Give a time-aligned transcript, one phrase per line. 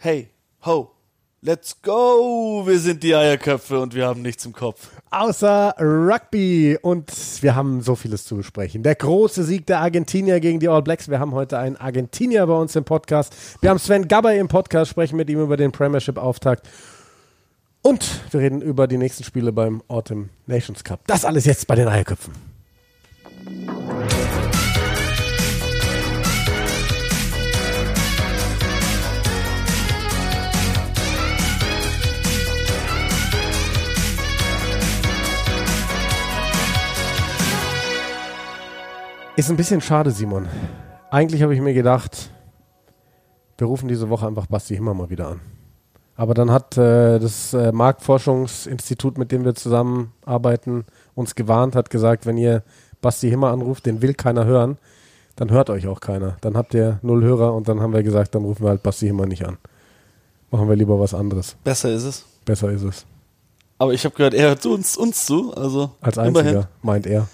[0.00, 0.28] Hey,
[0.64, 0.92] ho,
[1.42, 2.62] let's go!
[2.64, 4.90] Wir sind die Eierköpfe und wir haben nichts im Kopf.
[5.10, 8.84] Außer Rugby und wir haben so vieles zu besprechen.
[8.84, 11.08] Der große Sieg der Argentinier gegen die All Blacks.
[11.08, 13.34] Wir haben heute einen Argentinier bei uns im Podcast.
[13.60, 16.68] Wir haben Sven Gabay im Podcast, sprechen mit ihm über den Premiership-Auftakt.
[17.82, 21.00] Und wir reden über die nächsten Spiele beim Autumn Nations Cup.
[21.08, 22.34] Das alles jetzt bei den Eierköpfen.
[39.38, 40.48] Ist ein bisschen schade, Simon.
[41.12, 42.28] Eigentlich habe ich mir gedacht,
[43.56, 45.40] wir rufen diese Woche einfach Basti Himmer mal wieder an.
[46.16, 52.26] Aber dann hat äh, das äh, Marktforschungsinstitut, mit dem wir zusammenarbeiten, uns gewarnt, hat gesagt,
[52.26, 52.64] wenn ihr
[53.00, 54.76] Basti Himmer anruft, den will keiner hören,
[55.36, 56.36] dann hört euch auch keiner.
[56.40, 59.06] Dann habt ihr null Hörer und dann haben wir gesagt, dann rufen wir halt Basti
[59.06, 59.56] Himmer nicht an.
[60.50, 61.54] Machen wir lieber was anderes.
[61.62, 62.24] Besser ist es.
[62.44, 63.06] Besser ist es.
[63.78, 65.54] Aber ich habe gehört, er hört uns, uns zu.
[65.54, 66.66] Also Als einziger, immerhin.
[66.82, 67.28] meint er.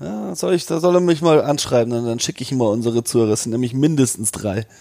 [0.00, 2.68] Ja, soll ich, da soll er mich mal anschreiben, dann, dann schicke ich ihm mal
[2.68, 3.32] unsere Zuhörer.
[3.32, 4.66] Es sind nämlich mindestens drei.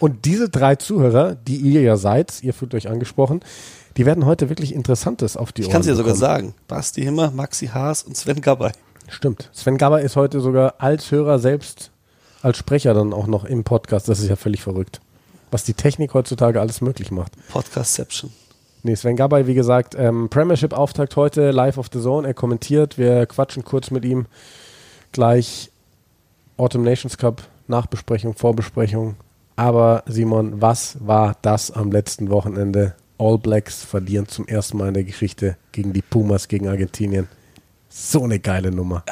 [0.00, 3.40] Und diese drei Zuhörer, die ihr ja seid, ihr fühlt euch angesprochen,
[3.96, 6.54] die werden heute wirklich Interessantes auf die Ich Ohren kann es dir sogar sagen.
[6.66, 8.72] Basti Himmer, Maxi Haas und Sven Gabay.
[9.08, 9.50] Stimmt.
[9.52, 11.90] Sven Gabber ist heute sogar als Hörer selbst,
[12.40, 14.08] als Sprecher dann auch noch im Podcast.
[14.08, 15.00] Das ist ja völlig verrückt.
[15.50, 17.32] Was die Technik heutzutage alles möglich macht.
[17.48, 18.32] Podcastception.
[18.84, 22.26] Nee, Sven Gabay, wie gesagt, ähm, Premiership-Auftakt heute, live auf the Zone.
[22.26, 22.98] Er kommentiert.
[22.98, 24.26] Wir quatschen kurz mit ihm.
[25.12, 25.70] Gleich
[26.56, 29.14] Autumn Nations Cup, Nachbesprechung, Vorbesprechung.
[29.54, 32.96] Aber Simon, was war das am letzten Wochenende?
[33.18, 37.28] All Blacks verlieren zum ersten Mal in der Geschichte gegen die Pumas gegen Argentinien.
[37.88, 39.04] So eine geile Nummer.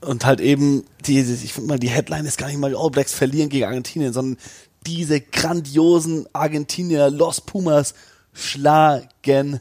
[0.00, 3.14] Und halt eben, die, ich finde mal, die Headline ist gar nicht mal All Blacks
[3.14, 4.36] verlieren gegen Argentinien, sondern
[4.84, 7.94] diese grandiosen Argentinier Los Pumas
[8.32, 9.60] schlagen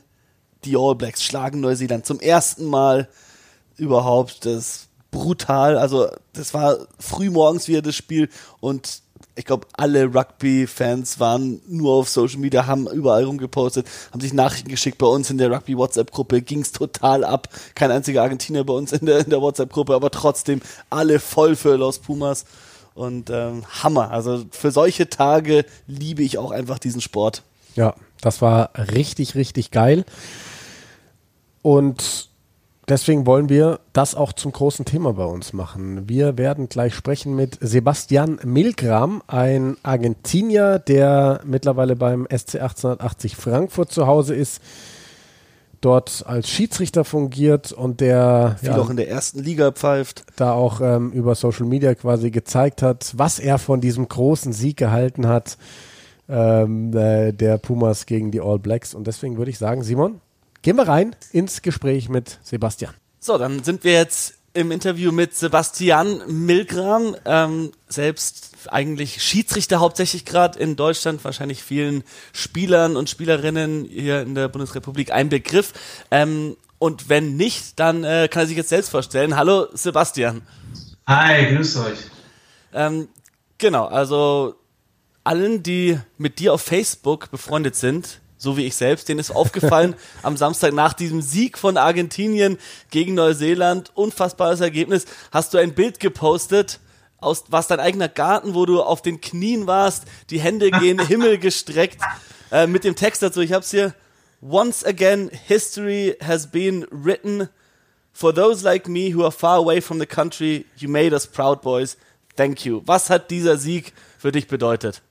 [0.64, 3.09] die All Blacks, schlagen Neuseeland zum ersten Mal
[3.78, 4.45] überhaupt.
[4.45, 5.78] Das ist brutal.
[5.78, 8.29] Also, das war früh morgens wieder das Spiel
[8.59, 9.01] und
[9.35, 14.69] ich glaube, alle Rugby-Fans waren nur auf Social Media, haben überall rumgepostet, haben sich Nachrichten
[14.69, 14.97] geschickt.
[14.97, 17.47] Bei uns in der Rugby-WhatsApp-Gruppe ging es total ab.
[17.74, 21.75] Kein einziger Argentinier bei uns in der, in der WhatsApp-Gruppe, aber trotzdem alle voll für
[21.75, 22.45] Los Pumas.
[22.94, 24.12] Und ähm, Hammer.
[24.12, 27.41] Also für solche Tage liebe ich auch einfach diesen Sport.
[27.75, 30.05] Ja, das war richtig, richtig geil.
[31.61, 32.29] Und
[32.87, 36.09] deswegen wollen wir das auch zum großen Thema bei uns machen.
[36.09, 43.91] Wir werden gleich sprechen mit Sebastian Milgram, ein Argentinier, der mittlerweile beim SC 1880 Frankfurt
[43.91, 44.61] zu Hause ist,
[45.81, 50.23] dort als Schiedsrichter fungiert und der Viel auch in der ersten Liga pfeift.
[50.35, 54.77] da auch ähm, über Social Media quasi gezeigt hat, was er von diesem großen Sieg
[54.77, 55.57] gehalten hat,
[56.31, 58.94] ähm, äh, der Pumas gegen die All Blacks.
[58.94, 60.22] Und deswegen würde ich sagen, Simon,
[60.62, 62.94] gehen wir rein ins Gespräch mit Sebastian.
[63.19, 70.25] So, dann sind wir jetzt im Interview mit Sebastian Milgram, ähm, selbst eigentlich Schiedsrichter hauptsächlich
[70.25, 72.03] gerade in Deutschland, wahrscheinlich vielen
[72.34, 75.74] Spielern und Spielerinnen hier in der Bundesrepublik ein Begriff.
[76.12, 79.36] Ähm, und wenn nicht, dann äh, kann er sich jetzt selbst vorstellen.
[79.36, 80.42] Hallo Sebastian.
[81.08, 82.00] Hi, grüß euch.
[82.74, 83.08] Ähm,
[83.58, 84.56] genau, also
[85.23, 89.95] allen, die mit dir auf Facebook befreundet sind, so wie ich selbst, denen ist aufgefallen,
[90.23, 92.57] am Samstag nach diesem Sieg von Argentinien
[92.89, 96.79] gegen Neuseeland, unfassbares Ergebnis, hast du ein Bild gepostet,
[97.17, 101.38] aus was dein eigener Garten, wo du auf den Knien warst, die Hände gen Himmel
[101.38, 102.01] gestreckt,
[102.51, 103.93] äh, mit dem Text dazu, ich hab's hier,
[104.41, 107.49] Once again, history has been written.
[108.11, 111.61] For those like me who are far away from the country, you made us proud,
[111.61, 111.95] boys.
[112.35, 112.81] Thank you.
[112.88, 115.03] Was hat dieser Sieg für dich bedeutet?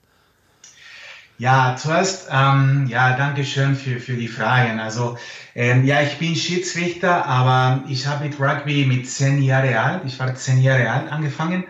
[1.41, 4.79] Ja, zuerst, ähm, ja, danke schön für, für die Fragen.
[4.79, 5.17] Also,
[5.55, 10.21] ähm, ja, ich bin Schiedsrichter, aber ich habe mit Rugby mit zehn Jahre alt, ich
[10.21, 11.65] war zehn Jahre alt angefangen.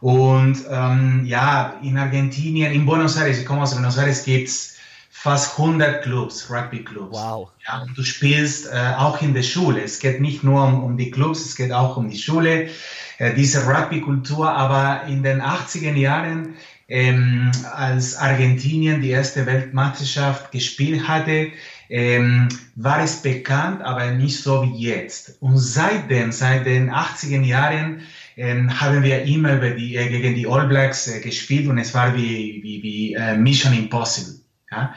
[0.00, 4.72] Und ähm, ja, in Argentinien, in Buenos Aires, ich komme aus Buenos Aires, gibt's
[5.12, 7.12] fast 100 Clubs, Rugby-Clubs.
[7.12, 7.50] Wow.
[7.64, 9.82] Ja, und du spielst äh, auch in der Schule.
[9.82, 12.70] Es geht nicht nur um, um die Clubs, es geht auch um die Schule,
[13.18, 14.50] äh, diese Rugby-Kultur.
[14.50, 16.56] Aber in den 80er Jahren,
[16.88, 21.52] ähm, als Argentinien die erste Weltmeisterschaft gespielt hatte,
[21.88, 25.36] ähm, war es bekannt, aber nicht so wie jetzt.
[25.40, 28.02] Und seitdem, seit den 80er Jahren,
[28.36, 32.16] ähm, haben wir immer die, äh, gegen die All Blacks äh, gespielt und es war
[32.16, 34.40] wie, wie, wie äh, Mission Impossible.
[34.70, 34.94] Ja?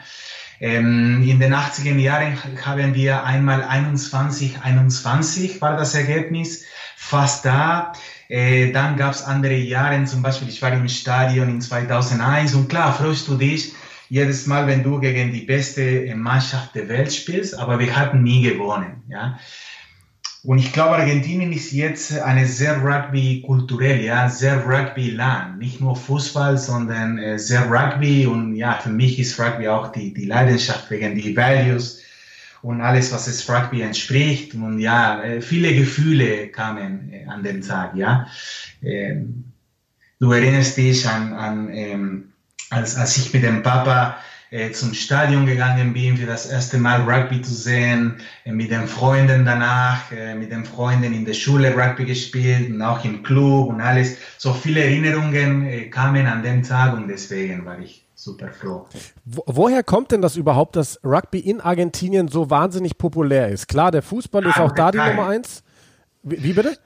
[0.60, 6.64] Ähm, in den 80er Jahren haben wir einmal 21, 21 war das Ergebnis,
[6.96, 7.92] fast da.
[8.28, 12.68] Äh, dann gab es andere Jahre, zum Beispiel ich war im Stadion in 2001 und
[12.68, 13.72] klar freust du dich
[14.08, 18.42] jedes Mal, wenn du gegen die beste Mannschaft der Welt spielst, aber wir hatten nie
[18.42, 19.02] gewonnen.
[19.08, 19.38] Ja?
[20.46, 25.58] Und ich glaube, Argentinien ist jetzt eine sehr Rugby-kulturell, ja, sehr Rugby-Land.
[25.58, 28.26] Nicht nur Fußball, sondern äh, sehr Rugby.
[28.26, 32.00] Und ja, für mich ist Rugby auch die, die Leidenschaft wegen die Values
[32.66, 34.54] und alles, was es Rugby entspricht.
[34.54, 38.26] Und ja, äh, viele Gefühle kamen äh, an den Tag, ja.
[38.82, 39.44] Ähm,
[40.18, 42.32] du erinnerst dich an, an ähm,
[42.70, 44.16] als, als ich mit dem Papa
[44.50, 49.44] äh, zum Stadion gegangen bin, für das erste Mal Rugby zu sehen, mit den Freunden
[49.44, 54.16] danach, mit den Freunden in der Schule Rugby gespielt und auch im Club und alles.
[54.38, 58.88] So viele Erinnerungen kamen an dem Tag und deswegen war ich super froh.
[59.24, 63.68] Wo, woher kommt denn das überhaupt, dass Rugby in Argentinien so wahnsinnig populär ist?
[63.68, 65.62] Klar, der Fußball ist ah, auch da die Nummer eins.
[66.22, 66.76] Wie, wie, bitte?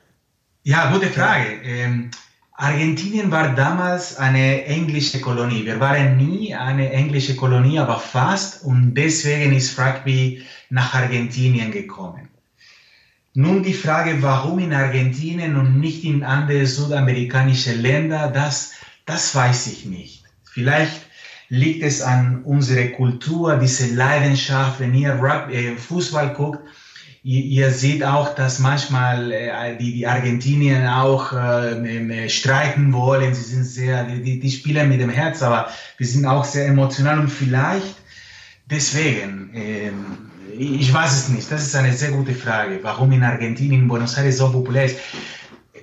[0.64, 1.62] Ja, gute Frage.
[1.62, 2.10] Ähm,
[2.52, 5.64] Argentinien war damals eine englische Kolonie.
[5.64, 8.64] Wir waren nie eine englische Kolonie, aber fast.
[8.64, 12.28] Und deswegen ist Rugby nach Argentinien gekommen.
[13.32, 18.72] Nun die Frage, warum in Argentinien und nicht in andere südamerikanische Länder, das,
[19.06, 20.24] das weiß ich nicht.
[20.42, 21.09] Vielleicht
[21.50, 26.60] liegt es an unserer Kultur, diese Leidenschaft, wenn ihr Rugby, äh, Fußball guckt,
[27.22, 33.34] ihr, seht auch, dass manchmal äh, die, die Argentinier auch äh, streiten wollen.
[33.34, 35.68] Sie sind sehr, die, die spielen mit dem Herz, aber
[35.98, 37.96] wir sind auch sehr emotional und vielleicht
[38.70, 39.90] deswegen, äh,
[40.56, 41.50] ich weiß es nicht.
[41.50, 44.98] Das ist eine sehr gute Frage, warum in Argentinien, in Buenos Aires so populär ist.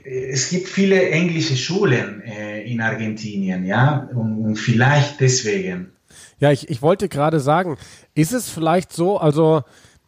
[0.04, 5.92] Es gibt viele englische Schulen äh, in Argentinien, ja, und, vielleicht deswegen.
[6.40, 7.78] Ja, ich, ich wollte gerade sagen,
[8.14, 9.64] ist es vielleicht so, also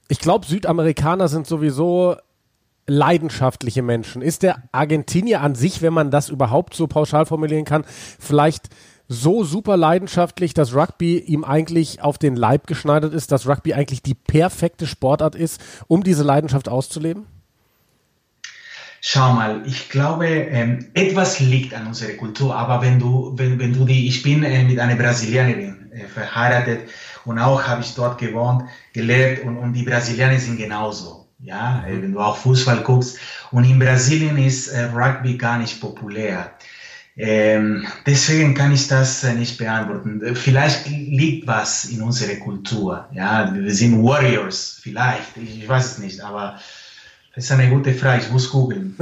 [0.08, 2.16] ich glaube, Südamerikaner sind sowieso
[2.88, 4.22] leidenschaftliche Menschen.
[4.22, 7.86] Ist der Argentinier an sich, wenn man das überhaupt so pauschal formulieren kann,
[8.20, 8.70] vielleicht
[9.08, 14.04] so super leidenschaftlich, dass Rugby ihm eigentlich auf den Leib geschneidert ist, dass Rugby eigentlich
[14.04, 17.26] die perfekte Sportart ist, um diese Leidenschaft auszuleben?
[19.01, 23.74] Schau mal, ich glaube, ähm, etwas liegt an unserer Kultur, aber wenn du, wenn, wenn
[23.74, 26.90] du die, ich bin äh, mit einer Brasilianerin äh, verheiratet,
[27.25, 28.63] und auch habe ich dort gewohnt,
[28.94, 31.28] gelebt und, und die Brasilianer sind genauso.
[31.42, 33.18] Ja, äh, wenn du auch Fußball guckst.
[33.51, 36.54] Und in Brasilien ist äh, Rugby gar nicht populär.
[37.16, 40.36] Ähm, deswegen kann ich das äh, nicht beantworten.
[40.36, 43.07] Vielleicht liegt was in unserer Kultur.
[43.13, 45.38] Ja, wir sind Warriors, vielleicht.
[45.38, 46.60] Ich, ich weiß es nicht, aber
[47.36, 48.98] das ist eine gute Frage, ich muss googeln.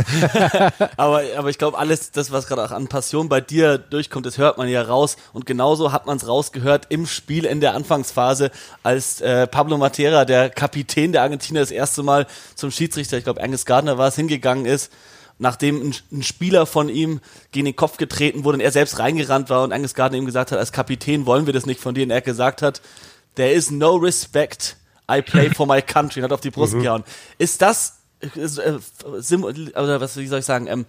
[0.98, 4.38] aber, aber ich glaube, alles, das, was gerade auch an Passion bei dir durchkommt, das
[4.38, 5.16] hört man ja raus.
[5.32, 8.52] Und genauso hat man es rausgehört im Spiel in der Anfangsphase,
[8.84, 13.42] als äh, Pablo Matera, der Kapitän der Argentinier, das erste Mal zum Schiedsrichter, ich glaube,
[13.42, 14.92] Angus Gardner war es, hingegangen ist
[15.40, 17.20] nachdem ein, ein, Spieler von ihm
[17.52, 20.52] gegen den Kopf getreten wurde und er selbst reingerannt war und Angus Gardner ihm gesagt
[20.52, 22.82] hat, als Kapitän wollen wir das nicht von dir und er gesagt hat,
[23.36, 24.78] there is no respect,
[25.10, 26.82] I play for my country und hat auf die Brust mhm.
[26.82, 27.04] gehauen.
[27.38, 30.86] Ist das oder was wie soll ich sagen, ähm,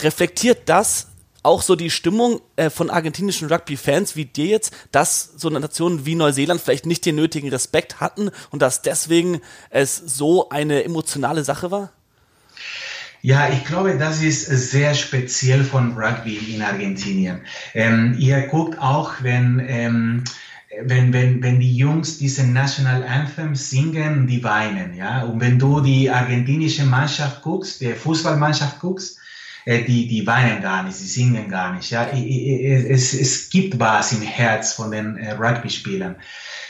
[0.00, 1.08] reflektiert das
[1.42, 6.14] auch so die Stimmung äh, von argentinischen Rugby-Fans wie dir jetzt, dass so Nationen wie
[6.14, 9.40] Neuseeland vielleicht nicht den nötigen Respekt hatten und dass deswegen
[9.70, 11.92] es so eine emotionale Sache war?
[13.20, 17.40] Ja, ich glaube, das ist sehr speziell von Rugby in Argentinien.
[17.74, 20.24] Ähm, ihr guckt auch, wenn ähm,
[20.84, 25.22] wenn, wenn, wenn die Jungs diesen National Anthem singen, die weinen, ja.
[25.22, 29.18] Und wenn du die argentinische Mannschaft guckst, die Fußballmannschaft guckst,
[29.64, 32.04] äh, die, die weinen gar nicht, sie singen gar nicht, ja.
[32.04, 36.16] Es, es gibt was im Herz von den äh, Rugby-Spielern.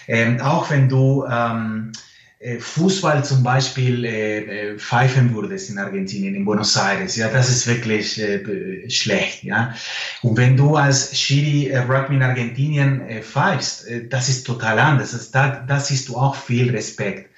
[0.07, 2.08] Ähm, auch wenn du, ähm, äh,
[2.41, 8.21] Fußball zum Beispiel äh, pfeifen würdest in Argentinien, in Buenos Aires, ja, das ist wirklich
[8.21, 9.75] äh, schlecht, ja.
[10.23, 14.79] Und wenn du als Schiri äh, Rugby in Argentinien äh, pfeifst, äh, das ist total
[14.79, 15.13] anders.
[15.13, 17.29] Das, da, da siehst du auch viel Respekt.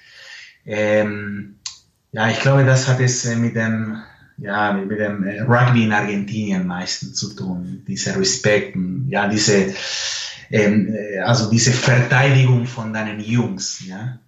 [0.67, 1.55] Ähm,
[2.11, 4.03] ja, ich glaube, das hat es mit dem,
[4.37, 7.83] ja, mit, dem Rugby in Argentinien meistens zu tun.
[7.87, 8.77] Dieser Respekt,
[9.07, 9.73] ja, diese,
[10.51, 14.19] ähm, äh, also diese Verteidigung von deinen Jungs, ja.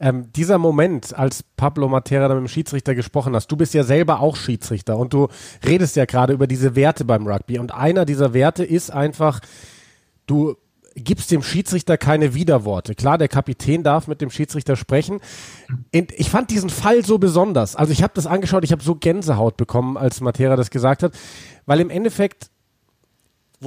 [0.00, 4.20] Ähm, dieser Moment, als Pablo Matera mit dem Schiedsrichter gesprochen hast, du bist ja selber
[4.20, 5.28] auch Schiedsrichter und du
[5.64, 9.40] redest ja gerade über diese Werte beim Rugby und einer dieser Werte ist einfach,
[10.26, 10.56] du
[10.94, 12.94] gibst dem Schiedsrichter keine Widerworte.
[12.94, 15.20] Klar, der Kapitän darf mit dem Schiedsrichter sprechen.
[15.92, 17.76] Ich fand diesen Fall so besonders.
[17.76, 21.12] Also ich habe das angeschaut, ich habe so Gänsehaut bekommen, als Matera das gesagt hat,
[21.66, 22.50] weil im Endeffekt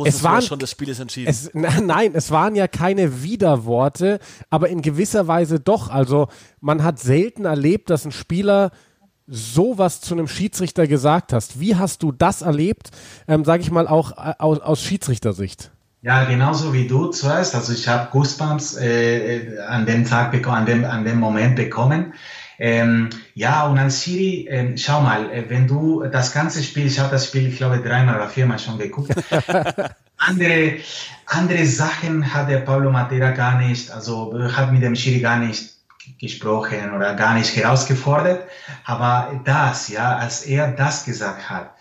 [0.05, 1.29] es waren, schon, das Spiel ist entschieden.
[1.29, 4.19] Es, nein, es waren ja keine Widerworte,
[4.50, 5.89] aber in gewisser Weise doch.
[5.89, 6.27] Also
[6.62, 8.71] man hat selten erlebt, dass ein Spieler
[9.27, 11.59] sowas zu einem Schiedsrichter gesagt hast.
[11.59, 12.89] Wie hast du das erlebt,
[13.27, 15.71] ähm, sage ich mal, auch äh, aus, aus Schiedsrichtersicht?
[16.01, 17.55] Ja, genauso wie du zuerst.
[17.55, 22.13] Also ich habe Goosebumps äh, äh, an dem Tag an dem, an dem Moment bekommen.
[22.60, 27.00] Ähm, ja, und als Schiri, äh, schau mal, äh, wenn du das ganze Spiel, ich
[27.00, 29.13] habe das Spiel, ich glaube, dreimal oder viermal schon geguckt.
[30.17, 30.77] andere,
[31.25, 35.74] andere Sachen hat der Pablo Matera gar nicht, also hat mit dem Schiri gar nicht
[36.19, 38.48] gesprochen oder gar nicht herausgefordert.
[38.86, 41.72] Aber das, ja, als er das gesagt hat,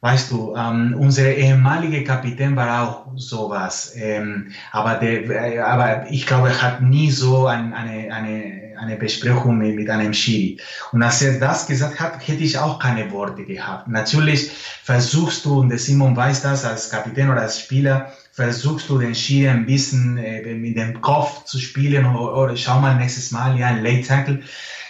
[0.00, 3.92] weißt du, ähm, unser ehemaliger Kapitän war auch sowas.
[3.96, 8.96] Ähm, aber, der, äh, aber ich glaube, er hat nie so ein, eine, eine, eine
[8.96, 10.58] Besprechung mit, mit einem Schiri.
[10.92, 13.88] Und als er das gesagt hat, hätte ich auch keine Worte gehabt.
[13.88, 14.50] Natürlich
[14.82, 19.48] versuchst du, und Simon weiß das als Kapitän oder als Spieler, versuchst du den Schiri
[19.48, 23.68] ein bisschen äh, mit dem Kopf zu spielen oder, oder schau mal nächstes Mal, ja,
[23.68, 24.42] ein Late Tackle.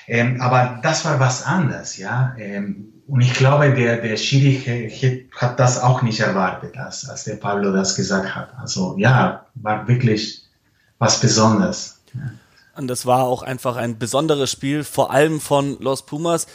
[0.09, 2.35] Ähm, aber das war was anderes, ja.
[2.39, 7.37] Ähm, und ich glaube, der, der Schiri hat das auch nicht erwartet, als, als der
[7.37, 8.55] Pablo das gesagt hat.
[8.59, 10.45] Also ja, war wirklich
[10.99, 12.01] was Besonderes.
[12.83, 16.47] Und das war auch einfach ein besonderes Spiel, vor allem von Los Pumas.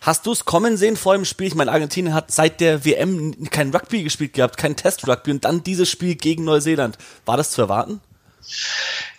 [0.00, 1.48] Hast du es kommen sehen vor dem Spiel?
[1.48, 5.62] Ich meine, Argentinien hat seit der WM kein Rugby gespielt gehabt, kein Test-Rugby und dann
[5.62, 6.96] dieses Spiel gegen Neuseeland.
[7.26, 8.00] War das zu erwarten?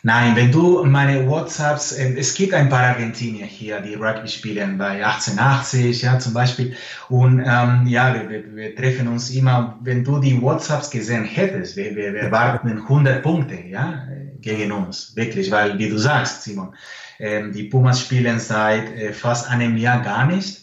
[0.04, 4.78] Nein, wenn du meine WhatsApps, äh, es gibt ein paar Argentinier hier, die Rugby spielen
[4.78, 6.76] bei 1880, ja, zum Beispiel.
[7.08, 11.76] Und ähm, ja, wir, wir, wir, treffen uns immer, wenn du die WhatsApps gesehen hättest,
[11.76, 14.08] wir, wir, wir warten 100 Punkte, ja,
[14.40, 16.74] gegen uns, wirklich, weil, wie du sagst, Simon,
[17.20, 20.62] ähm, die Pumas spielen seit äh, fast einem Jahr gar nicht.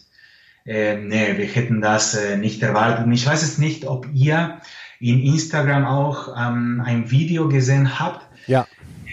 [0.66, 3.06] Ähm, nee, wir hätten das äh, nicht erwartet.
[3.06, 4.60] Und ich weiß es nicht, ob ihr
[5.00, 8.27] in Instagram auch ähm, ein Video gesehen habt.
[8.48, 8.66] Ja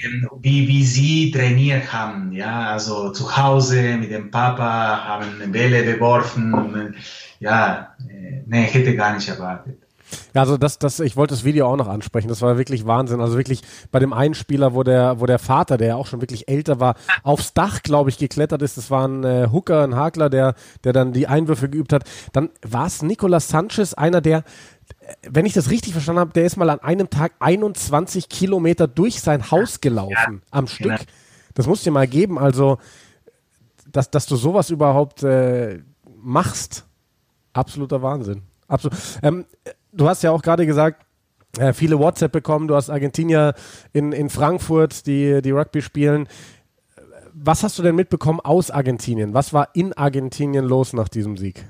[0.04, 5.86] ähm, wie, wie sie trainiert haben, ja, also zu Hause mit dem Papa, haben Bälle
[5.86, 6.96] geworfen,
[7.40, 9.78] ja, äh, nee, hätte gar nicht erwartet.
[10.34, 12.28] Ja, also das, das, ich wollte das Video auch noch ansprechen.
[12.28, 13.22] Das war wirklich Wahnsinn.
[13.22, 13.62] Also wirklich
[13.92, 16.80] bei dem einen Spieler, wo der, wo der Vater, der ja auch schon wirklich älter
[16.80, 18.78] war, aufs Dach, glaube ich, geklettert ist.
[18.78, 22.04] Das war ein äh, Hooker, ein Hakler, der, der dann die Einwürfe geübt hat.
[22.34, 24.44] Dann war es Nicolas Sanchez, einer der,
[25.30, 29.22] wenn ich das richtig verstanden habe, der ist mal an einem Tag 21 Kilometer durch
[29.22, 30.98] sein Haus gelaufen ja, am Stück.
[30.98, 31.12] Genau.
[31.54, 32.38] Das muss dir mal geben.
[32.40, 32.78] Also,
[33.92, 35.80] dass, dass du sowas überhaupt äh,
[36.18, 36.86] machst,
[37.54, 38.42] absoluter Wahnsinn.
[38.68, 38.98] Absolut.
[39.22, 39.46] Ähm,
[39.92, 41.06] du hast ja auch gerade gesagt,
[41.58, 42.68] äh, viele WhatsApp bekommen.
[42.68, 43.54] Du hast Argentinier
[43.94, 46.28] in, in Frankfurt, die, die Rugby spielen.
[47.34, 49.34] Was hast du denn mitbekommen aus Argentinien?
[49.34, 51.66] Was war in Argentinien los nach diesem Sieg?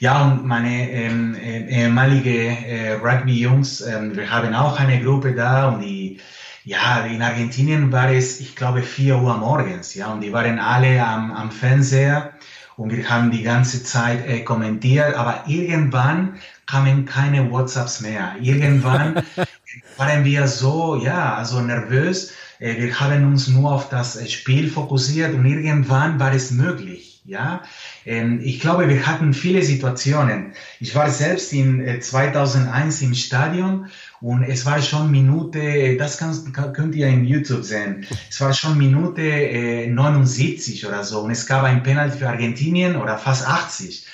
[0.00, 5.68] Ja, und meine ähm, äh, ehemalige äh, Rugby-Jungs, ähm, wir haben auch eine Gruppe da
[5.68, 6.20] und die,
[6.64, 11.04] ja, in Argentinien war es, ich glaube, 4 Uhr morgens, ja, und die waren alle
[11.04, 12.32] am, am Fernseher
[12.76, 18.34] und wir haben die ganze Zeit äh, kommentiert, aber irgendwann kamen keine WhatsApps mehr.
[18.40, 19.22] Irgendwann
[19.96, 22.32] waren wir so, ja, also nervös.
[22.58, 27.15] Äh, wir haben uns nur auf das äh, Spiel fokussiert und irgendwann war es möglich.
[27.26, 27.64] Ja,
[28.04, 30.52] ähm, ich glaube, wir hatten viele Situationen.
[30.78, 33.86] Ich war selbst in 2001 äh, im Stadion
[34.20, 38.54] und es war schon Minute, äh, das kannst, könnt ihr in YouTube sehen, es war
[38.54, 43.48] schon Minute 79 äh, oder so und es gab ein Penalty für Argentinien oder fast
[43.48, 44.06] 80.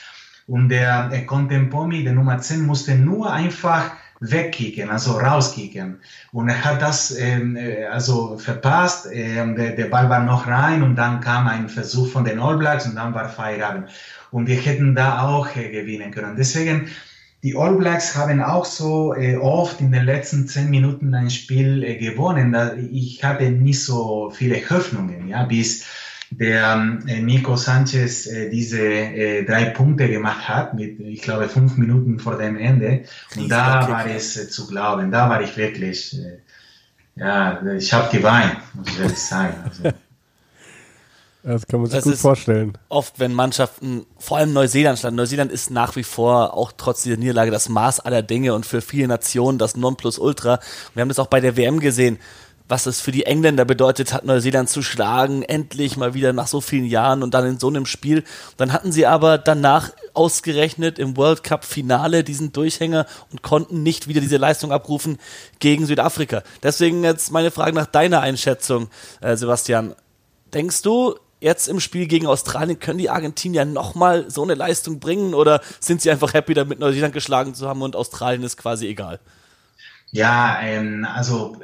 [0.46, 3.92] Und der Contempomi, der Nummer 10, musste nur einfach
[4.22, 6.00] wegkicken, also rauskicken.
[6.32, 9.08] Und er hat das ähm, äh, also verpasst.
[9.12, 12.56] Ähm, der, der, Ball war noch rein und dann kam ein Versuch von den All
[12.56, 13.90] Blacks und dann war Feierabend.
[14.30, 16.36] Und wir hätten da auch äh, gewinnen können.
[16.36, 16.88] Deswegen,
[17.42, 21.82] die All Blacks haben auch so äh, oft in den letzten zehn Minuten ein Spiel
[21.82, 22.54] äh, gewonnen.
[22.92, 25.84] Ich hatte nicht so viele Hoffnungen, ja, bis
[26.38, 31.76] der äh, Nico Sanchez äh, diese äh, drei Punkte gemacht hat, mit, ich glaube, fünf
[31.76, 33.04] Minuten vor dem Ende.
[33.36, 36.16] Und da war es zu glauben, da war ich wirklich,
[37.16, 39.54] ja, ich habe geweint, muss ich ehrlich sagen.
[39.64, 39.82] Also,
[41.42, 42.78] das kann man sich das gut vorstellen.
[42.88, 45.16] Oft, wenn Mannschaften, vor allem Neuseeland stand.
[45.16, 48.80] Neuseeland ist nach wie vor, auch trotz dieser Niederlage, das Maß aller Dinge und für
[48.80, 50.60] viele Nationen das Nonplusultra.
[50.94, 52.18] Wir haben das auch bei der WM gesehen
[52.72, 56.62] was es für die Engländer bedeutet hat, Neuseeland zu schlagen, endlich mal wieder nach so
[56.62, 58.24] vielen Jahren und dann in so einem Spiel.
[58.56, 64.08] Dann hatten sie aber danach ausgerechnet im World Cup Finale diesen Durchhänger und konnten nicht
[64.08, 65.18] wieder diese Leistung abrufen
[65.58, 66.42] gegen Südafrika.
[66.62, 68.88] Deswegen jetzt meine Frage nach deiner Einschätzung,
[69.20, 69.94] äh, Sebastian.
[70.54, 75.34] Denkst du, jetzt im Spiel gegen Australien können die Argentinier nochmal so eine Leistung bringen
[75.34, 79.20] oder sind sie einfach happy damit, Neuseeland geschlagen zu haben und Australien ist quasi egal?
[80.12, 81.56] Ja, ähm, also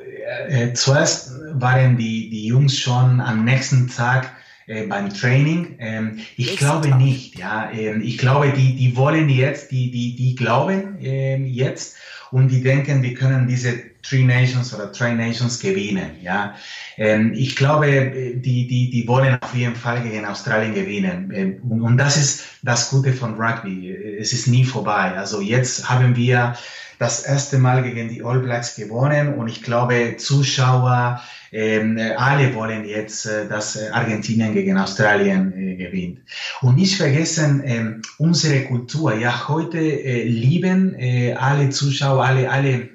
[0.49, 4.33] äh, zuerst waren die, die Jungs schon am nächsten Tag
[4.67, 5.76] äh, beim Training.
[5.78, 7.71] Ähm, ich glaube nicht, ja.
[7.73, 11.97] Ähm, ich glaube, die, die wollen jetzt, die, die, die glauben ähm, jetzt
[12.31, 16.55] und die denken, wir können diese Three Nations oder Tri Nations gewinnen, ja.
[16.97, 21.31] Ähm, ich glaube, die, die, die wollen auf jeden Fall gegen Australien gewinnen.
[21.35, 23.95] Ähm, und, und das ist das Gute von Rugby.
[24.19, 25.12] Es ist nie vorbei.
[25.17, 26.55] Also jetzt haben wir
[26.99, 31.21] das erste Mal gegen die All Blacks gewonnen und ich glaube, Zuschauer,
[31.53, 36.21] ähm, alle wollen jetzt, äh, dass äh, Argentinien gegen Australien äh, gewinnt.
[36.61, 39.15] Und nicht vergessen, ähm, unsere Kultur.
[39.15, 42.88] Ja, heute äh, lieben äh, alle Zuschauer, alle, alle,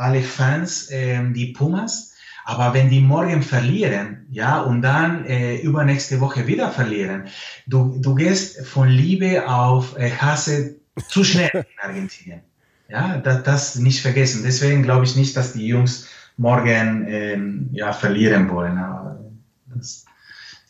[0.00, 2.14] alle Fans ähm, die Pumas.
[2.44, 7.28] Aber wenn die morgen verlieren, ja, und dann äh, übernächste Woche wieder verlieren,
[7.66, 10.76] du, du gehst von Liebe auf äh, Hasse
[11.08, 12.40] zu schnell in Argentinien.
[12.88, 14.42] Ja, das, das nicht vergessen.
[14.42, 18.78] Deswegen glaube ich nicht, dass die Jungs morgen ähm, ja, verlieren wollen.
[18.78, 19.20] Aber
[19.66, 20.06] das,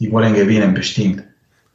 [0.01, 1.23] die wollen gewinnen, bestimmt.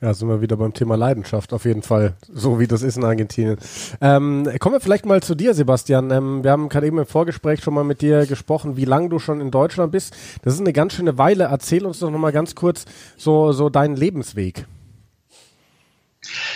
[0.01, 3.05] Ja, sind wir wieder beim Thema Leidenschaft, auf jeden Fall, so wie das ist in
[3.05, 3.57] Argentinien.
[4.01, 6.11] Ähm, kommen wir vielleicht mal zu dir, Sebastian.
[6.11, 9.19] Ähm, wir haben gerade eben im Vorgespräch schon mal mit dir gesprochen, wie lange du
[9.19, 10.13] schon in Deutschland bist.
[10.43, 11.45] Das ist eine ganz schöne Weile.
[11.45, 12.85] Erzähl uns doch noch mal ganz kurz
[13.15, 14.65] so, so deinen Lebensweg.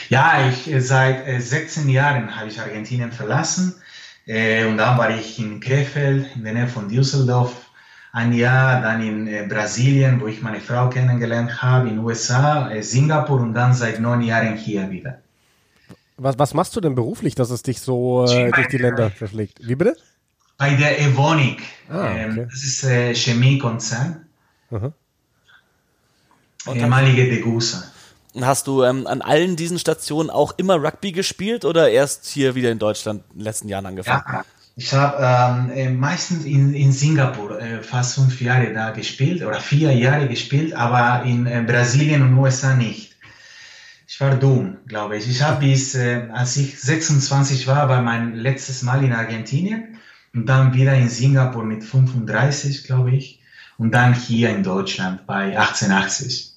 [0.09, 3.75] Ja, ich äh, seit äh, 16 Jahren habe ich Argentinien verlassen
[4.25, 7.68] äh, und dann war ich in Krefeld in der Nähe von Düsseldorf
[8.11, 12.81] ein Jahr, dann in äh, Brasilien, wo ich meine Frau kennengelernt habe, in USA, äh,
[12.81, 15.19] Singapur und dann seit neun Jahren hier wieder.
[16.17, 19.59] Was, was machst du denn beruflich, dass es dich so äh, durch die Länder verschlägt?
[19.61, 19.95] Wie bitte?
[20.57, 21.61] Bei der Evonik.
[21.89, 22.47] Ah, ähm, okay.
[22.49, 24.25] das ist äh, Chemiekonzern.
[24.69, 24.93] Mhm.
[26.67, 27.83] Ehemalige Degussa.
[28.39, 32.69] Hast du ähm, an allen diesen Stationen auch immer Rugby gespielt oder erst hier wieder
[32.69, 34.23] in Deutschland in den letzten Jahren angefangen?
[34.27, 34.45] Ja,
[34.79, 39.59] ich habe ähm, äh, meistens in, in Singapur äh, fast fünf Jahre da gespielt oder
[39.59, 43.17] vier Jahre gespielt, aber in äh, Brasilien und USA nicht.
[44.07, 45.29] Ich war dumm, glaube ich.
[45.29, 49.97] Ich habe bis, äh, als ich 26 war, war mein letztes Mal in Argentinien
[50.33, 53.41] und dann wieder in Singapur mit 35, glaube ich,
[53.77, 56.53] und dann hier in Deutschland bei 1880.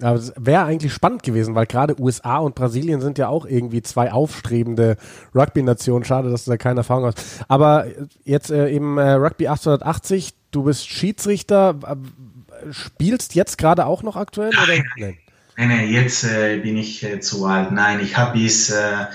[0.00, 3.82] Aber es wäre eigentlich spannend gewesen, weil gerade USA und Brasilien sind ja auch irgendwie
[3.82, 4.96] zwei aufstrebende
[5.34, 6.04] Rugby-Nationen.
[6.04, 7.44] Schade, dass du da keine Erfahrung hast.
[7.48, 7.86] Aber
[8.24, 14.16] jetzt äh, eben äh, Rugby 880, du bist Schiedsrichter, äh, spielst jetzt gerade auch noch
[14.16, 14.50] aktuell?
[14.54, 15.06] Nein, oder?
[15.06, 15.18] Nein.
[15.56, 17.72] nein, nein jetzt äh, bin ich äh, zu alt.
[17.72, 19.06] Nein, ich habe bis äh,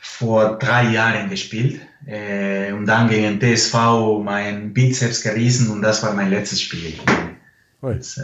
[0.00, 3.74] vor drei Jahren gespielt und dann gegen TSV
[4.22, 6.92] mein Bizeps gerissen und das war mein letztes Spiel.
[7.80, 8.20] Das,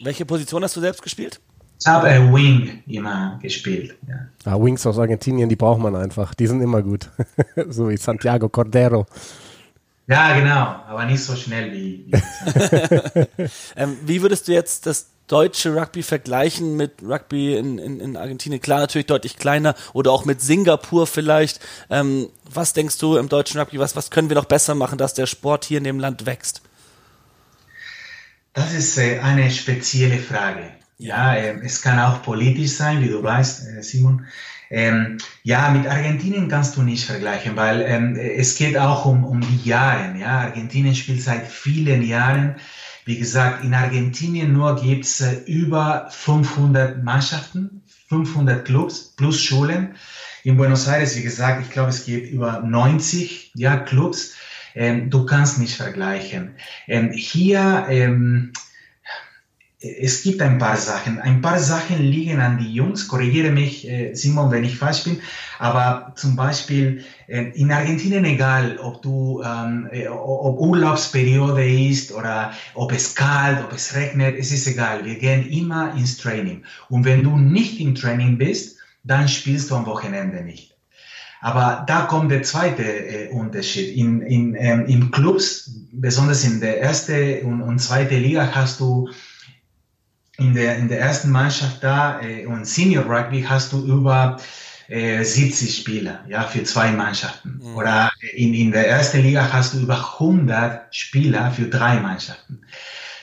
[0.00, 1.40] welche Position hast du selbst gespielt?
[1.80, 3.94] Ich habe äh, Wing immer gespielt.
[4.08, 4.14] Ja.
[4.44, 6.34] Ah, Wings aus Argentinien, die braucht man einfach.
[6.34, 7.10] Die sind immer gut.
[7.68, 9.06] so wie Santiago Cordero.
[10.08, 12.06] Ja, genau, aber nicht so schnell wie.
[12.06, 18.16] Wie, ähm, wie würdest du jetzt das deutsche Rugby vergleichen mit Rugby in, in, in
[18.16, 18.60] Argentinien?
[18.60, 21.60] Klar, natürlich deutlich kleiner oder auch mit Singapur vielleicht.
[21.90, 23.80] Ähm, was denkst du im deutschen Rugby?
[23.80, 26.62] Was, was können wir noch besser machen, dass der Sport hier in dem Land wächst?
[28.56, 30.70] Das ist äh, eine spezielle Frage.
[30.96, 34.24] Ja, äh, es kann auch politisch sein, wie du weißt, äh, Simon.
[34.70, 39.42] Ähm, ja, mit Argentinien kannst du nicht vergleichen, weil ähm, es geht auch um, um
[39.42, 40.18] die Jahre.
[40.18, 42.56] Ja, Argentinien spielt seit vielen Jahren.
[43.04, 49.96] Wie gesagt, in Argentinien nur gibt es äh, über 500 Mannschaften, 500 Clubs plus Schulen.
[50.44, 54.32] In Buenos Aires, wie gesagt, ich glaube, es gibt über 90 ja, Clubs.
[54.76, 56.54] Ähm, du kannst nicht vergleichen.
[56.86, 58.52] Ähm, hier, ähm,
[59.78, 61.18] es gibt ein paar Sachen.
[61.18, 63.08] Ein paar Sachen liegen an die Jungs.
[63.08, 65.20] Korrigiere mich, äh, Simon, wenn ich falsch bin.
[65.58, 72.52] Aber zum Beispiel äh, in Argentinien, egal ob du, ähm, äh, ob Urlaubsperiode ist oder
[72.74, 75.04] ob es kalt, ob es regnet, es ist egal.
[75.04, 76.64] Wir gehen immer ins Training.
[76.88, 80.75] Und wenn du nicht im Training bist, dann spielst du am Wochenende nicht.
[81.46, 83.96] Aber da kommt der zweite äh, Unterschied.
[83.96, 89.08] In, in, ähm, in Clubs, besonders in der ersten und, und zweiten Liga, hast du
[90.38, 94.38] in der, in der ersten Mannschaft da äh, und Senior Rugby hast du über
[94.88, 97.60] äh, 70 Spieler ja, für zwei Mannschaften.
[97.62, 97.76] Mhm.
[97.76, 102.62] Oder in, in der ersten Liga hast du über 100 Spieler für drei Mannschaften.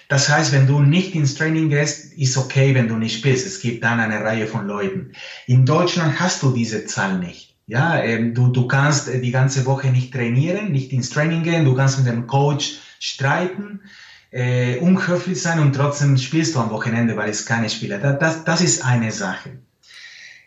[0.07, 3.45] Das heißt, wenn du nicht ins Training gehst, ist okay, wenn du nicht spielst.
[3.45, 5.11] Es gibt dann eine Reihe von Leuten.
[5.45, 7.52] In Deutschland hast du diese Zahl nicht.
[7.65, 11.75] Ja, ähm, du, du kannst die ganze Woche nicht trainieren, nicht ins Training gehen, du
[11.75, 13.81] kannst mit dem Coach streiten,
[14.31, 17.99] äh, unhöflich sein und trotzdem spielst du am Wochenende, weil es keine Spieler.
[17.99, 19.51] Das, das, das ist eine Sache.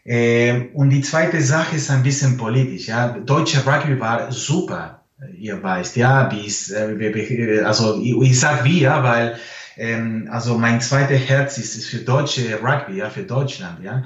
[0.04, 2.88] Äh, und die zweite Sache ist ein bisschen politisch.
[2.88, 4.96] Ja, deutsche Rugby war super
[5.36, 9.38] ihr weißt, ja, bis, äh, also ich, ich sag wir, weil
[9.76, 14.04] ähm, also mein zweites Herz ist, ist für deutsche Rugby, ja, für Deutschland, ja.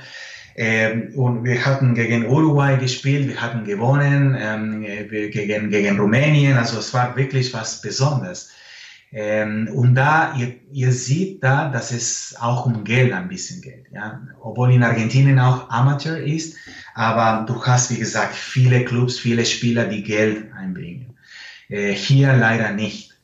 [0.62, 6.80] Ähm, und wir hatten gegen Uruguay gespielt, wir hatten gewonnen, ähm, gegen, gegen Rumänien, also
[6.80, 8.50] es war wirklich was Besonderes.
[9.10, 13.86] Ähm, und da, ihr, ihr seht da, dass es auch um Geld ein bisschen geht,
[13.90, 14.20] ja.
[14.42, 16.58] Obwohl in Argentinien auch Amateur ist,
[16.94, 21.16] aber du hast, wie gesagt, viele Clubs, viele Spieler, die Geld einbringen.
[21.70, 23.16] Äh, hier leider nicht.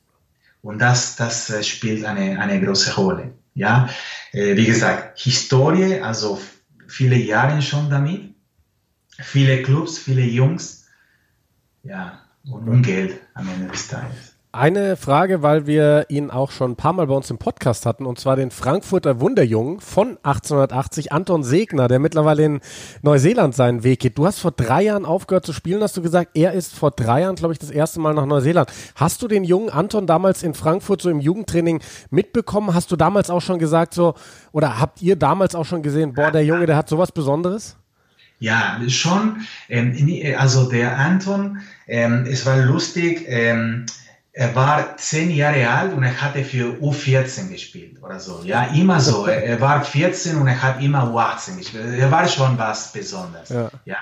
[0.63, 3.35] Und das, das äh, spielt eine, eine große Rolle.
[3.55, 3.91] Ja,
[4.33, 6.41] äh, wie gesagt, Historie, also
[6.89, 8.35] viele Jahre schon damit,
[9.19, 10.87] viele Clubs, viele Jungs,
[11.83, 14.26] ja, und, und Geld am Ende des Tages.
[14.57, 18.07] Eine Frage, weil wir ihn auch schon ein paar Mal bei uns im Podcast hatten,
[18.07, 22.61] und zwar den Frankfurter Wunderjungen von 1880, Anton Segner, der mittlerweile in
[23.03, 24.17] Neuseeland seinen Weg geht.
[24.17, 27.21] Du hast vor drei Jahren aufgehört zu spielen, hast du gesagt, er ist vor drei
[27.21, 28.73] Jahren, glaube ich, das erste Mal nach Neuseeland.
[28.95, 32.73] Hast du den jungen Anton damals in Frankfurt so im Jugendtraining mitbekommen?
[32.73, 34.15] Hast du damals auch schon gesagt, so,
[34.53, 37.77] oder habt ihr damals auch schon gesehen, boah, der Junge, der hat sowas Besonderes?
[38.39, 39.37] Ja, schon.
[39.69, 43.27] Ähm, also der Anton, ähm, es war lustig.
[43.29, 43.85] Ähm,
[44.39, 48.43] er war zehn Jahre alt und er hatte für U14 gespielt oder so.
[48.45, 49.27] Ja, immer so.
[49.27, 51.99] Er war 14 und er hat immer U18 gespielt.
[51.99, 53.49] Er war schon was Besonderes.
[53.49, 53.71] Ja.
[53.87, 53.97] ja.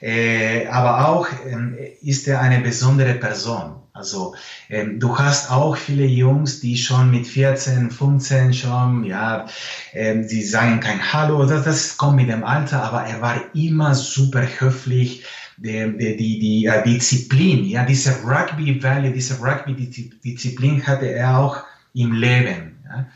[0.00, 3.82] Äh, aber auch ähm, ist er eine besondere Person.
[3.92, 4.34] Also
[4.70, 9.44] ähm, du hast auch viele Jungs, die schon mit 14, 15 schon, ja,
[9.92, 13.94] ähm, die sagen kein Hallo, das, das kommt mit dem Alter, aber er war immer
[13.94, 15.24] super höflich,
[15.58, 22.78] die, die, die, äh, Disziplin, ja, diese Rugby-Welle, diese Rugby-Disziplin hatte er auch im Leben.
[22.88, 23.06] Ja.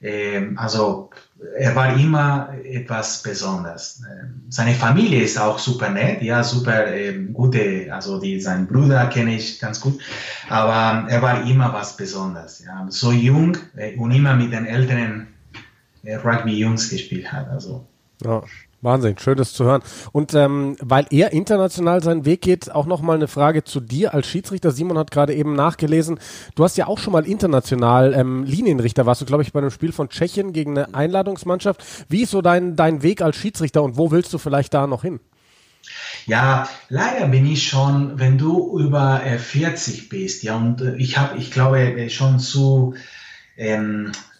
[0.00, 1.10] Ähm, also
[1.56, 4.02] er war immer etwas Besonderes.
[4.10, 9.06] Ähm, seine Familie ist auch super nett, ja, super ähm, gute, also die, seinen Bruder
[9.06, 10.00] kenne ich ganz gut,
[10.48, 15.28] aber er war immer was Besonderes, ja, so jung äh, und immer mit den älteren
[16.04, 17.86] äh, Rugby-Jungs gespielt hat, also.
[18.24, 18.42] Ja.
[18.82, 19.82] Wahnsinn, schön das zu hören.
[20.10, 24.26] Und ähm, weil er international seinen Weg geht, auch nochmal eine Frage zu dir als
[24.26, 24.72] Schiedsrichter.
[24.72, 26.18] Simon hat gerade eben nachgelesen,
[26.56, 29.70] du hast ja auch schon mal international ähm, Linienrichter, warst du, glaube ich, bei einem
[29.70, 31.82] Spiel von Tschechien gegen eine Einladungsmannschaft.
[32.08, 35.02] Wie ist so dein, dein Weg als Schiedsrichter und wo willst du vielleicht da noch
[35.02, 35.20] hin?
[36.26, 41.18] Ja, leider bin ich schon, wenn du über äh, 40 bist, ja, und äh, ich
[41.18, 42.94] habe, ich glaube, äh, schon zu
[43.56, 44.31] ähm, äh,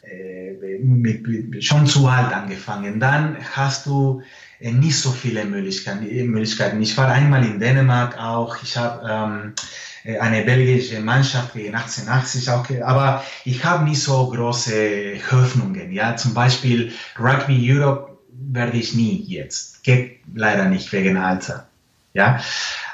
[1.60, 3.00] schon zu alt angefangen.
[3.00, 4.22] Dann hast du
[4.60, 6.04] äh, nicht so viele Möglichkeiten.
[6.30, 6.80] Möglichkeiten.
[6.82, 8.62] Ich war einmal in Dänemark auch.
[8.62, 9.52] Ich habe ähm,
[10.04, 15.92] äh, eine belgische Mannschaft gegen 1880 auch, aber ich habe nicht so große Hoffnungen.
[15.92, 19.82] Ja, zum Beispiel Rugby Europe werde ich nie jetzt.
[19.84, 21.66] Geht leider nicht wegen Alter.
[22.14, 22.40] Ja,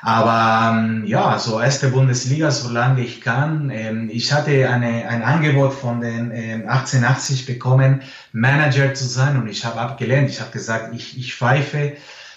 [0.03, 3.71] aber ähm, ja, so erste Bundesliga, solange ich kann.
[3.71, 9.49] Ähm, ich hatte eine, ein Angebot von den ähm, 1880 bekommen, Manager zu sein und
[9.49, 10.31] ich habe abgelehnt.
[10.31, 11.95] Ich habe gesagt, ich, ich pfeife,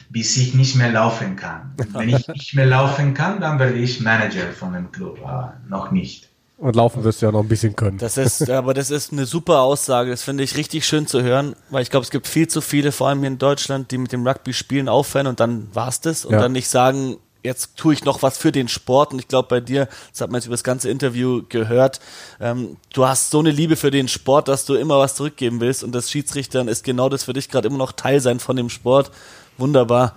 [0.09, 1.73] bis ich nicht mehr laufen kann.
[1.93, 5.91] Wenn ich nicht mehr laufen kann, dann werde ich Manager von dem Club, aber noch
[5.91, 6.27] nicht.
[6.57, 7.97] Und laufen wirst du ja noch ein bisschen können.
[7.97, 10.11] Das ist, aber das ist eine super Aussage.
[10.11, 12.91] Das finde ich richtig schön zu hören, weil ich glaube, es gibt viel zu viele,
[12.91, 16.23] vor allem hier in Deutschland, die mit dem Rugby spielen, aufhören und dann war's das
[16.23, 16.39] und ja.
[16.39, 19.13] dann nicht sagen, jetzt tue ich noch was für den Sport.
[19.13, 21.99] Und ich glaube, bei dir, das hat man jetzt über das ganze Interview gehört,
[22.39, 25.83] ähm, du hast so eine Liebe für den Sport, dass du immer was zurückgeben willst.
[25.83, 28.69] Und das Schiedsrichtern ist genau das für dich gerade immer noch Teil sein von dem
[28.69, 29.11] Sport.
[29.57, 30.15] Wunderbar.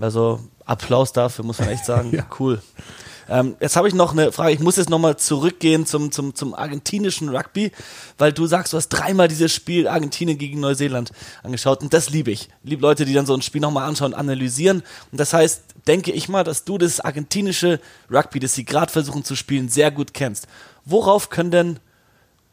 [0.00, 2.12] Also Applaus dafür, muss man echt sagen.
[2.14, 2.26] ja.
[2.38, 2.60] Cool.
[3.28, 4.52] Ähm, jetzt habe ich noch eine Frage.
[4.52, 7.72] Ich muss jetzt nochmal zurückgehen zum, zum, zum argentinischen Rugby,
[8.18, 11.10] weil du sagst, du hast dreimal dieses Spiel Argentinien gegen Neuseeland
[11.42, 12.48] angeschaut und das liebe ich.
[12.62, 14.82] Liebe Leute, die dann so ein Spiel nochmal anschauen, analysieren.
[15.10, 19.24] Und das heißt, denke ich mal, dass du das argentinische Rugby, das sie gerade versuchen
[19.24, 20.46] zu spielen, sehr gut kennst.
[20.84, 21.80] Worauf können denn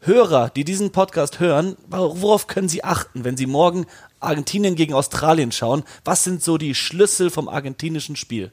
[0.00, 3.86] Hörer, die diesen Podcast hören, worauf können sie achten, wenn sie morgen
[4.20, 5.82] Argentinien gegen Australien schauen?
[6.04, 8.52] Was sind so die Schlüssel vom argentinischen Spiel?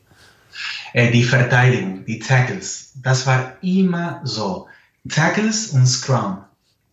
[0.93, 4.67] Äh, die Verteidigung, die Tackles, das war immer so.
[5.09, 6.43] Tackles und Scrum.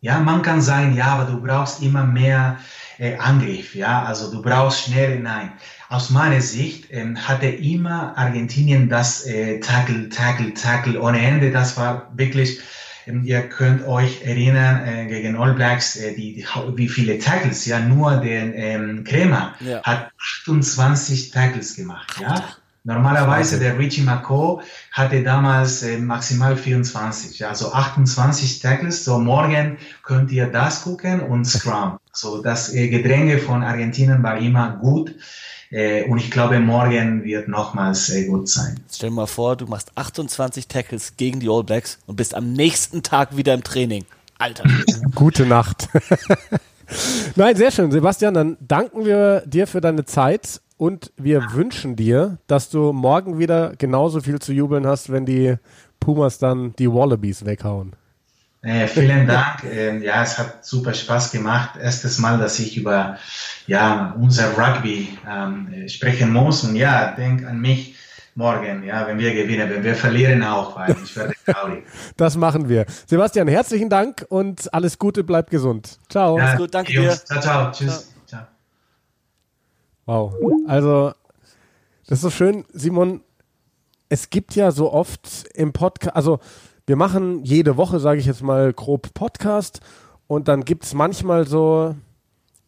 [0.01, 2.59] Ja, man kann sagen, ja, aber du brauchst immer mehr
[2.99, 5.53] äh, Angriff, ja, also du brauchst schnell, nein.
[5.89, 11.51] Aus meiner Sicht äh, hatte immer Argentinien das äh, Tackle, Tackle, Tackle ohne Ende.
[11.51, 12.61] Das war wirklich,
[13.07, 17.65] ähm, ihr könnt euch erinnern, äh, gegen All Blacks, äh, die, die, wie viele Tackles,
[17.67, 19.83] ja, nur der ähm, Kremer ja.
[19.83, 20.13] hat
[20.45, 22.45] 28 Tackles gemacht, ja.
[22.85, 24.63] Normalerweise der Richie McCaw
[24.93, 29.05] hatte damals äh, maximal 24, also 28 Tackles.
[29.05, 31.99] So morgen könnt ihr das gucken und Scrum.
[32.13, 35.15] So das äh, Gedränge von Argentinien war immer gut.
[35.71, 38.81] Äh, und ich glaube, morgen wird nochmals sehr gut sein.
[38.91, 42.53] Stell dir mal vor, du machst 28 Tackles gegen die All Blacks und bist am
[42.53, 44.05] nächsten Tag wieder im Training.
[44.39, 44.65] Alter.
[45.15, 45.89] Gute Nacht.
[47.37, 47.91] Nein, sehr schön.
[47.91, 53.39] Sebastian, dann danken wir dir für deine Zeit und wir wünschen dir, dass du morgen
[53.39, 55.57] wieder genauso viel zu jubeln hast, wenn die
[56.01, 57.95] Pumas dann die Wallabies weghauen.
[58.63, 59.65] Äh, vielen Dank.
[59.65, 61.79] Ähm, ja, es hat super Spaß gemacht.
[61.81, 63.19] Erstes Mal, dass ich über
[63.67, 66.65] ja, unser Rugby ähm, sprechen muss.
[66.65, 67.95] Und ja, denk an mich
[68.35, 69.71] morgen, ja, wenn wir gewinnen.
[69.71, 71.85] Wenn wir verlieren auch, weil ich werde traurig.
[72.17, 72.87] das machen wir.
[73.07, 75.99] Sebastian, herzlichen Dank und alles Gute, bleib gesund.
[76.09, 76.39] Ciao.
[76.39, 77.11] Ja, gut, danke dir.
[77.11, 77.73] Ciao, ciao.
[77.73, 78.09] Tschüss.
[78.09, 78.18] Ciao.
[80.09, 80.35] Wow.
[80.67, 81.13] Also,
[82.07, 83.21] das ist so schön, Simon.
[84.09, 86.39] Es gibt ja so oft im Podcast, also
[86.87, 89.81] wir machen jede Woche, sage ich jetzt mal, grob Podcast
[90.27, 91.95] und dann gibt es manchmal so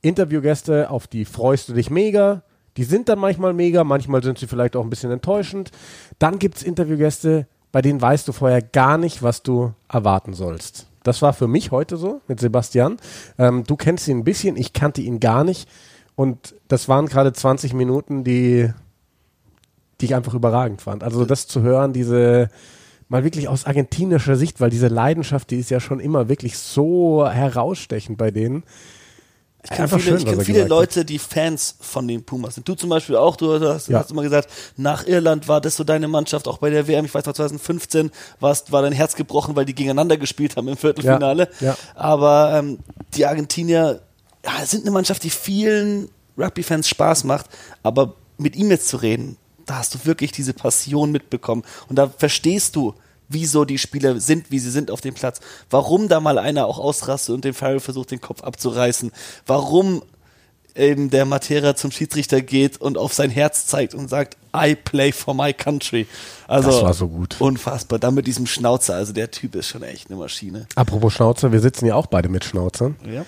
[0.03, 2.43] Interviewgäste, auf die freust du dich mega.
[2.77, 5.71] Die sind dann manchmal mega, manchmal sind sie vielleicht auch ein bisschen enttäuschend.
[6.19, 10.89] Dann gibt es Interviewgäste, bei denen weißt du vorher gar nicht, was du erwarten sollst.
[11.05, 12.99] Das war für mich heute so mit Sebastian.
[13.39, 15.67] Ähm, du kennst ihn ein bisschen, ich kannte ihn gar nicht.
[16.21, 18.69] Und das waren gerade 20 Minuten, die,
[19.99, 21.03] die ich einfach überragend fand.
[21.03, 22.51] Also das zu hören, diese,
[23.09, 27.27] mal wirklich aus argentinischer Sicht, weil diese Leidenschaft, die ist ja schon immer wirklich so
[27.27, 28.65] herausstechend bei denen.
[29.63, 32.69] Ich kenne viele, schön, kenn viele Leute, die Fans von den Pumas sind.
[32.69, 34.01] Du zum Beispiel auch, du hast, ja.
[34.01, 37.15] hast immer gesagt, nach Irland war das so deine Mannschaft, auch bei der WM, ich
[37.15, 41.49] weiß noch 2015, warst, war dein Herz gebrochen, weil die gegeneinander gespielt haben im Viertelfinale.
[41.61, 41.69] Ja.
[41.69, 41.77] Ja.
[41.95, 42.81] Aber ähm,
[43.15, 44.03] die Argentinier
[44.45, 47.47] ja, sind eine Mannschaft, die vielen Rugby-Fans Spaß macht,
[47.83, 51.63] aber mit ihm jetzt zu reden, da hast du wirklich diese Passion mitbekommen.
[51.89, 52.95] Und da verstehst du,
[53.29, 55.41] wieso die Spieler sind, wie sie sind auf dem Platz.
[55.71, 59.13] Warum da mal einer auch ausrastet und dem Farrell versucht, den Kopf abzureißen.
[59.47, 60.03] Warum
[60.75, 65.13] eben der Matera zum Schiedsrichter geht und auf sein Herz zeigt und sagt, I play
[65.13, 66.07] for my country.
[66.49, 67.37] Also das war so gut.
[67.41, 67.99] Unfassbar.
[67.99, 68.95] Dann mit diesem Schnauzer.
[68.95, 70.67] Also der Typ ist schon echt eine Maschine.
[70.75, 72.97] Apropos Schnauzer, wir sitzen ja auch beide mit Schnauzern.
[73.05, 73.25] Ja.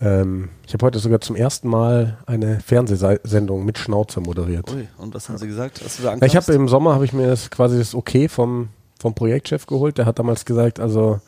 [0.00, 4.72] Ähm, ich habe heute sogar zum ersten Mal eine Fernsehsendung mit Schnauzer moderiert.
[4.72, 5.80] Ui, und was haben Sie gesagt?
[6.22, 9.98] ich habe im Sommer habe ich mir das quasi das Okay vom, vom Projektchef geholt.
[9.98, 11.20] Der hat damals gesagt, also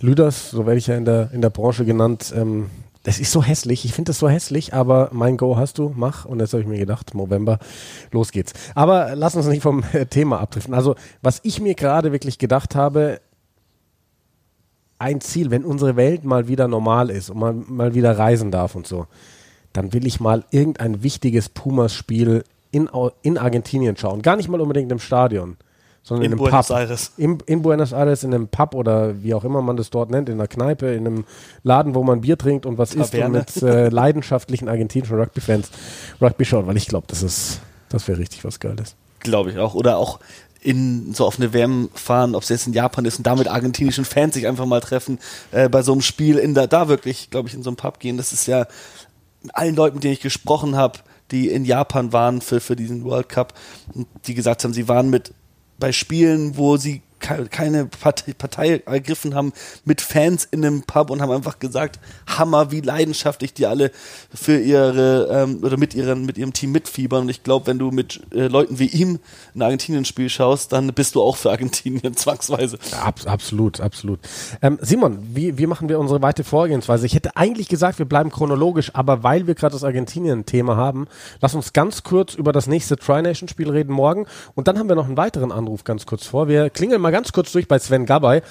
[0.00, 2.70] Lüders, so werde ich ja in der, in der Branche genannt, ähm,
[3.04, 6.24] das ist so hässlich, ich finde das so hässlich, aber mein Go hast du, mach.
[6.24, 7.58] Und jetzt habe ich mir gedacht, November,
[8.10, 8.54] los geht's.
[8.74, 10.72] Aber lass uns nicht vom Thema abdriften.
[10.72, 13.20] Also, was ich mir gerade wirklich gedacht habe,
[14.98, 18.74] ein Ziel, wenn unsere Welt mal wieder normal ist und man mal wieder reisen darf
[18.74, 19.06] und so,
[19.72, 22.88] dann will ich mal irgendein wichtiges Pumas-Spiel in,
[23.22, 24.22] in Argentinien schauen.
[24.22, 25.56] Gar nicht mal unbedingt im Stadion,
[26.02, 26.76] sondern in, in einem Buenos Pub.
[26.76, 27.12] Aires.
[27.16, 30.28] In, in Buenos Aires, in einem Pub oder wie auch immer man das dort nennt,
[30.28, 31.24] in einer Kneipe, in einem
[31.62, 33.40] Laden, wo man Bier trinkt und was Taverne.
[33.46, 35.70] isst und mit äh, leidenschaftlichen argentinischen Rugby-Fans
[36.20, 38.94] Rugby schaut, weil ich glaube, das ist, das wäre richtig was Geiles.
[39.20, 39.74] Glaube ich auch.
[39.74, 40.20] Oder auch
[40.64, 43.48] in so auf eine WM fahren, ob es jetzt in Japan ist und da mit
[43.48, 45.18] argentinischen Fans sich einfach mal treffen,
[45.52, 48.00] äh, bei so einem Spiel in da, da wirklich, glaube ich, in so einen Pub
[48.00, 48.16] gehen.
[48.16, 48.66] Das ist ja
[49.52, 51.00] allen Leuten, mit denen ich gesprochen habe,
[51.30, 53.52] die in Japan waren für, für diesen World Cup,
[54.26, 55.34] die gesagt haben, sie waren mit
[55.78, 59.52] bei Spielen, wo sie keine Partei ergriffen haben
[59.84, 63.90] mit Fans in einem Pub und haben einfach gesagt, Hammer, wie leidenschaftlich die alle
[64.32, 67.22] für ihre ähm, oder mit ihren mit ihrem Team mitfiebern.
[67.22, 69.18] Und ich glaube, wenn du mit äh, Leuten wie ihm
[69.54, 72.78] ein Argentinien-Spiel schaust, dann bist du auch für Argentinien zwangsweise.
[73.00, 74.20] Ab, absolut, absolut.
[74.62, 77.06] Ähm, Simon, wie, wie machen wir unsere weite Vorgehensweise?
[77.06, 81.06] Ich hätte eigentlich gesagt, wir bleiben chronologisch, aber weil wir gerade das Argentinien-Thema haben,
[81.40, 84.26] lass uns ganz kurz über das nächste Tri-Nation-Spiel reden morgen.
[84.54, 86.48] Und dann haben wir noch einen weiteren Anruf ganz kurz vor.
[86.48, 88.42] Wir klingeln mal ganz kurz durch bei Sven Gabay,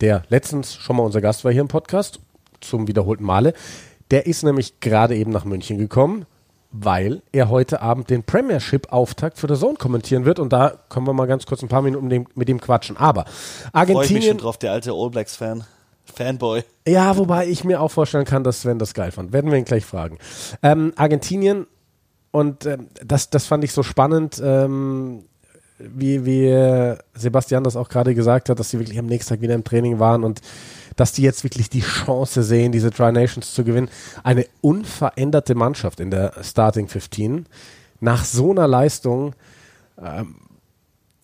[0.00, 2.20] der letztens schon mal unser Gast war hier im Podcast,
[2.60, 3.54] zum wiederholten Male.
[4.12, 6.24] Der ist nämlich gerade eben nach München gekommen,
[6.70, 10.38] weil er heute Abend den Premiership-Auftakt für der Zone kommentieren wird.
[10.38, 12.96] Und da können wir mal ganz kurz ein paar Minuten mit ihm quatschen.
[12.96, 13.24] Aber
[13.72, 13.96] Argentinien.
[13.96, 15.64] Freue ich mich schon drauf, der alte All Blacks-Fan.
[16.14, 16.62] Fanboy.
[16.86, 19.32] Ja, wobei ich mir auch vorstellen kann, dass Sven das geil fand.
[19.32, 20.18] Werden wir ihn gleich fragen.
[20.62, 21.66] Ähm, Argentinien,
[22.30, 24.40] und ähm, das, das fand ich so spannend.
[24.40, 25.24] Ähm,
[25.78, 29.54] wie, wie Sebastian das auch gerade gesagt hat, dass sie wirklich am nächsten Tag wieder
[29.54, 30.40] im Training waren und
[30.96, 33.88] dass die jetzt wirklich die Chance sehen, diese Tri Nations zu gewinnen.
[34.24, 37.46] Eine unveränderte Mannschaft in der Starting 15
[38.00, 39.34] nach so einer Leistung.
[40.02, 40.36] Ähm,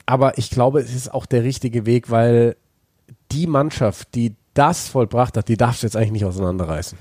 [0.06, 2.56] aber ich glaube, es ist auch der richtige Weg, weil
[3.32, 6.96] die Mannschaft, die das vollbracht hat, die darfst du jetzt eigentlich nicht auseinanderreißen.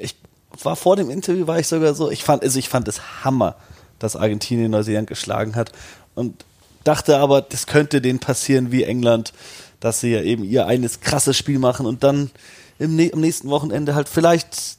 [0.00, 0.16] Ich
[0.62, 3.56] war vor dem Interview, war ich sogar so, ich fand, also ich fand es Hammer,
[3.98, 5.72] dass Argentinien Neuseeland geschlagen hat.
[6.14, 6.44] Und
[6.88, 9.34] dachte aber, das könnte denen passieren wie England,
[9.78, 12.30] dass sie ja eben ihr eines krasses Spiel machen und dann
[12.78, 14.78] im, am nächsten Wochenende halt vielleicht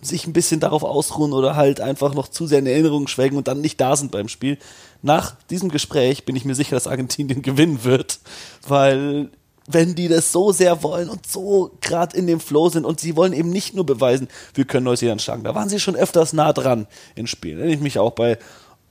[0.00, 3.48] sich ein bisschen darauf ausruhen oder halt einfach noch zu sehr in Erinnerung schwelgen und
[3.48, 4.58] dann nicht da sind beim Spiel.
[5.02, 8.18] Nach diesem Gespräch bin ich mir sicher, dass Argentinien gewinnen wird,
[8.66, 9.30] weil
[9.68, 13.14] wenn die das so sehr wollen und so gerade in dem Flow sind und sie
[13.14, 15.44] wollen eben nicht nur beweisen, wir können Neuseeland schlagen.
[15.44, 17.58] Da waren sie schon öfters nah dran in Spielen.
[17.58, 18.38] Erinnere ich mich auch bei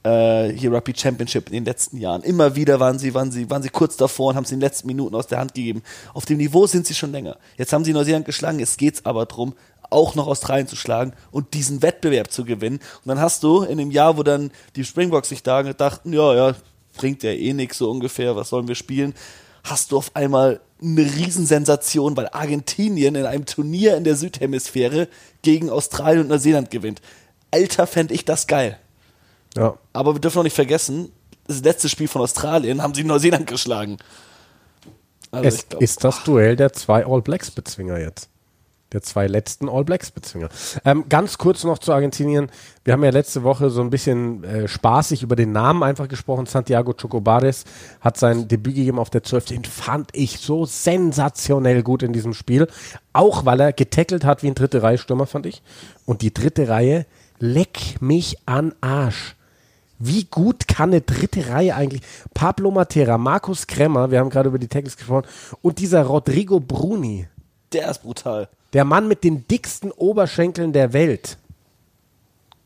[0.04, 2.24] äh, hier Rugby Championship in den letzten Jahren.
[2.24, 4.68] Immer wieder waren sie, waren sie, waren sie kurz davor und haben es in den
[4.68, 5.84] letzten Minuten aus der Hand gegeben.
[6.14, 7.38] Auf dem Niveau sind sie schon länger.
[7.58, 8.60] Jetzt haben sie Neuseeland geschlagen.
[8.60, 9.54] Jetzt geht's aber drum,
[9.90, 12.78] auch noch Australien zu schlagen und diesen Wettbewerb zu gewinnen.
[12.78, 16.34] Und dann hast du in dem Jahr, wo dann die Springboks sich da dachten, ja,
[16.34, 16.56] ja,
[16.96, 19.14] bringt ja eh nichts so ungefähr, was sollen wir spielen,
[19.64, 25.08] hast du auf einmal eine Riesensensation, weil Argentinien in einem Turnier in der Südhemisphäre
[25.42, 27.02] gegen Australien und Neuseeland gewinnt.
[27.52, 28.80] Alter, fände ich das geil.
[29.56, 29.76] Ja.
[29.94, 31.12] Aber wir dürfen noch nicht vergessen,
[31.48, 33.98] das letzte Spiel von Australien haben sie Neuseeland geschlagen.
[35.32, 38.30] Also es glaub, ist das Duell der zwei All Blacks Bezwinger jetzt.
[38.92, 40.50] Der zwei letzten All Blacks Bezwinger.
[40.84, 42.52] Ähm, ganz kurz noch zu Argentinien.
[42.84, 46.46] Wir haben ja letzte Woche so ein bisschen äh, spaßig über den Namen einfach gesprochen.
[46.46, 47.64] Santiago Chocobares
[48.02, 49.46] hat sein Debüt gegeben auf der 12.
[49.46, 52.68] Den fand ich so sensationell gut in diesem Spiel.
[53.14, 55.62] Auch weil er getackelt hat wie ein dritte Reihe Stürmer, fand ich.
[56.06, 57.06] Und die dritte Reihe,
[57.40, 59.38] leck mich an Arsch
[60.02, 62.02] wie gut kann eine dritte Reihe eigentlich?
[62.34, 65.28] Pablo Matera, Markus Kremmer, wir haben gerade über die Tackles gesprochen,
[65.62, 67.28] und dieser Rodrigo Bruni.
[67.72, 68.50] Der ist brutal.
[68.74, 71.38] Der Mann mit den dicksten Oberschenkeln der Welt.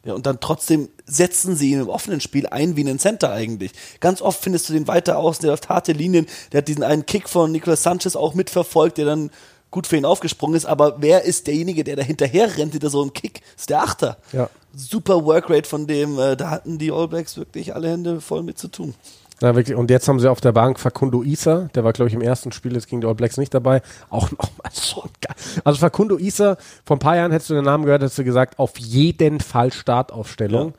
[0.05, 3.71] Ja, und dann trotzdem setzen sie ihn im offenen Spiel ein wie einen Center eigentlich.
[3.99, 7.07] Ganz oft findest du den weiter außen, der läuft harte Linien, der hat diesen einen
[7.07, 9.31] Kick von Nicolas Sanchez auch mitverfolgt, der dann
[9.71, 13.01] gut für ihn aufgesprungen ist, aber wer ist derjenige, der da hinterher rennt hinter so
[13.01, 13.41] einem Kick?
[13.41, 14.17] Das ist der Achter.
[14.31, 14.49] Ja.
[14.75, 18.57] Super Workrate von dem, äh, da hatten die All Blacks wirklich alle Hände voll mit
[18.57, 18.93] zu tun.
[19.41, 19.75] Ja, wirklich.
[19.75, 22.51] Und jetzt haben sie auf der Bank Facundo Isa, der war, glaube ich, im ersten
[22.51, 23.81] Spiel jetzt gegen die All Blacks nicht dabei.
[24.09, 25.35] Auch nochmal so geil.
[25.63, 28.59] Also Facundo Isa, vor ein paar Jahren hättest du den Namen gehört, hättest du gesagt,
[28.59, 30.69] auf jeden Fall Startaufstellung.
[30.69, 30.73] Ja.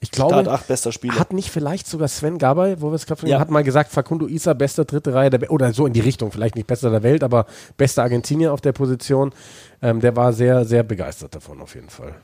[0.00, 1.18] Ich glaube, Start 8 bester Spieler.
[1.18, 3.38] hat nicht vielleicht sogar Sven Gabay, wo wir es gerade ja.
[3.38, 6.56] hat mal gesagt, Facundo Isa, bester dritte Reihe der oder so in die Richtung, vielleicht
[6.56, 7.46] nicht bester der Welt, aber
[7.78, 9.32] bester Argentinier auf der Position.
[9.80, 12.16] Ähm, der war sehr, sehr begeistert davon auf jeden Fall.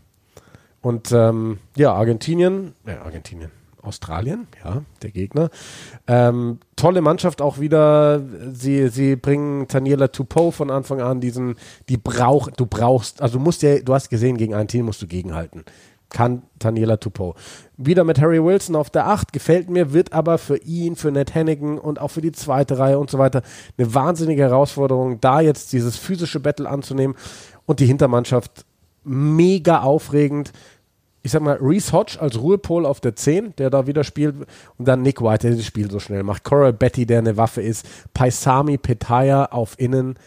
[0.83, 3.51] Und ähm, ja, Argentinien, äh, Argentinien,
[3.83, 5.51] Australien, ja, der Gegner.
[6.07, 8.23] Ähm, tolle Mannschaft auch wieder.
[8.53, 11.57] Sie, sie bringen Taniela Tupou von Anfang an diesen,
[11.88, 15.03] die brauch, du brauchst, also du musst ja, du hast gesehen, gegen ein Team musst
[15.03, 15.64] du gegenhalten
[16.11, 17.35] kann Daniela Tupou.
[17.77, 21.35] Wieder mit Harry Wilson auf der 8, gefällt mir, wird aber für ihn, für Ned
[21.35, 23.43] Hennigan und auch für die zweite Reihe und so weiter
[23.79, 27.16] eine wahnsinnige Herausforderung, da jetzt dieses physische Battle anzunehmen
[27.64, 28.66] und die Hintermannschaft
[29.05, 30.53] mega aufregend.
[31.23, 34.35] Ich sag mal, Reese Hodge als Ruhepol auf der 10, der da wieder spielt,
[34.79, 36.45] und dann Nick White, der das Spiel so schnell macht.
[36.45, 37.87] Coral Betty, der eine Waffe ist.
[38.15, 40.19] Paisami Petaya auf Innen.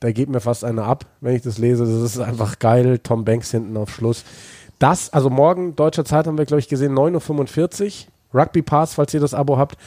[0.00, 1.84] Da geht mir fast einer ab, wenn ich das lese.
[1.84, 2.98] Das ist einfach geil.
[2.98, 4.24] Tom Banks hinten auf Schluss.
[4.78, 8.40] Das, also morgen, deutscher Zeit haben wir, glaube ich, gesehen, 9.45 Uhr.
[8.40, 9.78] Rugby Pass, falls ihr das Abo habt.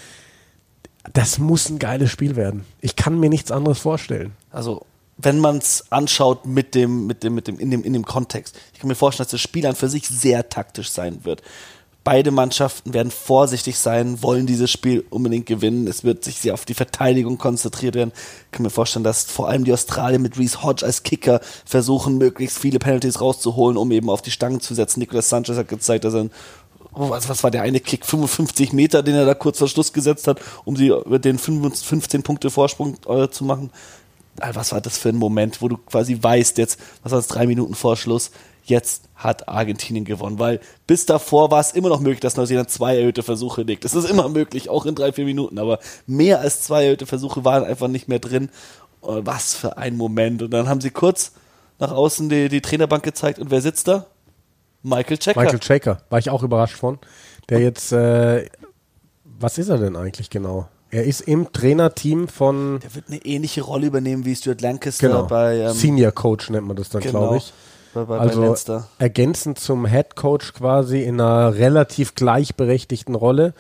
[1.14, 2.66] Das muss ein geiles Spiel werden.
[2.82, 4.34] Ich kann mir nichts anderes vorstellen.
[4.52, 4.86] Also,
[5.18, 8.56] wenn man es anschaut mit dem, mit dem, mit dem, in dem, in dem Kontext.
[8.74, 11.42] Ich kann mir vorstellen, dass das Spiel an für sich sehr taktisch sein wird.
[12.04, 15.88] Beide Mannschaften werden vorsichtig sein, wollen dieses Spiel unbedingt gewinnen.
[15.88, 18.14] Es wird sich sehr auf die Verteidigung konzentriert werden.
[18.46, 22.18] Ich kann mir vorstellen, dass vor allem die Australier mit Reese Hodge als Kicker versuchen,
[22.18, 25.02] möglichst viele Penalties rauszuholen, um eben auf die Stangen zu setzen.
[25.02, 26.32] Nicolas Sanchez hat gezeigt, dass er ein
[26.94, 28.06] oh, was, was war der eine Kick?
[28.06, 32.24] 55 Meter, den er da kurz vor Schluss gesetzt hat, um sie über den 15
[32.24, 33.72] Punkte Vorsprung äh, zu machen.
[34.54, 37.48] Was war das für ein Moment, wo du quasi weißt jetzt, was war das, drei
[37.48, 38.32] Minuten vor Schluss,
[38.64, 42.98] jetzt hat Argentinien gewonnen, weil bis davor war es immer noch möglich, dass Neuseeland zwei
[42.98, 43.86] erhöhte Versuche legt.
[43.86, 47.46] Das ist immer möglich, auch in drei, vier Minuten, aber mehr als zwei erhöhte Versuche
[47.46, 48.50] waren einfach nicht mehr drin.
[49.02, 50.42] Oh, was für ein Moment.
[50.42, 51.32] Und dann haben sie kurz
[51.80, 54.08] nach außen die, die Trainerbank gezeigt und wer sitzt da?
[54.84, 55.40] Michael Checker.
[55.40, 57.00] Michael Checker, war ich auch überrascht von.
[57.50, 58.50] Der jetzt, äh,
[59.24, 60.68] was ist er denn eigentlich genau?
[60.90, 62.80] Er ist im Trainerteam von.
[62.80, 65.24] Der wird eine ähnliche Rolle übernehmen wie Stuart Lancaster genau.
[65.24, 65.58] bei.
[65.58, 67.20] Ähm, Senior Coach nennt man das dann, genau.
[67.20, 67.54] glaube ich
[67.94, 73.54] bei, bei, also bei ergänzend zum Head Coach quasi in einer relativ gleichberechtigten Rolle.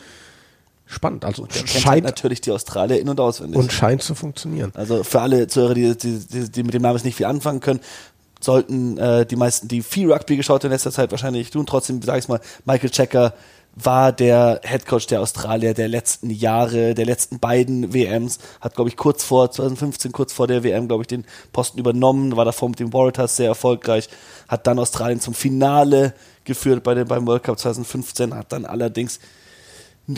[0.85, 1.25] Spannend.
[1.25, 3.57] Also und scheint halt natürlich die Australier in- und auswendig.
[3.57, 4.71] Und scheint zu funktionieren.
[4.73, 7.81] Also für alle Zuhörer, die, die, die, die mit dem Namen nicht viel anfangen können,
[8.39, 11.65] sollten äh, die meisten, die viel Rugby geschaut haben in letzter Zeit wahrscheinlich tun.
[11.65, 13.33] Trotzdem, sag ich mal, Michael Checker
[13.83, 18.97] war der Headcoach der Australier der letzten Jahre, der letzten beiden WMs, hat, glaube ich,
[18.97, 22.79] kurz vor 2015, kurz vor der WM, glaube ich, den Posten übernommen, war davor mit
[22.79, 24.09] den Warriors sehr erfolgreich,
[24.47, 26.13] hat dann Australien zum Finale
[26.43, 29.19] geführt bei den, beim World Cup 2015, hat dann allerdings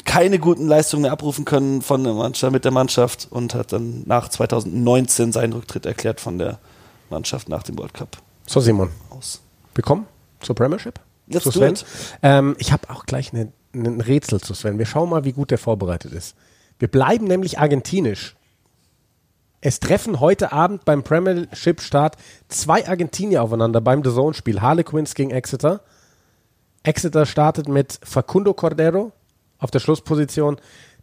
[0.05, 4.03] keine guten Leistungen mehr abrufen können von der Mannschaft, mit der Mannschaft und hat dann
[4.05, 6.59] nach 2019 seinen Rücktritt erklärt von der
[7.09, 8.17] Mannschaft nach dem World Cup.
[8.45, 8.89] So, Simon.
[9.09, 9.41] Aus.
[9.73, 10.05] Willkommen
[10.41, 10.99] zur Premiership.
[11.29, 11.75] Let's zu Sven.
[12.21, 14.77] Ähm, ich habe auch gleich ein Rätsel zu Sven.
[14.77, 16.35] Wir schauen mal, wie gut der vorbereitet ist.
[16.79, 18.35] Wir bleiben nämlich argentinisch.
[19.61, 22.15] Es treffen heute Abend beim Premiership-Start
[22.47, 24.61] zwei Argentinier aufeinander beim The Zone-Spiel.
[24.61, 25.81] Harlequins gegen Exeter.
[26.83, 29.11] Exeter startet mit Facundo Cordero
[29.57, 30.57] auf der Schlussposition.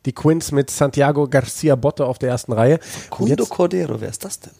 [0.06, 2.80] Die Quins mit Santiago Garcia Botte auf der ersten Reihe.
[3.20, 4.52] Jetzt Cordero, wer ist das denn?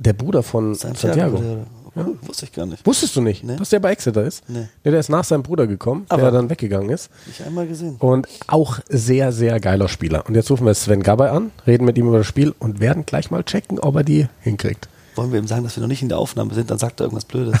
[0.00, 1.36] der Bruder von Santiago.
[1.36, 1.66] Cordero.
[1.96, 2.86] Cool, Wusste ich gar nicht.
[2.86, 3.56] Wusstest du nicht, Nee.
[3.56, 4.48] dass der bei Exeter ist?
[4.48, 4.68] Nee.
[4.84, 7.10] der ist nach seinem Bruder gekommen, Aber- der dann weggegangen ist.
[7.26, 7.96] Nicht einmal gesehen.
[7.98, 10.24] Und auch sehr, sehr geiler Spieler.
[10.26, 13.04] Und jetzt rufen wir Sven Gabay an, reden mit ihm über das Spiel und werden
[13.06, 14.88] gleich mal checken, ob er die hinkriegt.
[15.16, 17.04] Wollen wir ihm sagen, dass wir noch nicht in der Aufnahme sind, dann sagt er
[17.04, 17.58] irgendwas Blödes.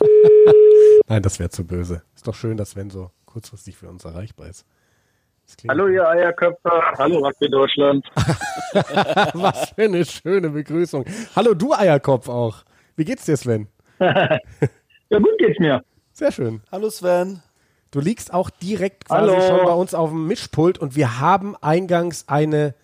[1.08, 2.02] Nein, das wäre zu böse.
[2.14, 4.64] Ist doch schön, dass Sven so kurzfristig für uns erreichbar ist.
[5.68, 6.70] Hallo, ihr Eierköpfe.
[6.96, 8.06] Hallo, Rugby Deutschland.
[9.34, 11.04] Was für eine schöne Begrüßung.
[11.36, 12.64] Hallo, du Eierkopf auch.
[12.96, 13.68] Wie geht's dir, Sven?
[15.10, 15.84] Ja, gut geht's mir.
[16.12, 16.62] Sehr schön.
[16.72, 17.42] Hallo Sven.
[17.90, 19.40] Du liegst auch direkt quasi Hallo.
[19.46, 22.74] schon bei uns auf dem Mischpult und wir haben eingangs eine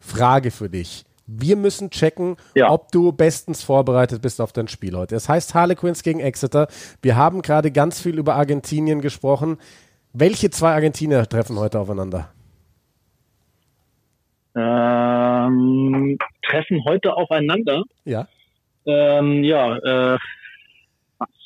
[0.00, 1.04] Frage für dich.
[1.26, 2.70] Wir müssen checken, Ja.
[2.70, 5.14] ob du bestens vorbereitet bist auf dein Spiel heute.
[5.14, 6.68] Es heißt Harlequins gegen Exeter.
[7.02, 9.58] Wir haben gerade ganz viel über Argentinien gesprochen.
[10.14, 12.30] Welche zwei Argentinier treffen heute aufeinander?
[14.56, 16.16] Ähm,
[16.48, 17.82] treffen heute aufeinander.
[18.04, 18.26] Ja,
[18.88, 19.76] Ähm, ja,
[20.14, 20.18] äh,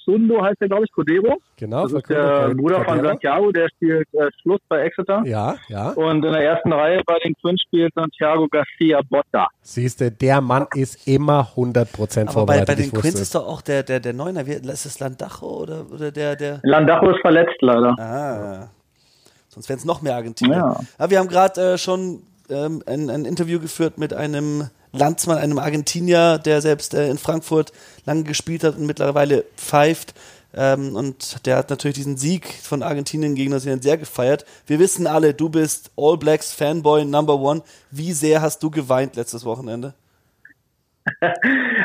[0.05, 1.39] Sundo heißt der, glaube ich, Cordero.
[1.57, 1.83] genau.
[1.83, 3.03] Das ist der Bruder von.
[3.03, 5.23] Santiago, der spielt äh, Schluss bei Exeter.
[5.25, 5.91] Ja, ja.
[5.91, 9.49] Und in der ersten Reihe bei den Twins spielt Santiago Garcia Botta.
[9.61, 12.67] Siehst du, der Mann ist immer 100% Aber bei, vorbereitet.
[12.67, 13.21] bei den es.
[13.21, 16.61] ist doch auch der, der, der Neuner, wie, ist es Landacho oder, oder der, der.
[16.63, 17.95] Landacho ist verletzt leider.
[17.99, 18.69] Ah.
[19.49, 20.57] Sonst wären es noch mehr Argentinier.
[20.57, 20.81] Ja.
[20.99, 25.59] Aber wir haben gerade äh, schon ähm, ein, ein Interview geführt mit einem Landsmann, einem
[25.59, 27.73] Argentinier, der selbst äh, in Frankfurt
[28.05, 30.15] lange gespielt hat und mittlerweile pfeift.
[30.55, 34.45] Ähm, und der hat natürlich diesen Sieg von Argentinien gegen Neuseeland sehr gefeiert.
[34.67, 37.63] Wir wissen alle, du bist All Blacks Fanboy Number One.
[37.91, 39.95] Wie sehr hast du geweint letztes Wochenende?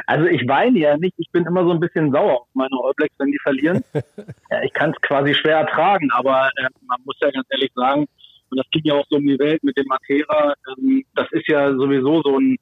[0.06, 2.94] Also ich weine ja nicht, ich bin immer so ein bisschen sauer auf meine All
[2.96, 3.84] Blacks, wenn die verlieren.
[3.94, 8.08] ja, ich kann es quasi schwer ertragen, aber äh, man muss ja ganz ehrlich sagen,
[8.50, 11.48] und das ging ja auch so um die Welt mit dem Matera, ähm, das ist
[11.48, 12.58] ja sowieso so ein,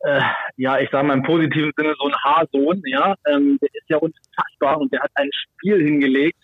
[0.00, 0.20] äh,
[0.56, 3.96] ja, ich sage mal im positiven Sinne so ein Haarsohn, ja, ähm, der ist ja
[3.98, 6.38] unfassbar und der hat ein Spiel hingelegt,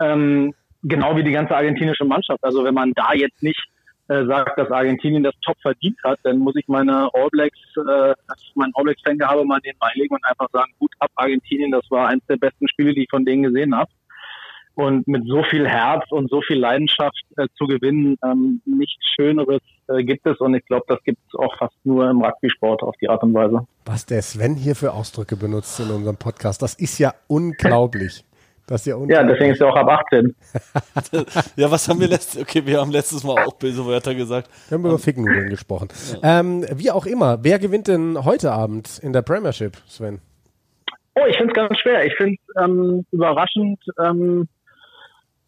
[0.00, 2.42] ähm, genau wie die ganze argentinische Mannschaft.
[2.42, 3.62] Also wenn man da jetzt nicht
[4.08, 8.14] äh, sagt, dass Argentinien das top verdient hat, dann muss ich meine All Blacks, äh,
[8.54, 12.08] meinen All Blacks Fangehabe mal den beilegen und einfach sagen, gut ab Argentinien, das war
[12.08, 13.90] eines der besten Spiele, die ich von denen gesehen habe.
[14.76, 19.62] Und mit so viel Herz und so viel Leidenschaft äh, zu gewinnen, ähm, nichts Schöneres
[19.88, 22.94] äh, gibt es und ich glaube, das gibt es auch fast nur im Rugby-Sport auf
[23.00, 23.66] die Art und Weise.
[23.86, 28.22] Was der Sven hier für Ausdrücke benutzt in unserem Podcast, das ist ja unglaublich.
[28.66, 30.34] Das ist ja Ja, deswegen ist er auch ab 18.
[31.56, 34.50] Ja, was haben wir letztes Okay, wir haben letztes Mal auch böse Wörter gesagt.
[34.68, 35.88] Wir haben über Ficknudeln gesprochen.
[36.22, 40.20] Ähm, wie auch immer, wer gewinnt denn heute Abend in der Premiership, Sven?
[41.14, 42.04] Oh, ich finde es ganz schwer.
[42.04, 44.48] Ich finde es ähm, überraschend, ähm,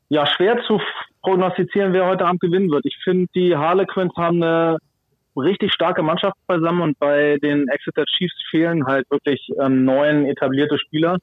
[0.08, 0.80] ja, schwer zu
[1.22, 2.86] prognostizieren, wer heute Abend gewinnen wird.
[2.86, 4.78] Ich finde, die Harlequins haben eine
[5.36, 10.78] richtig starke Mannschaft beisammen und bei den Exeter Chiefs fehlen halt wirklich ähm, neun etablierte
[10.78, 11.18] Spieler.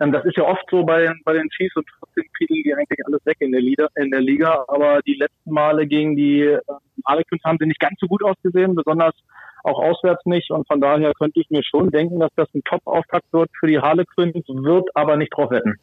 [0.00, 2.74] Ähm, das ist ja oft so bei, den- bei den Chiefs und trotzdem fielen die
[2.74, 4.64] eigentlich alles weg in der, Liga, in der Liga.
[4.68, 6.60] Aber die letzten Male gegen die ähm,
[7.06, 9.14] Harlequins haben sie nicht ganz so gut ausgesehen, besonders
[9.62, 10.50] auch auswärts nicht.
[10.50, 13.78] Und von daher könnte ich mir schon denken, dass das ein Top-Auftakt wird für die
[13.78, 15.76] Harlequins, wird aber nicht drauf wetten.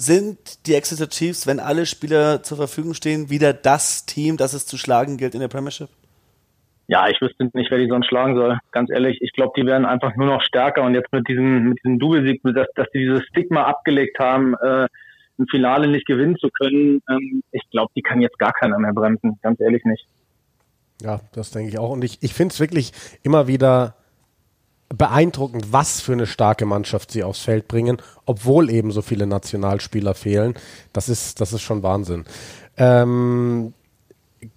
[0.00, 4.64] Sind die Exeter Chiefs, wenn alle Spieler zur Verfügung stehen, wieder das Team, das es
[4.64, 5.90] zu schlagen gilt in der Premiership?
[6.88, 8.58] Ja, ich wüsste nicht, wer die sonst schlagen soll.
[8.72, 11.84] Ganz ehrlich, ich glaube, die werden einfach nur noch stärker und jetzt mit diesem, mit
[11.84, 14.86] diesem Doublesieg, dass, dass die dieses Stigma abgelegt haben, äh,
[15.38, 18.94] ein Finale nicht gewinnen zu können, ähm, ich glaube, die kann jetzt gar keiner mehr
[18.94, 19.38] bremsen.
[19.42, 20.06] Ganz ehrlich nicht.
[21.02, 21.90] Ja, das denke ich auch.
[21.90, 22.92] Und ich, ich finde es wirklich
[23.22, 23.96] immer wieder
[24.94, 30.14] beeindruckend, was für eine starke Mannschaft sie aufs Feld bringen, obwohl eben so viele Nationalspieler
[30.14, 30.54] fehlen.
[30.92, 32.24] Das ist, das ist schon Wahnsinn.
[32.76, 33.72] Ähm,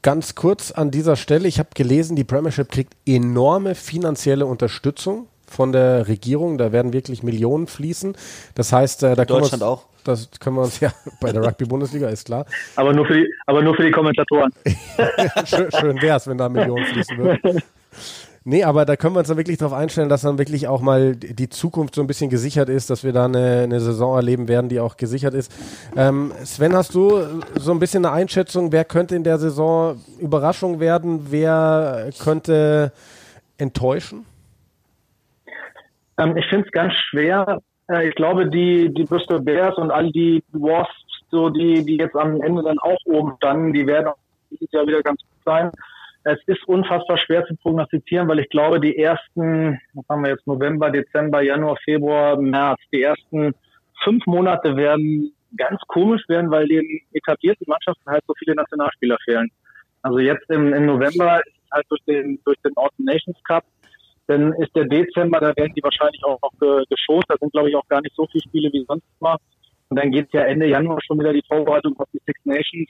[0.01, 5.71] ganz kurz an dieser Stelle, ich habe gelesen, die Premiership kriegt enorme finanzielle Unterstützung von
[5.71, 6.57] der Regierung.
[6.57, 8.15] Da werden wirklich Millionen fließen.
[8.55, 9.85] Das heißt, äh, da können wir uns- Deutschland auch.
[10.03, 12.45] Das können wir uns ja bei der Rugby-Bundesliga, ist klar.
[12.75, 14.51] Aber nur für die, aber nur für die Kommentatoren.
[15.45, 17.61] schön schön wäre es, wenn da Millionen fließen würden.
[18.45, 21.15] Nee, aber da können wir uns dann wirklich darauf einstellen, dass dann wirklich auch mal
[21.15, 24.67] die Zukunft so ein bisschen gesichert ist, dass wir da eine, eine Saison erleben werden,
[24.67, 25.49] die auch gesichert ist.
[25.95, 27.21] Ähm, Sven, hast du
[27.55, 32.91] so ein bisschen eine Einschätzung, wer könnte in der Saison Überraschung werden, wer könnte
[33.57, 34.25] enttäuschen?
[36.17, 37.61] Ähm, ich finde es ganz schwer.
[37.89, 40.91] Äh, ich glaube, die, die Bristol Bears und all die Wasps,
[41.31, 44.17] so die, die jetzt am Ende dann auch oben standen, die werden auch
[44.51, 45.71] dieses Jahr wieder ganz gut sein.
[46.23, 50.47] Es ist unfassbar schwer zu prognostizieren, weil ich glaube, die ersten, was haben wir jetzt,
[50.47, 53.53] November, Dezember, Januar, Februar, März, die ersten
[54.03, 59.49] fünf Monate werden ganz komisch werden, weil den etablierten Mannschaften halt so viele Nationalspieler fehlen.
[60.01, 63.63] Also jetzt im, im November ist es halt durch den, durch den Autumn Nations Cup
[64.27, 67.25] dann ist der Dezember, da werden die wahrscheinlich auch noch geschont.
[67.27, 69.37] Da sind, glaube ich, auch gar nicht so viele Spiele wie sonst mal.
[69.89, 72.89] Und dann geht ja Ende Januar schon wieder die Vorbereitung auf die Six Nations.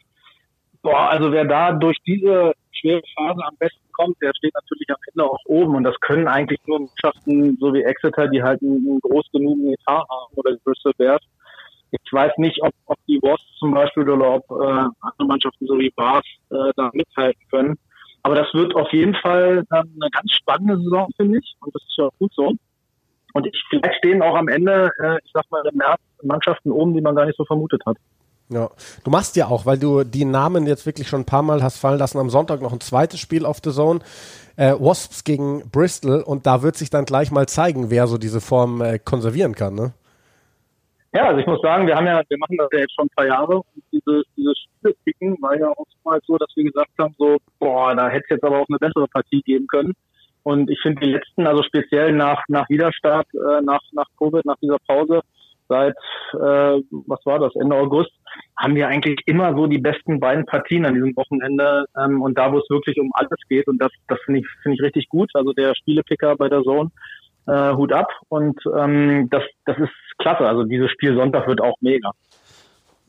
[0.81, 2.53] Boah, also wer da durch diese
[2.83, 5.75] schwere Phase am besten kommt, der steht natürlich am Ende auch oben.
[5.75, 10.05] Und das können eigentlich nur Mannschaften so wie Exeter, die halt einen, groß genugen Etat
[10.09, 11.21] haben oder Bristol Bears.
[11.91, 15.77] Ich weiß nicht, ob, ob die Wasps zum Beispiel oder ob äh, andere Mannschaften so
[15.77, 17.77] wie Bars äh, da mithalten können.
[18.23, 21.55] Aber das wird auf jeden Fall ähm, eine ganz spannende Saison, finde ich.
[21.59, 22.53] Und das ist ja gut so.
[23.33, 26.93] Und ich, vielleicht stehen auch am Ende, äh, ich sag mal, im März Mannschaften oben,
[26.93, 27.97] die man gar nicht so vermutet hat.
[28.53, 28.69] Ja,
[29.03, 31.77] du machst ja auch, weil du die Namen jetzt wirklich schon ein paar Mal hast
[31.77, 33.99] fallen lassen, am Sonntag noch ein zweites Spiel auf The Zone.
[34.55, 38.39] Äh, Wasps gegen Bristol und da wird sich dann gleich mal zeigen, wer so diese
[38.39, 39.93] Form äh, konservieren kann, ne?
[41.15, 43.15] Ja, also ich muss sagen, wir haben ja, wir machen das ja jetzt schon ein
[43.15, 45.71] paar Jahre und dieses, dieses Spielpicken war ja
[46.03, 48.79] mal so, dass wir gesagt haben, so, boah, da hätte es jetzt aber auch eine
[48.79, 49.93] bessere Partie geben können.
[50.41, 54.57] Und ich finde die letzten, also speziell nach, nach Widerstart, äh, nach, nach Covid, nach
[54.61, 55.21] dieser Pause,
[55.69, 55.95] seit,
[56.33, 58.11] äh, was war das, Ende August,
[58.63, 62.53] haben wir eigentlich immer so die besten beiden Partien an diesem Wochenende ähm, und da,
[62.53, 65.29] wo es wirklich um alles geht und das, das finde ich, finde ich richtig gut.
[65.33, 66.89] Also der Spielepicker bei der Zone,
[67.45, 70.47] äh, Hut ab und ähm, das, das ist klasse.
[70.47, 72.11] Also dieses Spiel Sonntag wird auch mega.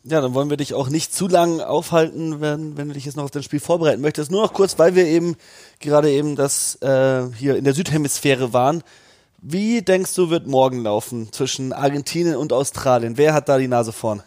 [0.03, 3.17] Ja, dann wollen wir dich auch nicht zu lang aufhalten, wenn, wenn du dich jetzt
[3.17, 4.33] noch auf das Spiel vorbereiten möchtest.
[4.33, 5.37] Nur noch kurz, weil wir eben
[5.81, 8.83] gerade eben das äh, hier in der Südhemisphäre waren.
[9.41, 13.17] Wie denkst du, wird morgen laufen zwischen Argentinien und Australien?
[13.17, 14.23] Wer hat da die Nase vorn?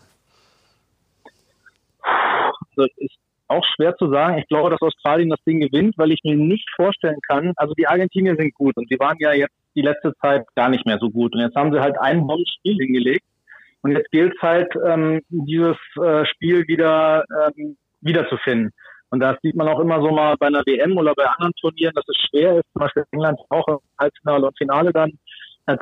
[2.77, 3.15] Das ist
[3.47, 4.37] auch schwer zu sagen.
[4.37, 7.53] Ich glaube, dass Australien das Ding gewinnt, weil ich mir nicht vorstellen kann.
[7.55, 10.85] Also die Argentinier sind gut und sie waren ja jetzt die letzte Zeit gar nicht
[10.85, 11.33] mehr so gut.
[11.33, 13.25] Und jetzt haben sie halt ein Bombenspiel hingelegt.
[13.81, 18.71] Und jetzt gilt es halt, ähm, dieses äh, Spiel wieder ähm, wiederzufinden.
[19.09, 21.93] Und das sieht man auch immer so mal bei einer WM oder bei anderen Turnieren,
[21.95, 25.17] dass es schwer ist, zum Beispiel England auch im Halbfinale und Finale dann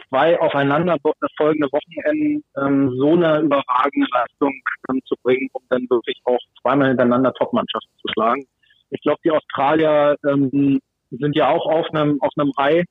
[0.10, 0.98] zwei aufeinander
[1.38, 4.54] folgende Wochenenden ähm, so eine überragende Leistung
[4.90, 8.46] ähm, zu bringen, um dann wirklich auch zweimal hintereinander Top-Mannschaften zu schlagen.
[8.90, 10.80] Ich glaube, die Australier ähm,
[11.12, 12.86] sind ja auch auf einem auf einem High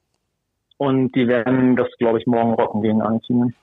[0.77, 3.55] und die werden das, glaube ich, morgen rocken gegen Argentinien.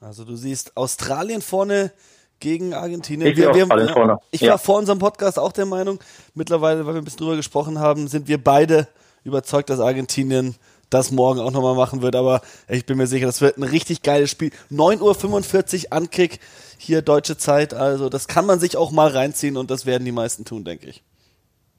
[0.00, 1.92] Also du siehst Australien vorne
[2.40, 3.30] gegen Argentinien.
[3.30, 4.18] Ich, wir, wir, ja, vorne.
[4.30, 5.98] ich war vor unserem Podcast auch der Meinung,
[6.34, 8.88] mittlerweile, weil wir ein bisschen drüber gesprochen haben, sind wir beide
[9.24, 10.56] überzeugt, dass Argentinien
[10.90, 12.16] das morgen auch nochmal machen wird.
[12.16, 14.50] Aber ich bin mir sicher, das wird ein richtig geiles Spiel.
[14.70, 16.40] 9.45 Uhr Ankick,
[16.78, 17.74] hier deutsche Zeit.
[17.74, 20.88] Also das kann man sich auch mal reinziehen und das werden die meisten tun, denke
[20.88, 21.02] ich.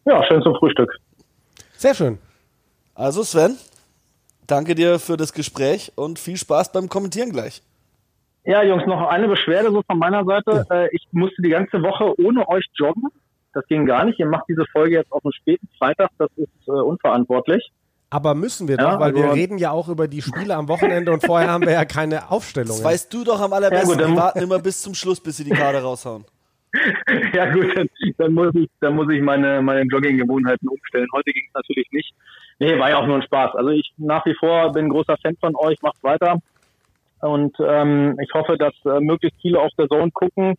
[0.06, 0.96] Ja, schön zum Frühstück.
[1.78, 2.18] Sehr schön.
[2.94, 3.58] Also Sven,
[4.48, 7.62] danke dir für das Gespräch und viel Spaß beim Kommentieren gleich.
[8.46, 10.66] Ja, Jungs, noch eine Beschwerde so von meiner Seite.
[10.70, 10.84] Ja.
[10.84, 13.10] Äh, ich musste die ganze Woche ohne euch joggen.
[13.54, 14.20] Das ging gar nicht.
[14.20, 16.12] Ihr macht diese Folge jetzt auf einen späten Freitag.
[16.20, 17.72] Das ist äh, unverantwortlich.
[18.10, 20.68] Aber müssen wir ja, doch, weil also wir reden ja auch über die Spiele am
[20.68, 22.70] Wochenende und vorher haben wir ja keine Aufstellung.
[22.70, 24.00] Das weißt du doch am allerbesten.
[24.00, 26.26] Ja, gut, warten immer bis zum Schluss, bis sie die Karte raushauen.
[27.34, 31.08] ja gut, dann, dann, muss ich, dann muss ich meine, meine Jogging-Gewohnheiten umstellen.
[31.14, 32.14] Heute ging es natürlich nicht.
[32.60, 33.56] Nee, war ja auch nur ein Spaß.
[33.56, 36.40] Also ich nach wie vor bin großer Fan von euch, macht weiter.
[37.22, 40.56] Und ähm, ich hoffe, dass äh, möglichst viele auf der Zone gucken,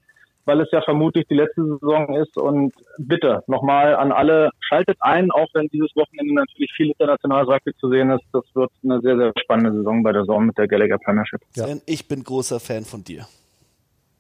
[0.47, 2.36] weil es ja vermutlich die letzte Saison ist.
[2.36, 7.74] Und bitte nochmal an alle, schaltet ein, auch wenn dieses Wochenende natürlich viel internationales Rugby
[7.76, 8.24] zu sehen ist.
[8.32, 11.40] Das wird eine sehr, sehr spannende Saison bei der Zone mit der Gallagher Premiership.
[11.55, 11.66] Ja.
[11.84, 13.26] Ich bin großer Fan von dir.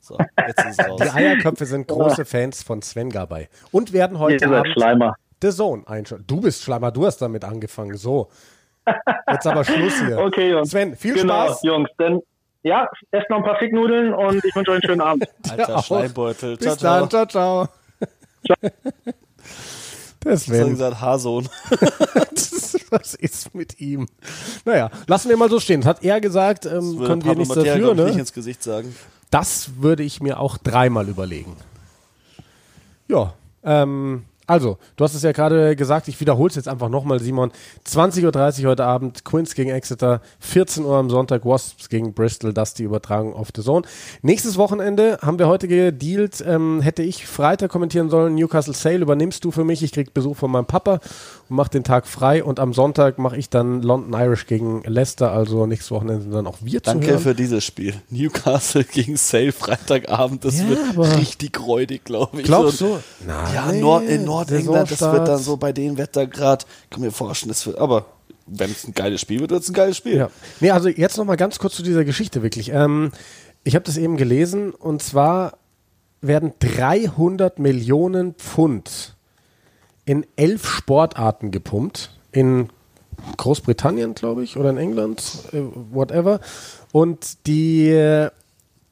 [0.00, 1.00] So, jetzt ist es raus.
[1.02, 5.16] Die Eierköpfe sind große Fans von Sven Gabay und werden heute Abend Schleimer.
[5.42, 6.24] The Zone einschauen.
[6.26, 7.96] Du bist Schleimer, du hast damit angefangen.
[7.96, 8.28] So.
[9.30, 10.18] Jetzt aber Schluss hier.
[10.26, 10.70] Okay, Jungs.
[10.70, 11.62] Sven, viel genau, Spaß.
[11.64, 12.20] Jungs, dann
[12.66, 15.28] ja, esst noch ein paar Ficknudeln und ich wünsche euch einen schönen Abend.
[15.50, 16.56] Alter Schleimbeutel.
[16.56, 17.68] Bis ciao, dann, ciao, ciao.
[18.44, 20.36] ciao.
[20.36, 20.64] Sven.
[20.64, 21.48] Ich gesagt, Haarsohn.
[22.90, 24.08] Was ist mit ihm?
[24.64, 25.82] Naja, lassen wir mal so stehen.
[25.82, 27.94] Das hat er gesagt, ähm, können wir nichts dafür.
[27.94, 28.06] Ne?
[28.06, 28.96] nicht ins Gesicht sagen.
[29.30, 31.56] das würde ich mir auch dreimal überlegen.
[33.06, 37.18] Ja, ähm, also, du hast es ja gerade gesagt, ich wiederhole es jetzt einfach nochmal,
[37.18, 37.50] Simon.
[37.84, 42.72] 20.30 Uhr heute Abend, Quinns gegen Exeter, 14 Uhr am Sonntag, Wasps gegen Bristol, das
[42.74, 43.86] die Übertragung auf The Zone.
[44.22, 49.44] Nächstes Wochenende haben wir heute gedealt, ähm, hätte ich Freitag kommentieren sollen, Newcastle Sale übernimmst
[49.44, 51.00] du für mich, ich krieg Besuch von meinem Papa
[51.48, 55.30] und mache den Tag frei und am Sonntag mache ich dann London Irish gegen Leicester,
[55.32, 57.22] also nächstes Wochenende sind dann auch wir Danke zuhören.
[57.22, 57.94] für dieses Spiel.
[58.10, 62.46] Newcastle gegen Sale Freitagabend, das Ja, wird richtig räudig, glaube ich.
[62.46, 63.26] Glaubst So- du?
[63.26, 67.50] Nein, Ja, Nord in Nordengland, das wird dann so bei den Wettergrad, kann mir vorstellen,
[67.50, 68.06] das wird, aber
[68.46, 70.16] wenn es ein geiles Spiel wird, wird es ein geiles Spiel.
[70.16, 70.30] Ja.
[70.60, 72.70] Nee, also jetzt noch mal ganz kurz zu dieser Geschichte wirklich.
[72.70, 73.10] Ähm,
[73.64, 75.58] ich habe das eben gelesen und zwar
[76.20, 79.15] werden 300 Millionen Pfund
[80.06, 82.10] in elf Sportarten gepumpt.
[82.32, 82.70] In
[83.36, 86.40] Großbritannien, glaube ich, oder in England, äh, whatever.
[86.92, 88.28] Und die,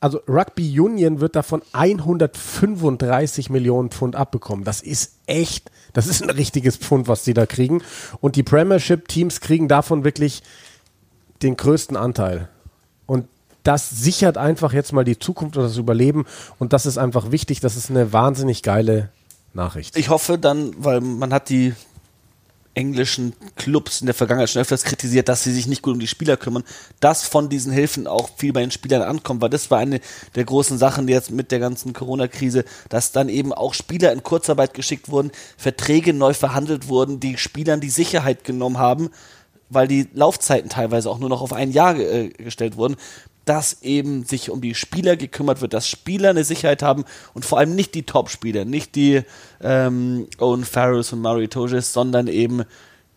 [0.01, 4.65] also Rugby Union wird davon 135 Millionen Pfund abbekommen.
[4.65, 7.83] Das ist echt, das ist ein richtiges Pfund, was die da kriegen.
[8.21, 10.43] Und die Premiership-Teams kriegen davon wirklich
[11.43, 12.49] den größten Anteil.
[13.07, 13.29] Und
[13.63, 16.27] das sichert einfach jetzt mal die Zukunft und das Überleben.
[16.59, 17.61] Und das ist einfach wichtig.
[17.61, 19.11] Das ist eine wahnsinnig geile
[19.55, 19.97] Nachricht.
[19.97, 21.75] Ich hoffe dann, weil man hat die
[22.75, 26.09] englischen Clubs in der Vergangenheit schon öfters kritisiert, dass sie sich nicht gut um die
[26.09, 26.65] Spieler kümmern,
[27.01, 30.01] dass von diesen Hilfen auch viel bei den Spielern ankommt, weil das war eine
[30.35, 34.75] der großen Sachen jetzt mit der ganzen Corona-Krise, dass dann eben auch Spieler in Kurzarbeit
[34.75, 39.11] geschickt wurden, Verträge neu verhandelt wurden, die Spielern die Sicherheit genommen haben,
[39.71, 42.97] weil die Laufzeiten teilweise auch nur noch auf ein Jahr äh, gestellt wurden,
[43.45, 47.59] dass eben sich um die Spieler gekümmert wird, dass Spieler eine Sicherheit haben und vor
[47.59, 49.23] allem nicht die Top-Spieler, nicht die
[49.63, 52.65] ähm, Owen Farrows und Murray Toges, sondern eben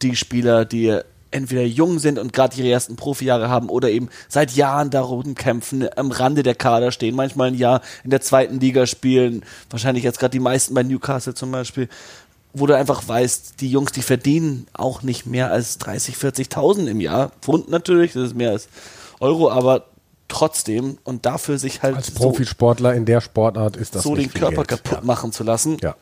[0.02, 1.00] die Spieler, die
[1.32, 5.88] entweder jung sind und gerade ihre ersten Profijahre haben oder eben seit Jahren darum kämpfen,
[5.96, 10.20] am Rande der Kader stehen, manchmal ein Jahr in der zweiten Liga spielen, wahrscheinlich jetzt
[10.20, 11.90] gerade die meisten bei Newcastle zum Beispiel,
[12.54, 17.02] wo du einfach weißt, die Jungs, die verdienen auch nicht mehr als 30, 40.000 im
[17.02, 17.32] Jahr.
[17.42, 18.68] Pfund natürlich, das ist mehr als
[19.20, 19.86] Euro, aber
[20.28, 24.32] trotzdem und dafür sich halt Als so, Profisportler in der Sportart ist das so den
[24.34, 24.84] Körper Geld.
[24.84, 25.78] kaputt machen zu lassen.
[25.82, 25.96] Ja.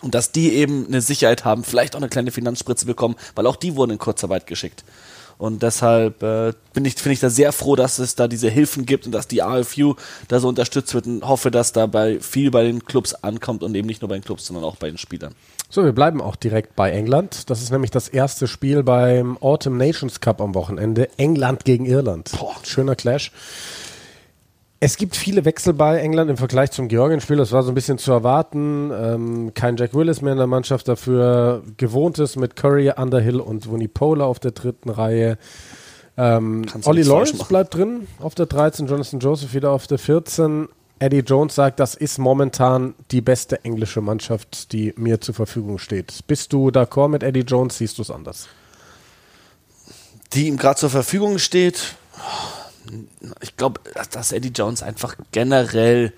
[0.00, 3.56] Und dass die eben eine Sicherheit haben, vielleicht auch eine kleine Finanzspritze bekommen, weil auch
[3.56, 4.84] die wurden in Kurzarbeit geschickt.
[5.38, 8.86] Und deshalb äh, bin ich, finde ich da sehr froh, dass es da diese Hilfen
[8.86, 9.94] gibt und dass die AFU
[10.28, 13.86] da so unterstützt wird und hoffe, dass dabei viel bei den Clubs ankommt und eben
[13.86, 15.34] nicht nur bei den Clubs, sondern auch bei den Spielern.
[15.74, 17.48] So, wir bleiben auch direkt bei England.
[17.48, 21.08] Das ist nämlich das erste Spiel beim Autumn Nations Cup am Wochenende.
[21.16, 22.30] England gegen Irland.
[22.38, 22.56] Boah.
[22.62, 23.32] Schöner Clash.
[24.80, 27.38] Es gibt viele Wechsel bei England im Vergleich zum Georgien-Spiel.
[27.38, 28.90] Das war so ein bisschen zu erwarten.
[28.94, 34.26] Ähm, kein Jack Willis mehr in der Mannschaft, dafür gewohntes mit Curry, Underhill und Vunipola
[34.26, 35.38] auf der dritten Reihe.
[36.18, 40.68] Ähm, Olli Lawrence bleibt drin auf der 13, Jonathan Joseph wieder auf der 14.
[41.02, 46.24] Eddie Jones sagt, das ist momentan die beste englische Mannschaft, die mir zur Verfügung steht.
[46.28, 47.78] Bist du d'accord mit Eddie Jones?
[47.78, 48.48] Siehst du es anders?
[50.32, 51.94] die ihm gerade zur Verfügung steht.
[53.42, 56.14] Ich glaube, dass- Eddie Jones einfach generell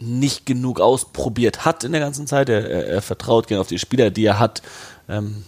[0.00, 2.48] nicht genug ausprobiert hat in der ganzen Zeit.
[2.48, 4.60] Er, er, er vertraut gerne auf die Spieler, die er hat.
[5.08, 5.44] Ähm,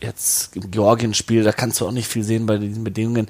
[0.00, 3.26] jetzt im Georgien-Spiel, da kannst du auch nicht viel sehen bei diesen Bedingungen.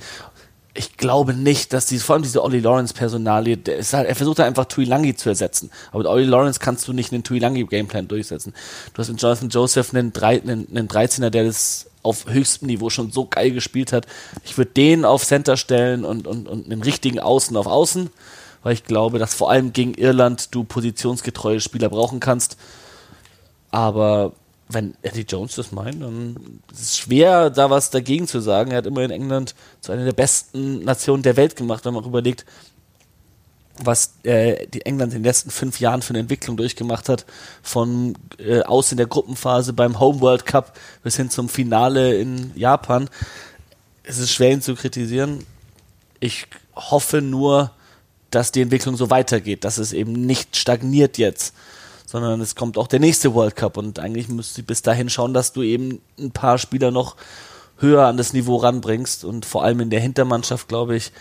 [0.78, 4.38] Ich glaube nicht, dass die, vor allem diese Ollie Lawrence-Personalie, der ist halt, er versucht
[4.38, 5.72] da einfach Tuilangi zu ersetzen.
[5.88, 8.54] Aber mit Ollie Lawrence kannst du nicht einen Tuilangi-Gameplan durchsetzen.
[8.94, 12.90] Du hast mit Jonathan Joseph einen, drei, einen, einen 13er, der das auf höchstem Niveau
[12.90, 14.06] schon so geil gespielt hat.
[14.44, 18.10] Ich würde den auf Center stellen und, und, und einen richtigen Außen auf Außen,
[18.62, 22.56] weil ich glaube, dass vor allem gegen Irland du positionsgetreue Spieler brauchen kannst.
[23.72, 24.32] Aber
[24.68, 28.70] wenn Eddie Jones das meint, dann ist es schwer, da was dagegen zu sagen.
[28.70, 32.08] Er hat immerhin England zu einer der besten Nationen der Welt gemacht, wenn man auch
[32.08, 32.44] überlegt,
[33.82, 37.24] was äh, die England in den letzten fünf Jahren für eine Entwicklung durchgemacht hat,
[37.62, 42.52] von äh, aus in der Gruppenphase beim Home World Cup bis hin zum Finale in
[42.56, 43.08] Japan.
[44.02, 45.46] Es ist schwer, ihn zu kritisieren.
[46.20, 47.70] Ich hoffe nur,
[48.30, 51.54] dass die Entwicklung so weitergeht, dass es eben nicht stagniert jetzt,
[52.08, 55.34] sondern es kommt auch der nächste World Cup und eigentlich müsst du bis dahin schauen,
[55.34, 57.16] dass du eben ein paar Spieler noch
[57.76, 61.12] höher an das Niveau ranbringst und vor allem in der Hintermannschaft, glaube ich,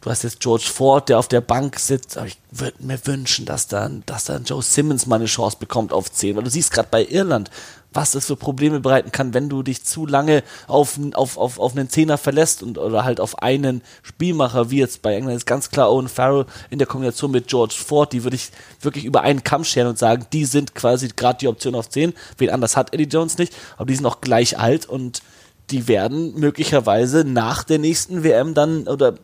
[0.00, 3.44] du hast jetzt George Ford, der auf der Bank sitzt, aber ich würde mir wünschen,
[3.44, 6.70] dass dann, dass dann Joe Simmons mal eine Chance bekommt auf 10, weil du siehst
[6.70, 7.50] gerade bei Irland,
[7.92, 11.76] was das für Probleme bereiten kann, wenn du dich zu lange auf, auf, auf, auf
[11.76, 15.70] einen Zehner verlässt und oder halt auf einen Spielmacher, wie jetzt bei England ist ganz
[15.70, 19.44] klar Owen Farrell in der Kombination mit George Ford, die würde ich wirklich über einen
[19.44, 22.14] Kamm scheren und sagen, die sind quasi gerade die Option auf 10.
[22.38, 25.22] Wen anders hat Eddie Jones nicht, aber die sind auch gleich alt und
[25.70, 29.14] die werden möglicherweise nach der nächsten WM dann oder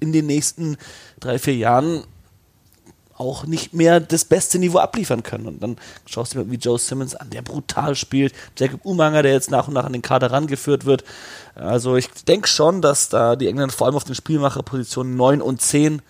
[0.00, 0.76] in den nächsten
[1.20, 2.04] drei, vier Jahren
[3.18, 5.46] auch nicht mehr das beste Niveau abliefern können.
[5.46, 8.32] Und dann schaust du dir wie Joe Simmons an, der brutal spielt.
[8.56, 11.04] Jacob Umanger, der jetzt nach und nach an den Kader rangeführt wird.
[11.54, 15.60] Also ich denke schon, dass da die Engländer vor allem auf den Spielmacherpositionen 9 und
[15.60, 16.02] 10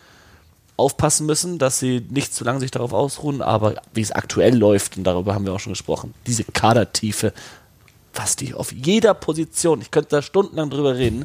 [0.77, 4.97] aufpassen müssen, dass sie nicht zu lange sich darauf ausruhen, aber wie es aktuell läuft,
[4.97, 7.33] und darüber haben wir auch schon gesprochen, diese Kadertiefe,
[8.15, 11.25] was die auf jeder Position, ich könnte da stundenlang drüber reden,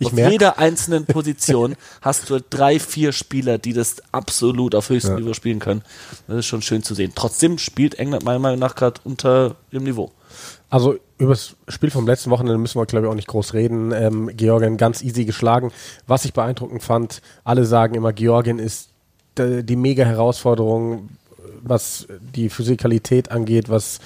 [0.00, 0.32] Ich auf merk.
[0.32, 5.20] jeder einzelnen Position hast du drei, vier Spieler, die das absolut auf höchstem Ja.
[5.20, 5.82] Niveau spielen können.
[6.26, 7.12] Das ist schon schön zu sehen.
[7.14, 10.10] Trotzdem spielt England meiner Meinung nach gerade unter dem Niveau.
[10.70, 13.92] Also über das Spiel vom letzten Wochenende müssen wir, glaube ich, auch nicht groß reden.
[13.92, 15.70] Ähm, Georgien ganz easy geschlagen.
[16.06, 18.88] Was ich beeindruckend fand, alle sagen immer, Georgien ist
[19.38, 21.10] die mega Herausforderung,
[21.62, 24.00] was die Physikalität angeht, was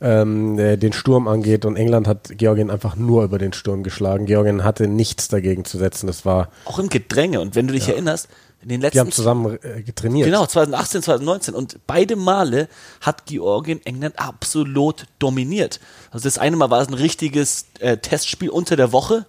[0.00, 1.64] ähm, äh, den Sturm angeht.
[1.64, 4.26] Und England hat Georgien einfach nur über den Sturm geschlagen.
[4.26, 6.06] Georgien hatte nichts dagegen zu setzen.
[6.06, 7.40] Das war, Auch im Gedränge.
[7.40, 8.28] Und wenn du dich erinnerst,
[8.60, 10.26] in den die letzten haben zusammen äh, getrainiert.
[10.26, 11.54] Genau, 2018, 2019.
[11.54, 12.68] Und beide Male
[13.00, 15.78] hat Georgien England absolut dominiert.
[16.10, 19.26] Also das eine Mal war es ein richtiges äh, Testspiel unter der Woche,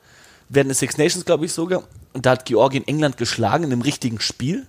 [0.50, 1.84] während des Six Nations, glaube ich sogar.
[2.14, 4.66] Und da hat Georgien England geschlagen in einem richtigen Spiel.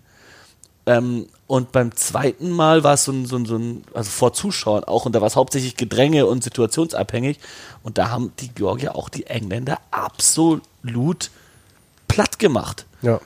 [0.90, 4.32] Ähm, und beim zweiten Mal war es so ein, so ein, so ein, also vor
[4.32, 7.38] Zuschauern auch, und da war es hauptsächlich Gedränge und situationsabhängig.
[7.84, 11.30] Und da haben die Georgier auch die Engländer absolut
[12.08, 12.86] platt gemacht.
[13.02, 13.20] Ja.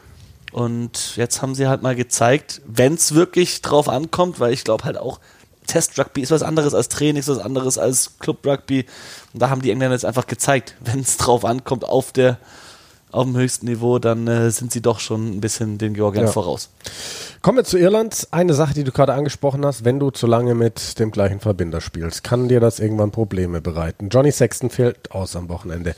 [0.53, 4.85] Und jetzt haben sie halt mal gezeigt, wenn es wirklich drauf ankommt, weil ich glaube
[4.85, 5.19] halt auch,
[5.67, 8.85] Test-Rugby ist was anderes als Training, ist was anderes als Club-Rugby.
[9.33, 12.39] Und da haben die Engländer jetzt einfach gezeigt, wenn es drauf ankommt auf der
[13.15, 16.31] auf dem höchsten Niveau, dann äh, sind sie doch schon ein bisschen den Georgiern Ja.
[16.33, 16.71] voraus.
[17.43, 18.29] Kommen wir zu Irland.
[18.31, 21.81] Eine Sache, die du gerade angesprochen hast, wenn du zu lange mit dem gleichen Verbinder
[21.81, 24.09] spielst, kann dir das irgendwann Probleme bereiten.
[24.11, 25.95] Johnny Sexton fällt aus am Wochenende.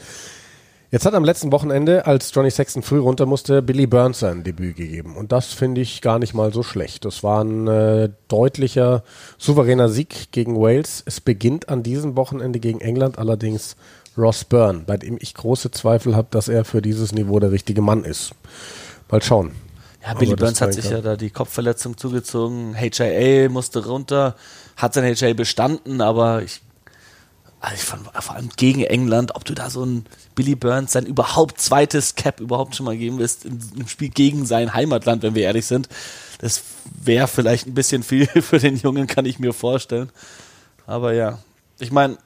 [0.93, 4.77] Jetzt hat am letzten Wochenende, als Johnny Sexton früh runter musste, Billy Burns sein Debüt
[4.77, 5.17] gegeben.
[5.17, 7.05] Und das finde ich gar nicht mal so schlecht.
[7.05, 9.03] Das war ein äh, deutlicher,
[9.37, 11.03] souveräner Sieg gegen Wales.
[11.05, 13.77] Es beginnt an diesem Wochenende gegen England allerdings
[14.17, 17.83] Ross Byrne, bei dem ich große Zweifel habe, dass er für dieses Niveau der richtige
[17.83, 18.33] Mann ist.
[19.11, 19.53] Mal schauen.
[20.03, 22.75] Ja, Billy Aber Burns hat sich ja da die Kopfverletzung zugezogen.
[22.75, 24.37] HIA musste runter,
[24.77, 26.63] hat sein HIA bestanden, aber ich,
[27.61, 30.07] also ich fand vor allem gegen England, ob du da so ein
[30.37, 34.47] Billy Burns sein überhaupt zweites Cap überhaupt schon mal geben willst im im Spiel gegen
[34.47, 35.89] sein Heimatland, wenn wir ehrlich sind,
[36.39, 36.63] das
[37.03, 40.11] wäre vielleicht ein bisschen viel für den Jungen, kann ich mir vorstellen.
[40.87, 41.41] Aber ja,
[41.81, 42.17] ich meine,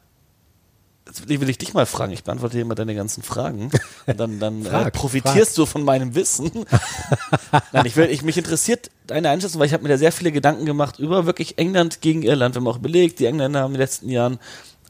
[1.11, 2.13] Jetzt will ich dich mal fragen.
[2.13, 3.73] Ich beantworte hier immer deine ganzen Fragen.
[4.07, 6.53] Und dann, dann äh, Frag, profitierst du von meinem Wissen.
[7.73, 10.31] Nein, ich will, ich, mich interessiert deine Einschätzung, weil ich habe mir da sehr viele
[10.31, 12.55] Gedanken gemacht über wirklich England gegen Irland.
[12.55, 14.39] Wenn man auch überlegt, die Engländer haben in den letzten Jahren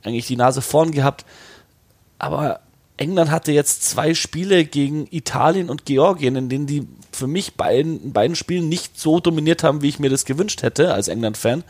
[0.02, 1.24] eigentlich die Nase vorn gehabt.
[2.18, 2.60] Aber
[2.98, 8.02] England hatte jetzt zwei Spiele gegen Italien und Georgien, in denen die für mich beiden,
[8.04, 11.64] in beiden Spielen nicht so dominiert haben, wie ich mir das gewünscht hätte als England-Fan.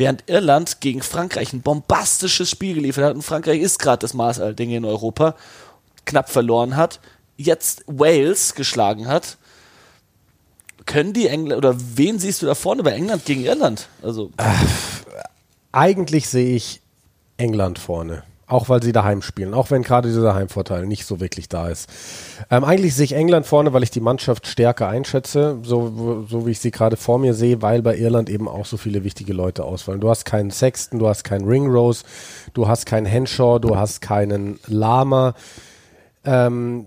[0.00, 4.40] Während Irland gegen Frankreich ein bombastisches Spiel geliefert hat und Frankreich ist gerade das Maß
[4.40, 5.36] aller Dinge in Europa,
[6.06, 7.00] knapp verloren hat,
[7.36, 9.36] jetzt Wales geschlagen hat.
[10.86, 13.88] Können die Engländer, oder wen siehst du da vorne bei England gegen Irland?
[14.00, 14.30] Also,
[15.70, 16.80] Eigentlich sehe ich
[17.36, 18.22] England vorne.
[18.50, 19.54] Auch weil sie daheim spielen.
[19.54, 21.88] Auch wenn gerade dieser Heimvorteil nicht so wirklich da ist.
[22.50, 25.58] Ähm, eigentlich sehe ich England vorne, weil ich die Mannschaft stärker einschätze.
[25.62, 28.76] So, so wie ich sie gerade vor mir sehe, weil bei Irland eben auch so
[28.76, 30.00] viele wichtige Leute ausfallen.
[30.00, 32.02] Du hast keinen Sexton, du hast keinen Ringrose,
[32.52, 35.34] du hast keinen Henshaw, du hast keinen Lama.
[36.24, 36.86] Ähm,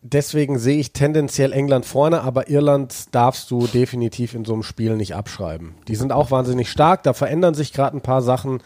[0.00, 4.96] deswegen sehe ich tendenziell England vorne, aber Irland darfst du definitiv in so einem Spiel
[4.96, 5.74] nicht abschreiben.
[5.88, 8.62] Die sind auch wahnsinnig stark, da verändern sich gerade ein paar Sachen.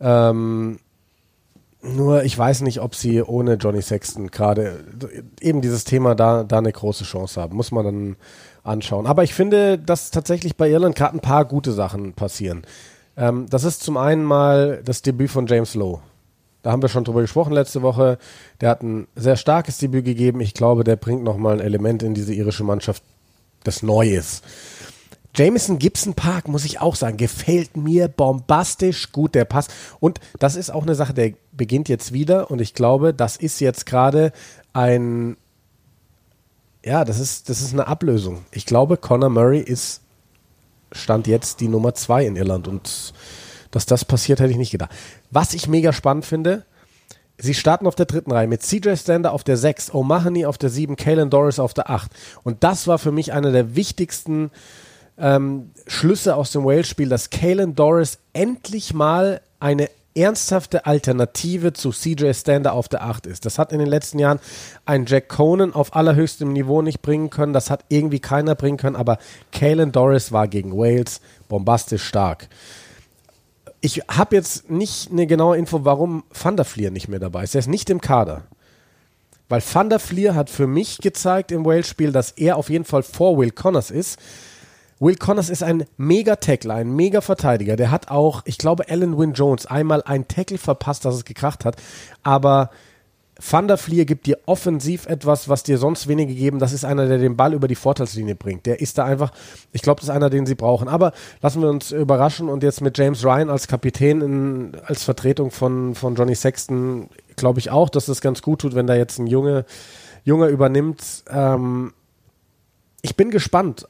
[0.00, 0.78] Ähm,
[1.82, 4.84] nur ich weiß nicht, ob sie ohne Johnny Sexton gerade
[5.40, 7.56] eben dieses Thema da, da eine große Chance haben.
[7.56, 8.16] Muss man dann
[8.62, 9.06] anschauen.
[9.06, 12.62] Aber ich finde, dass tatsächlich bei Irland gerade ein paar gute Sachen passieren.
[13.16, 16.00] Ähm, das ist zum einen mal das Debüt von James Lowe.
[16.62, 18.18] Da haben wir schon drüber gesprochen letzte Woche.
[18.60, 20.40] Der hat ein sehr starkes Debüt gegeben.
[20.40, 23.02] Ich glaube, der bringt nochmal ein Element in diese irische Mannschaft,
[23.64, 24.44] das neu ist.
[25.34, 29.68] Jameson Gibson Park, muss ich auch sagen, gefällt mir bombastisch gut, der Pass.
[30.00, 32.50] Und das ist auch eine Sache, der beginnt jetzt wieder.
[32.50, 34.32] Und ich glaube, das ist jetzt gerade
[34.72, 35.36] ein,
[36.84, 38.44] ja, das ist, das ist eine Ablösung.
[38.50, 40.00] Ich glaube, Conor Murray ist,
[40.92, 42.66] stand jetzt die Nummer zwei in Irland.
[42.66, 43.12] Und
[43.70, 44.90] dass das passiert, hätte ich nicht gedacht.
[45.30, 46.64] Was ich mega spannend finde,
[47.42, 50.68] Sie starten auf der dritten Reihe mit CJ Stander auf der 6, O'Mahony auf der
[50.68, 52.10] 7, Kalen Doris auf der 8.
[52.42, 54.50] Und das war für mich einer der wichtigsten
[55.20, 62.32] ähm, Schlüsse aus dem Wales-Spiel, dass Kalen Doris endlich mal eine ernsthafte Alternative zu CJ
[62.32, 63.46] Stander auf der 8 ist.
[63.46, 64.40] Das hat in den letzten Jahren
[64.84, 67.52] ein Jack Conan auf allerhöchstem Niveau nicht bringen können.
[67.52, 68.96] Das hat irgendwie keiner bringen können.
[68.96, 69.18] Aber
[69.52, 72.48] Kalen Doris war gegen Wales bombastisch stark.
[73.80, 77.54] Ich habe jetzt nicht eine genaue Info, warum Van der Vlier nicht mehr dabei ist.
[77.54, 78.42] Er ist nicht im Kader.
[79.48, 83.02] Weil Van der Vlier hat für mich gezeigt im Wales-Spiel, dass er auf jeden Fall
[83.02, 84.18] vor Will Connors ist.
[85.00, 87.76] Will Connors ist ein mega Tackler, ein mega Verteidiger.
[87.76, 91.64] Der hat auch, ich glaube, Alan Wynne Jones einmal ein Tackle verpasst, dass es gekracht
[91.64, 91.76] hat.
[92.22, 92.70] Aber
[93.40, 96.58] Van gibt dir offensiv etwas, was dir sonst wenige geben.
[96.58, 98.66] Das ist einer, der den Ball über die Vorteilslinie bringt.
[98.66, 99.32] Der ist da einfach,
[99.72, 100.88] ich glaube, das ist einer, den sie brauchen.
[100.88, 105.50] Aber lassen wir uns überraschen und jetzt mit James Ryan als Kapitän, in, als Vertretung
[105.50, 109.18] von, von Johnny Sexton, glaube ich auch, dass das ganz gut tut, wenn da jetzt
[109.18, 109.64] ein Junge,
[110.24, 111.24] Junge übernimmt.
[111.30, 111.94] Ähm,
[113.00, 113.88] ich bin gespannt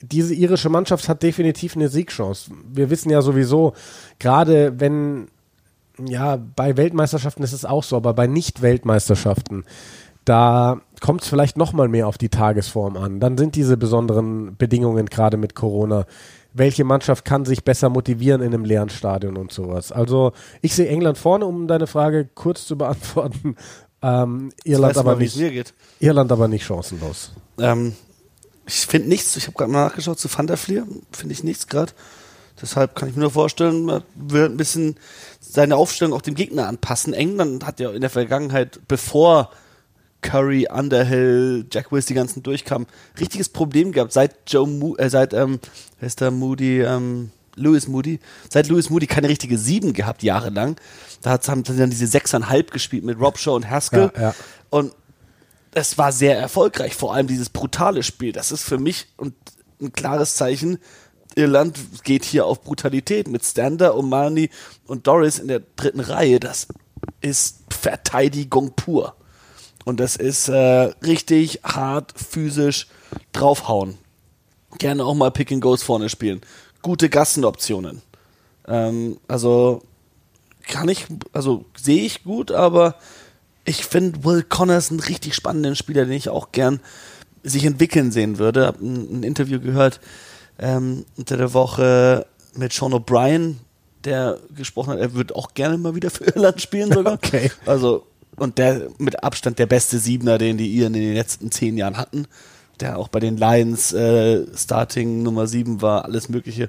[0.00, 2.50] diese irische Mannschaft hat definitiv eine Siegchance.
[2.72, 3.74] Wir wissen ja sowieso,
[4.18, 5.28] gerade wenn,
[6.04, 9.64] ja, bei Weltmeisterschaften ist es auch so, aber bei Nicht-Weltmeisterschaften,
[10.24, 13.20] da kommt es vielleicht noch mal mehr auf die Tagesform an.
[13.20, 16.04] Dann sind diese besonderen Bedingungen gerade mit Corona.
[16.52, 19.92] Welche Mannschaft kann sich besser motivieren in einem leeren Stadion und sowas?
[19.92, 20.32] Also
[20.62, 23.56] ich sehe England vorne, um deine Frage kurz zu beantworten.
[24.02, 27.32] Ähm, Irland, aber mal, nicht, Irland aber nicht chancenlos.
[27.58, 27.94] Ähm,
[28.66, 31.92] ich finde nichts, ich habe gerade mal nachgeschaut zu Fleer, finde ich nichts gerade.
[32.60, 34.96] Deshalb kann ich mir nur vorstellen, man wird ein bisschen
[35.40, 37.12] seine Aufstellung auch dem Gegner anpassen.
[37.12, 39.50] England hat ja in der Vergangenheit, bevor
[40.22, 42.88] Curry, Underhill, Jack Wills die ganzen durchkamen,
[43.20, 44.12] richtiges Problem gehabt.
[44.12, 45.60] Seit Joe Mo äh, seit ähm,
[46.00, 50.76] ist der Moody, ähm, Louis Moody, seit Louis Moody keine richtige Sieben gehabt, jahrelang.
[51.22, 54.10] Da haben sie dann diese sechseinhalb gespielt mit Rob Shaw und Haskell.
[54.16, 54.34] Ja, ja.
[54.70, 54.92] Und
[55.76, 58.32] es war sehr erfolgreich, vor allem dieses brutale Spiel.
[58.32, 60.78] Das ist für mich ein klares Zeichen.
[61.34, 64.48] Irland geht hier auf Brutalität mit Stander, Omani
[64.86, 66.40] und Doris in der dritten Reihe.
[66.40, 66.68] Das
[67.20, 69.16] ist Verteidigung pur.
[69.84, 70.54] Und das ist äh,
[71.04, 72.86] richtig hart physisch
[73.32, 73.98] draufhauen.
[74.78, 76.40] Gerne auch mal Pick and Goes vorne spielen.
[76.80, 78.00] Gute Gassenoptionen.
[78.66, 79.82] Ähm, also
[80.66, 81.04] kann ich,
[81.34, 82.94] also sehe ich gut, aber
[83.66, 86.80] ich finde Will Connors einen richtig spannenden Spieler, den ich auch gern
[87.42, 88.66] sich entwickeln sehen würde.
[88.66, 90.00] Hab ein, ein Interview gehört
[90.58, 93.56] ähm, unter der Woche mit Sean O'Brien,
[94.04, 97.14] der gesprochen hat, er würde auch gerne mal wieder für Irland spielen sogar.
[97.14, 97.50] Okay.
[97.66, 98.06] Also
[98.36, 101.96] und der mit Abstand der beste Siebener, den die Iren in den letzten zehn Jahren
[101.96, 102.26] hatten,
[102.80, 106.68] der auch bei den Lions äh, Starting Nummer sieben war, alles Mögliche.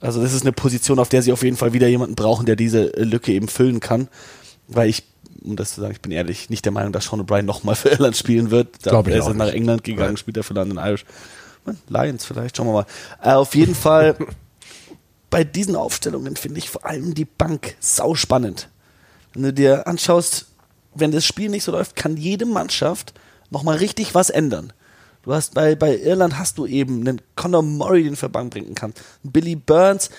[0.00, 2.56] Also das ist eine Position, auf der sie auf jeden Fall wieder jemanden brauchen, der
[2.56, 4.08] diese Lücke eben füllen kann,
[4.70, 5.04] weil ich
[5.42, 7.88] um das zu sagen, ich bin ehrlich, nicht der Meinung, dass Sean O'Brien nochmal für
[7.92, 8.76] Irland spielen wird.
[8.82, 11.04] Da Glaube er ist nach England gegangen, spielt er für London Irish.
[11.88, 12.86] Lions vielleicht, schauen wir mal.
[13.22, 14.16] Äh, auf jeden Fall,
[15.30, 18.68] bei diesen Aufstellungen finde ich vor allem die Bank sau spannend.
[19.32, 20.46] Wenn du dir anschaust,
[20.94, 23.14] wenn das Spiel nicht so läuft, kann jede Mannschaft
[23.50, 24.72] nochmal richtig was ändern.
[25.22, 28.74] Du hast bei, bei Irland hast du eben einen Conor Murray, den für Bank bringen
[28.74, 28.94] kann.
[29.22, 30.10] Billy Burns,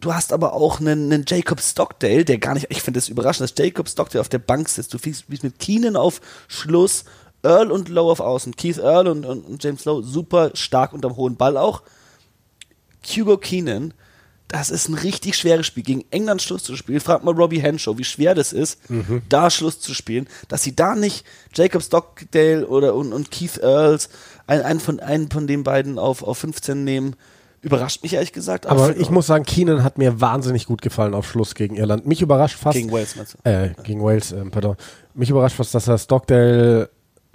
[0.00, 3.50] Du hast aber auch einen, einen Jacob Stockdale, der gar nicht, ich finde es überraschend,
[3.50, 4.94] dass Jacob Stockdale auf der Bank sitzt.
[4.94, 7.04] Du fliegst mit Keenan auf Schluss,
[7.42, 8.54] Earl und Lowe auf Außen.
[8.54, 11.82] Keith Earl und, und, und James Lowe super stark unterm hohen Ball auch.
[13.04, 13.92] Hugo Keenan,
[14.46, 15.82] das ist ein richtig schweres Spiel.
[15.82, 17.00] Gegen England Schluss zu spielen.
[17.00, 19.22] Frag mal Robbie Henshaw, wie schwer das ist, mhm.
[19.28, 20.28] da Schluss zu spielen.
[20.46, 21.24] Dass sie da nicht
[21.54, 24.10] Jacob Stockdale oder und, und Keith Earls,
[24.46, 27.16] einen, einen, von, einen von den beiden auf, auf 15 nehmen
[27.60, 28.66] Überrascht mich ehrlich gesagt.
[28.66, 32.06] Aber ich muss sagen, Keenan hat mir wahnsinnig gut gefallen auf Schluss gegen Irland.
[32.06, 32.76] Mich überrascht fast.
[32.76, 33.50] Gegen Wales, meinst du?
[33.50, 34.76] Äh, gegen Wales, äh, pardon.
[35.14, 36.90] Mich überrascht fast, dass er Stockdale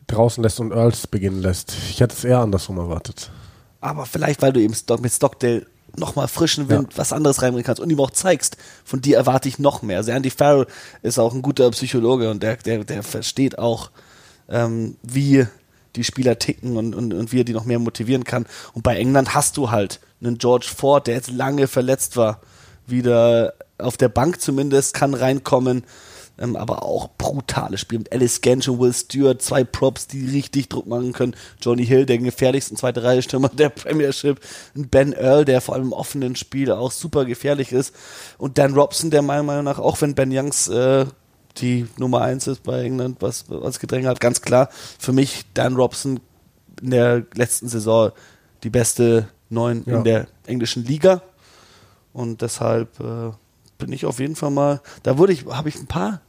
[0.08, 1.74] draußen lässt und Earls beginnen lässt.
[1.90, 3.32] Ich hätte es eher andersrum erwartet.
[3.82, 5.66] Aber vielleicht, weil du eben mit Stockdale
[5.96, 6.98] nochmal frischen Wind, ja.
[6.98, 9.98] was anderes reinbringen kannst und ihm auch zeigst, von dir erwarte ich noch mehr.
[9.98, 10.68] Also Andy Farrell
[11.02, 13.92] ist auch ein guter Psychologe und der, der, der versteht auch,
[14.50, 15.46] ähm, wie
[15.96, 18.46] die Spieler ticken und, und, und wie er die noch mehr motivieren kann.
[18.74, 22.42] Und bei England hast du halt einen George Ford, der jetzt lange verletzt war,
[22.88, 25.84] wieder auf der Bank zumindest kann reinkommen.
[26.40, 30.68] Ähm, aber auch brutales Spiel mit Alice Gensch und Will Stewart, zwei Props, die richtig
[30.68, 31.36] Druck machen können.
[31.62, 34.40] Johnny Hill, der gefährlichste zweite Reihe Stürmer der Premiership.
[34.74, 37.94] Ben Earl, der vor allem im offenen Spiel auch super gefährlich ist.
[38.40, 41.06] Und Dan Robson, der meiner Meinung nach, auch wenn Ben Youngs äh,
[41.58, 45.76] die Nummer eins ist bei England, was, was gedrängt hat, ganz klar, für mich Dan
[45.76, 46.20] Robson
[46.82, 48.12] in der letzten Saison
[48.64, 49.98] die beste neun ja.
[49.98, 51.22] in der englischen Liga.
[52.12, 53.32] Und deshalb äh,
[53.78, 56.22] bin ich auf jeden Fall mal, da wurde ich, habe ich ein paar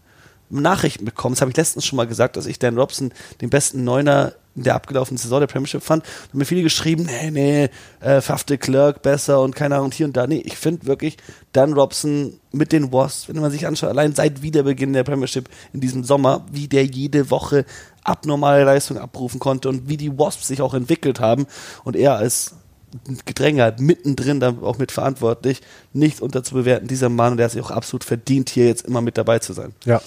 [0.50, 1.34] Nachrichten bekommen.
[1.34, 4.62] Das habe ich letztens schon mal gesagt, dass ich Dan Robson den besten Neuner in
[4.62, 6.04] der abgelaufenen Saison der Premiership fand.
[6.04, 7.70] Da haben mir viele geschrieben, nee, nee,
[8.00, 10.26] äh, Fafte Clerk besser und keine Ahnung, hier und da.
[10.26, 11.16] Nee, ich finde wirklich,
[11.52, 15.80] Dan Robson mit den Wasps, wenn man sich anschaut, allein seit Wiederbeginn der Premiership in
[15.80, 17.64] diesem Sommer, wie der jede Woche
[18.04, 21.46] abnormale Leistung abrufen konnte und wie die Wasps sich auch entwickelt haben
[21.82, 22.54] und er als
[23.24, 25.60] Gedränge hat, mittendrin dann auch mit verantwortlich,
[25.92, 26.86] nicht unterzubewerten.
[26.88, 29.72] Dieser Mann, der hat sich auch absolut verdient, hier jetzt immer mit dabei zu sein.
[29.84, 30.00] Ja.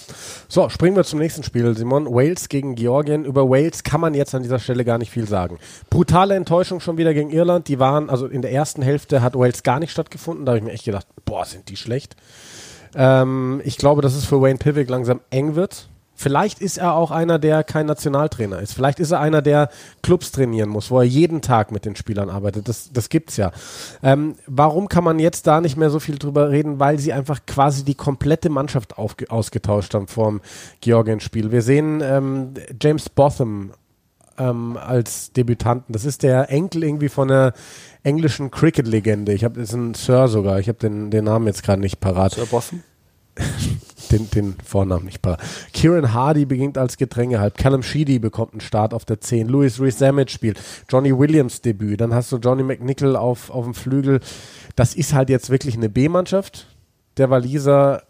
[0.48, 2.06] So, springen wir zum nächsten Spiel, Simon.
[2.06, 3.24] Wales gegen Georgien.
[3.24, 5.58] Über Wales kann man jetzt an dieser Stelle gar nicht viel sagen.
[5.90, 7.68] Brutale Enttäuschung schon wieder gegen Irland.
[7.68, 10.46] Die waren, also in der ersten Hälfte hat Wales gar nicht stattgefunden.
[10.46, 12.16] Da habe ich mir echt gedacht, boah, sind die schlecht.
[12.94, 15.88] Ähm, ich glaube, dass es für Wayne Pivik langsam eng wird.
[16.20, 18.72] Vielleicht ist er auch einer, der kein Nationaltrainer ist.
[18.72, 19.70] Vielleicht ist er einer, der
[20.02, 22.68] Clubs trainieren muss, wo er jeden Tag mit den Spielern arbeitet.
[22.68, 23.52] Das, das gibt's ja.
[24.02, 26.80] Ähm, warum kann man jetzt da nicht mehr so viel drüber reden?
[26.80, 30.40] Weil sie einfach quasi die komplette Mannschaft ausgetauscht haben vorm
[30.80, 31.52] Georgien-Spiel.
[31.52, 33.70] Wir sehen ähm, James Botham
[34.38, 35.92] ähm, als Debütanten.
[35.92, 37.52] Das ist der Enkel irgendwie von einer
[38.02, 39.32] englischen Cricket-Legende.
[39.32, 40.58] Ich habe, ist ein Sir sogar.
[40.58, 42.32] Ich habe den, den Namen jetzt gerade nicht parat.
[42.32, 42.82] Sir Botham?
[44.10, 45.40] den, den Vornamen nicht parat.
[45.72, 47.56] Kieran Hardy beginnt als Gedränge halb.
[47.56, 49.48] Callum Sheedy bekommt einen Start auf der 10.
[49.48, 50.60] Louis Rees Zammit spielt.
[50.88, 52.00] Johnny Williams Debüt.
[52.00, 54.20] Dann hast du Johnny McNichol auf, auf dem Flügel.
[54.76, 56.66] Das ist halt jetzt wirklich eine B-Mannschaft
[57.16, 58.02] der Waliser,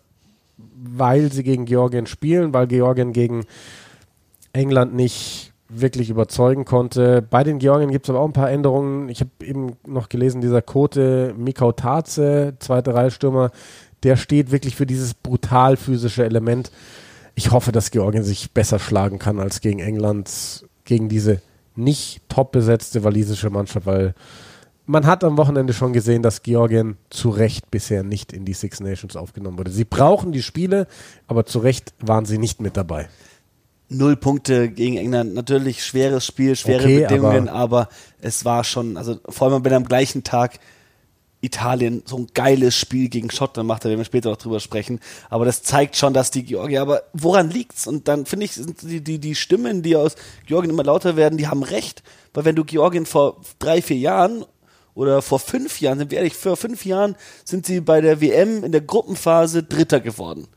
[0.76, 3.44] weil sie gegen Georgien spielen, weil Georgien gegen
[4.52, 7.20] England nicht wirklich überzeugen konnte.
[7.22, 9.08] Bei den Georgien gibt es aber auch ein paar Änderungen.
[9.08, 13.50] Ich habe eben noch gelesen, dieser Kote Mikau Taze, zweite Reihe Stürmer,
[14.03, 16.70] der steht wirklich für dieses brutal physische Element.
[17.34, 21.40] Ich hoffe, dass Georgien sich besser schlagen kann als gegen England, gegen diese
[21.76, 24.14] nicht top besetzte walisische Mannschaft, weil
[24.86, 28.80] man hat am Wochenende schon gesehen, dass Georgien zu Recht bisher nicht in die Six
[28.80, 29.70] Nations aufgenommen wurde.
[29.70, 30.86] Sie brauchen die Spiele,
[31.26, 33.09] aber zu Recht waren sie nicht mit dabei.
[33.90, 35.34] Null Punkte gegen England.
[35.34, 37.88] Natürlich schweres Spiel, schwere Okay, Bedingungen, aber- aber,
[38.20, 40.59] es war schon, also vor allem wenn am gleichen Tag
[41.41, 45.01] Italien so ein geiles Spiel gegen Schottland macht, da werden wir später noch drüber sprechen.
[45.30, 47.86] Aber das zeigt schon, dass die Georgier, aber woran liegt's?
[47.86, 50.16] Und dann finde ich, sind die, die, die Stimmen, die aus
[50.47, 52.03] Georgien immer lauter werden, die haben recht.
[52.34, 54.45] Weil wenn du Georgien vor drei, vier Jahren
[54.95, 57.14] oder vor fünf Jahren, sind wir ehrlich, vor fünf Jahren
[57.45, 60.49] sind sie bei der WM in der Gruppenphase Dritter geworden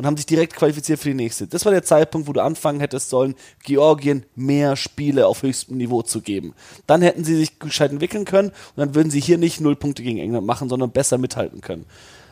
[0.00, 1.46] und haben sich direkt qualifiziert für die nächste.
[1.46, 3.34] Das war der Zeitpunkt, wo du anfangen hättest sollen,
[3.64, 6.54] Georgien mehr Spiele auf höchstem Niveau zu geben.
[6.86, 10.02] Dann hätten sie sich gescheit entwickeln können und dann würden sie hier nicht null Punkte
[10.02, 11.84] gegen England machen, sondern besser mithalten können.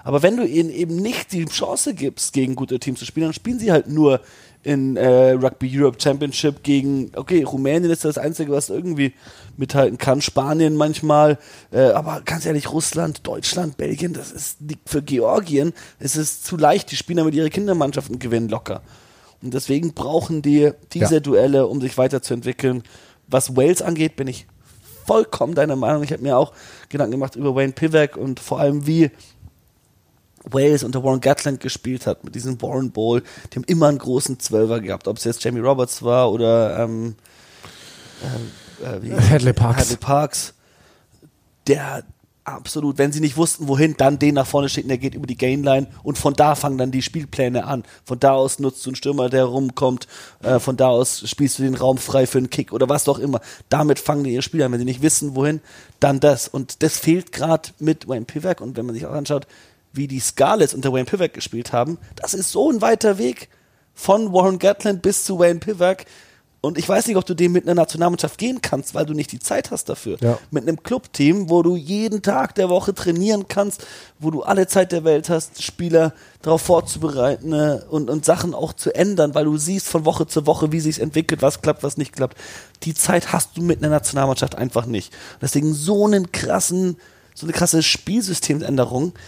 [0.02, 3.34] Aber wenn du ihnen eben nicht die Chance gibst, gegen gute Teams zu spielen, dann
[3.34, 4.22] spielen sie halt nur
[4.68, 9.14] in äh, Rugby Europe Championship gegen, okay, Rumänien ist das Einzige, was irgendwie
[9.56, 11.38] mithalten kann, Spanien manchmal,
[11.72, 16.90] äh, aber ganz ehrlich, Russland, Deutschland, Belgien, das ist für Georgien, es ist zu leicht,
[16.90, 18.82] die spielen damit ihre Kindermannschaften gewinnen locker.
[19.40, 21.20] Und deswegen brauchen die diese Ja.
[21.20, 22.82] Duelle, um sich weiterzuentwickeln.
[23.26, 24.46] Was Wales angeht, bin ich
[25.06, 26.02] vollkommen deiner Meinung.
[26.02, 26.52] Ich habe mir auch
[26.90, 29.10] Gedanken gemacht über Wayne Pivak und vor allem wie
[30.44, 33.22] Wales unter Warren Gatland gespielt hat mit diesem Warren Bowl.
[33.52, 37.16] Die haben immer einen großen Zwölfer gehabt, ob es jetzt Jamie Roberts war oder ähm,
[38.82, 39.80] äh, äh, wie- Hadley Parks.
[39.82, 40.54] Hadley Parks.
[41.66, 42.02] Der
[42.44, 45.36] absolut, wenn sie nicht wussten, wohin, dann den nach vorne schicken, der geht über die
[45.36, 47.84] Gainline und von da fangen dann die Spielpläne an.
[48.06, 50.08] Von da aus nutzt du einen Stürmer, der rumkommt,
[50.42, 53.18] äh, von da aus spielst du den Raum frei für einen Kick oder was auch
[53.18, 53.42] immer.
[53.68, 54.72] Damit fangen die ihr Spiel an.
[54.72, 55.60] Wenn sie nicht wissen, wohin,
[56.00, 56.48] dann das.
[56.48, 58.62] Und das fehlt gerade mit Wayne Pivak.
[58.62, 59.46] Und wenn man sich auch anschaut,
[59.98, 63.50] wie die Scarlets unter Wayne Pivak gespielt haben, das ist so ein weiter Weg
[63.92, 66.06] von Warren Gatland bis zu Wayne Pivak.
[66.60, 69.30] Und ich weiß nicht, ob du den mit einer Nationalmannschaft gehen kannst, weil du nicht
[69.30, 70.16] die Zeit hast dafür.
[70.20, 70.38] Ja.
[70.50, 73.86] Mit einem Clubteam, wo du jeden Tag der Woche trainieren kannst,
[74.18, 78.72] wo du alle Zeit der Welt hast, Spieler darauf vorzubereiten ne, und, und Sachen auch
[78.72, 81.96] zu ändern, weil du siehst von Woche zu Woche, wie sich entwickelt, was klappt, was
[81.96, 82.36] nicht klappt.
[82.82, 85.12] Die Zeit hast du mit einer Nationalmannschaft einfach nicht.
[85.40, 86.96] Deswegen so einen krassen,
[87.34, 89.18] so eine krasse Spielsystemänderung äh,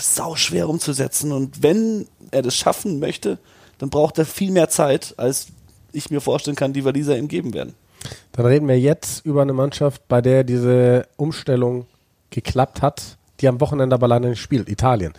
[0.00, 1.32] sau schwer umzusetzen.
[1.32, 3.38] Und wenn er das schaffen möchte,
[3.78, 5.48] dann braucht er viel mehr Zeit, als
[5.92, 7.74] ich mir vorstellen kann, die Waliser ihm geben werden.
[8.32, 11.86] Dann reden wir jetzt über eine Mannschaft, bei der diese Umstellung
[12.30, 15.12] geklappt hat, die am Wochenende aber leider nicht spielt, Italien.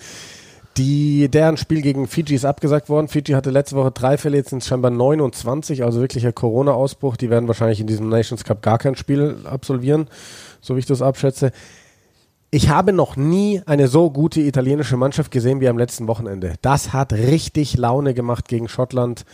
[0.77, 3.07] Die, deren Spiel gegen Fiji ist abgesagt worden.
[3.07, 7.15] Fiji hatte letzte Woche drei Fälle, jetzt sind es scheinbar 29, also wirklicher Corona-Ausbruch.
[7.15, 10.09] Die werden wahrscheinlich in diesem Nations Cup gar kein Spiel absolvieren,
[10.59, 11.53] so wie ich das abschätze.
[12.55, 16.53] Ich habe noch nie eine so gute italienische Mannschaft gesehen wie am letzten Wochenende.
[16.61, 19.25] Das hat richtig Laune gemacht gegen Schottland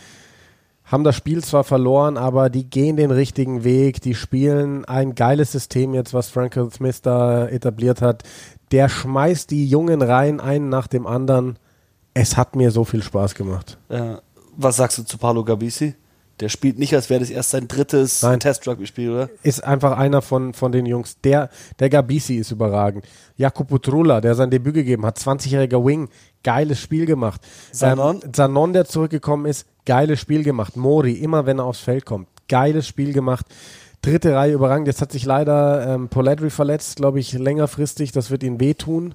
[0.84, 4.00] haben das Spiel zwar verloren, aber die gehen den richtigen Weg.
[4.02, 8.24] Die spielen ein geiles System jetzt, was Frankel Smith da etabliert hat.
[8.72, 11.60] Der schmeißt die Jungen rein, einen nach dem anderen.
[12.14, 13.78] Es hat mir so viel Spaß gemacht.
[13.88, 14.16] Äh,
[14.56, 15.94] was sagst du zu Paolo Gabisi?
[16.40, 18.40] Der spielt nicht, als wäre das erst sein drittes Nein.
[18.40, 19.30] Test-Rugby-Spiel, oder?
[19.42, 21.20] Ist einfach einer von, von den Jungs.
[21.22, 23.04] Der, der Gabisi ist überragend.
[23.36, 26.08] Jakub Utrula, der sein Debüt gegeben hat, 20-jähriger Wing,
[26.42, 27.40] geiles Spiel gemacht.
[27.70, 28.20] Sanon?
[28.24, 30.76] Ähm, Sanon, der zurückgekommen ist, geiles Spiel gemacht.
[30.76, 33.46] Mori, immer wenn er aufs Feld kommt, geiles Spiel gemacht.
[34.00, 34.88] Dritte Reihe überragend.
[34.88, 38.10] Jetzt hat sich leider ähm, Poledri verletzt, glaube ich, längerfristig.
[38.10, 39.14] Das wird ihn wehtun.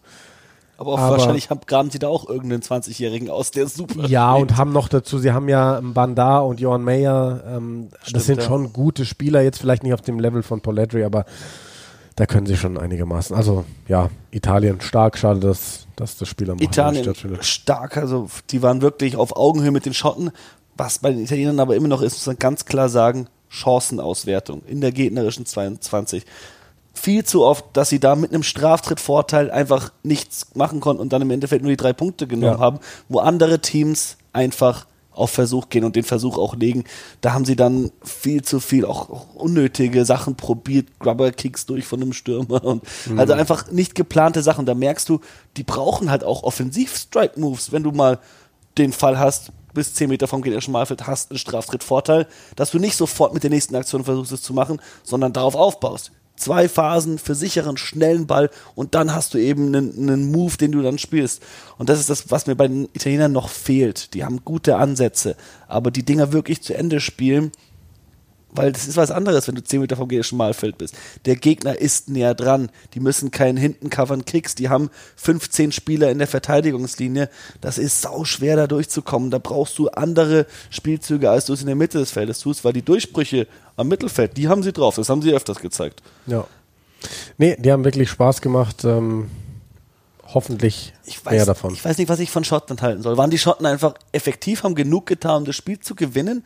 [0.78, 4.34] Aber, auch Aber- wahrscheinlich haben, graben sie da auch irgendeinen 20-Jährigen aus, der super Ja,
[4.36, 4.52] spielt.
[4.52, 8.42] und haben noch dazu, sie haben ja Bandar und Johan Mayer, ähm, Stimmt, das sind
[8.42, 8.48] ja.
[8.48, 11.26] schon gute Spieler, jetzt vielleicht nicht auf dem Level von Poledri, aber
[12.16, 13.36] da können sie schon einigermaßen.
[13.36, 17.44] Also ja, Italien stark, schade, dass, dass das Spiel am Italien stattfindet.
[17.46, 20.32] stark, also die waren wirklich auf Augenhöhe mit den Schotten.
[20.76, 24.82] Was bei den Italienern aber immer noch ist, muss man ganz klar sagen, Chancenauswertung in
[24.82, 26.24] der gegnerischen 22.
[26.98, 31.22] Viel zu oft, dass sie da mit einem Straftrittvorteil einfach nichts machen konnten und dann
[31.22, 32.60] im Endeffekt nur die drei Punkte genommen Ja.
[32.60, 36.84] haben, wo andere Teams einfach auf Versuch gehen und den Versuch auch legen.
[37.22, 42.02] Da haben sie dann viel zu viel auch, auch unnötige Sachen probiert, Grubber-Kicks durch von
[42.02, 42.84] einem Stürmer und
[43.16, 44.66] also einfach nicht geplante Sachen.
[44.66, 45.20] Da merkst du,
[45.56, 48.20] die brauchen halt auch Offensiv-Strike-Moves, wenn du mal
[48.78, 52.96] den Fall hast, bis 10 Meter vom gegnerischen Malfeld hast einen Straftrittvorteil, dass du nicht
[52.96, 56.12] sofort mit der nächsten Aktion versuchst es zu machen, sondern darauf aufbaust.
[56.38, 60.72] Zwei Phasen für sicheren, schnellen Ball und dann hast du eben einen, einen Move, den
[60.72, 61.42] du dann spielst.
[61.78, 64.14] Und das ist das, was mir bei den Italienern noch fehlt.
[64.14, 65.36] Die haben gute Ansätze,
[65.68, 67.52] aber die Dinger wirklich zu Ende spielen,
[68.58, 70.96] weil das ist was anderes, wenn du 10 Meter vom gegnerischen Malfeld bist.
[71.26, 72.70] Der Gegner ist näher dran.
[72.94, 74.56] Die müssen keinen hinten covern Kicks.
[74.56, 77.30] Die haben 15 Spieler in der Verteidigungslinie.
[77.62, 79.32] Das ist sau schwer, da durchzukommen.
[79.32, 82.74] Da brauchst du andere Spielzüge, als du es in der Mitte des Feldes tust, weil
[82.74, 84.96] die Durchbrüche am Mittelfeld, die haben sie drauf.
[84.96, 86.02] Das haben sie öfters gezeigt.
[86.26, 86.46] Ja.
[87.38, 88.84] Nee, die haben wirklich Spaß gemacht.
[88.84, 89.30] Ähm,
[90.34, 91.74] hoffentlich Ich mehr weiß, davon.
[91.74, 93.18] ich weiß nicht, was ich von Schottland halten soll.
[93.18, 96.44] Waren die Schotten einfach effektiv, haben genug getan, um das Spiel zu gewinnen?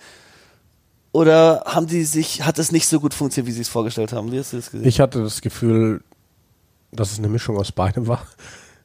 [1.11, 4.31] Oder haben die sich, hat es nicht so gut funktioniert, wie sie es vorgestellt haben?
[4.31, 4.87] Wie hast du das gesehen?
[4.87, 6.03] Ich hatte das Gefühl,
[6.91, 8.25] dass es eine Mischung aus beidem war.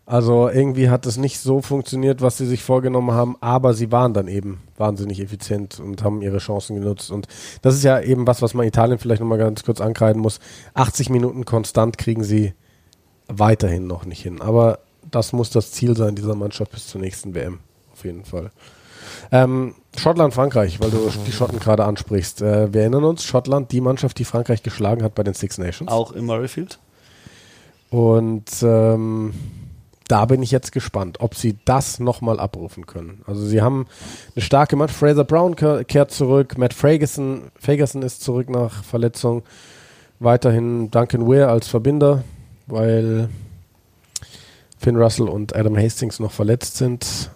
[0.06, 4.14] Also irgendwie hat es nicht so funktioniert, was sie sich vorgenommen haben, aber sie waren
[4.14, 7.10] dann eben wahnsinnig effizient und haben ihre Chancen genutzt.
[7.10, 7.26] Und
[7.62, 10.38] das ist ja eben was, was man Italien vielleicht nochmal ganz kurz ankreiden muss.
[10.74, 12.54] 80 Minuten konstant kriegen sie
[13.26, 14.40] weiterhin noch nicht hin.
[14.40, 14.78] Aber
[15.10, 17.58] das muss das Ziel sein dieser Mannschaft bis zur nächsten WM.
[17.92, 18.52] Auf jeden Fall.
[19.32, 22.42] Ähm, Schottland, Frankreich, weil du die Schotten gerade ansprichst.
[22.42, 25.90] Äh, wir erinnern uns, Schottland, die Mannschaft, die Frankreich geschlagen hat bei den Six Nations.
[25.90, 26.78] Auch im Murrayfield?
[27.90, 29.32] Und ähm,
[30.08, 33.22] da bin ich jetzt gespannt, ob sie das nochmal abrufen können.
[33.26, 33.86] Also sie haben
[34.34, 35.00] eine starke Mannschaft.
[35.00, 39.42] Fraser Brown ke- kehrt zurück, Matt Ferguson, Ferguson ist zurück nach Verletzung.
[40.18, 42.22] Weiterhin Duncan Weir als Verbinder,
[42.66, 43.28] weil
[44.78, 47.30] Finn Russell und Adam Hastings noch verletzt sind.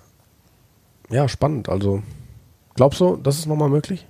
[1.11, 1.68] Ja, spannend.
[1.68, 2.02] Also
[2.74, 4.06] glaubst du, das ist nochmal möglich?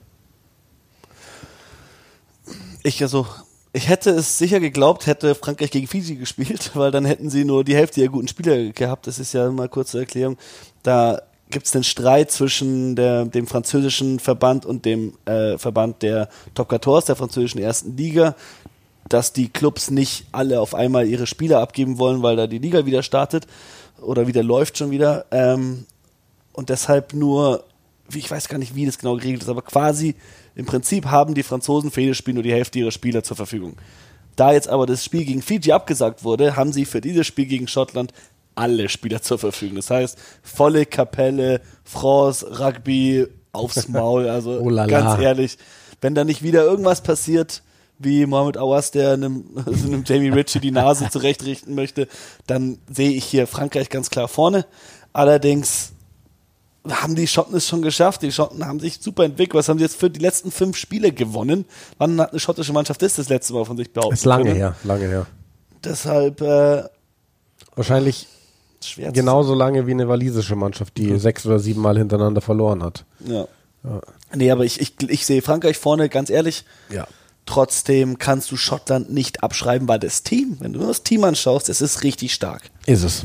[2.83, 3.27] Ich also,
[3.73, 7.65] ich hätte es sicher geglaubt, hätte Frankreich gegen Fiji gespielt, weil dann hätten sie nur
[7.65, 9.07] die Hälfte der guten Spieler gehabt.
[9.07, 10.37] Das ist ja mal kurz zur Erklärung.
[10.83, 16.29] Da gibt es einen Streit zwischen der, dem französischen Verband und dem äh, Verband der
[16.55, 18.37] Top 14 der französischen ersten Liga,
[19.09, 22.87] dass die Clubs nicht alle auf einmal ihre Spieler abgeben wollen, weil da die Liga
[22.87, 23.47] wieder startet
[24.01, 25.27] oder wieder läuft schon wieder.
[25.33, 25.87] Ähm,
[26.61, 27.65] und deshalb nur,
[28.09, 30.15] wie- ich weiß gar nicht, wie das genau geregelt ist, aber quasi
[30.55, 33.77] im Prinzip haben die Franzosen für jedes Spiel nur die Hälfte ihrer Spieler zur Verfügung.
[34.37, 37.67] Da jetzt aber das Spiel gegen Fiji abgesagt wurde, haben sie für dieses Spiel gegen
[37.67, 38.13] Schottland
[38.55, 39.77] alle Spieler zur Verfügung.
[39.77, 44.29] Das heißt, volle Kapelle, France, Rugby, aufs Maul.
[44.29, 45.57] Also Oh ganz ehrlich,
[46.03, 47.63] wenn da nicht wieder irgendwas passiert,
[47.99, 52.07] wie Mohamed Awas, der einem, also einem Jamie Ritchie die Nase zurechtrichten möchte,
[52.47, 54.67] dann sehe ich hier Frankreich ganz klar vorne.
[55.15, 55.93] Allerdings
[56.89, 58.23] haben die Schotten es schon geschafft.
[58.23, 59.55] Die Schotten haben sich super entwickelt.
[59.55, 61.67] Was haben sie jetzt für die letzten fünf Spiele gewonnen?
[61.99, 64.19] Wann hat eine schottische Mannschaft das das letzte Mal von sich behauptet?
[64.19, 64.57] Ist lange können?
[64.57, 65.27] her, lange her.
[65.85, 66.85] Deshalb äh,
[67.75, 68.27] Wahrscheinlich
[68.83, 73.05] schwer genauso lange wie eine walisische Mannschaft, die sechs oder sieben Mal hintereinander verloren hat.
[73.21, 73.47] Ja.
[74.35, 76.65] Nee, aber ich, ich, ich sehe Frankreich vorne, ganz ehrlich.
[76.91, 77.07] Ja.
[77.47, 81.81] Trotzdem kannst du Schottland nicht abschreiben, weil das Team, wenn du das Team anschaust, es
[81.81, 82.71] ist richtig stark.
[82.87, 83.25] Ist es.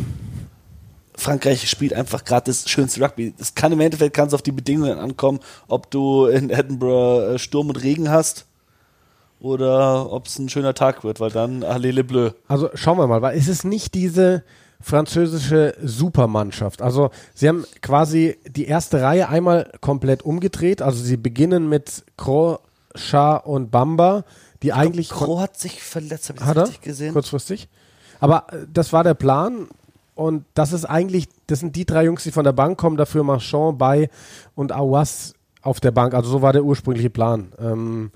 [1.18, 3.34] Frankreich spielt einfach gerade das schönste Rugby.
[3.38, 7.70] Das kann im Endeffekt kann's auf die Bedingungen ankommen, ob du in Edinburgh äh, Sturm
[7.70, 8.46] und Regen hast
[9.40, 12.34] oder ob es ein schöner Tag wird, weil dann Allez les Bleus.
[12.48, 14.44] Also schauen wir mal, weil es ist nicht diese
[14.82, 16.82] französische Supermannschaft.
[16.82, 20.82] Also sie haben quasi die erste Reihe einmal komplett umgedreht.
[20.82, 22.60] Also sie beginnen mit Kro,
[22.94, 24.26] Shah und Bamba,
[24.64, 27.14] die eigentlich Kro hat sich verletzt, habe ich hat das er richtig gesehen?
[27.14, 27.68] kurzfristig.
[28.20, 29.68] Aber äh, das war der Plan
[30.16, 33.24] und das ist eigentlich, das sind die drei Jungs, die von der Bank kommen, dafür
[33.24, 34.10] Marchand, Bay
[34.56, 36.14] und Awas auf der Bank.
[36.14, 37.52] Also so war der ursprüngliche Plan.
[37.60, 38.12] Ähm,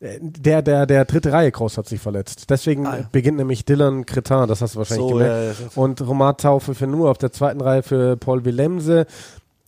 [0.00, 2.48] der, der, der dritte Reihe Kraus hat sich verletzt.
[2.48, 3.08] Deswegen Ah, ja.
[3.12, 5.58] beginnt nämlich Dylan Cretin, das hast du wahrscheinlich So, gemerkt.
[5.60, 5.70] ja, ja.
[5.74, 9.06] Und Romain Taufe für nur auf der zweiten Reihe für Paul Willemse.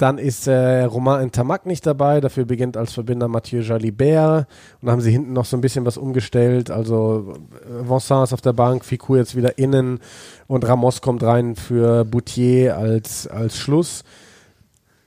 [0.03, 4.49] Dann ist äh, Romain Ntamak nicht dabei, dafür beginnt als Verbinder Mathieu Jalibert.
[4.81, 6.73] Und dann haben sie hinten noch so ein bisschen was umgestellt.
[6.73, 10.01] Also äh, Vincent ist auf der Bank, Ficou jetzt wieder innen
[10.49, 14.03] und Ramos kommt rein für Boutier als, als Schluss.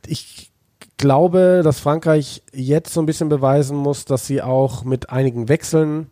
[0.07, 0.49] Ich
[0.95, 6.07] glaube, dass Frankreich jetzt so ein bisschen beweisen muss, dass sie auch mit einigen Wechseln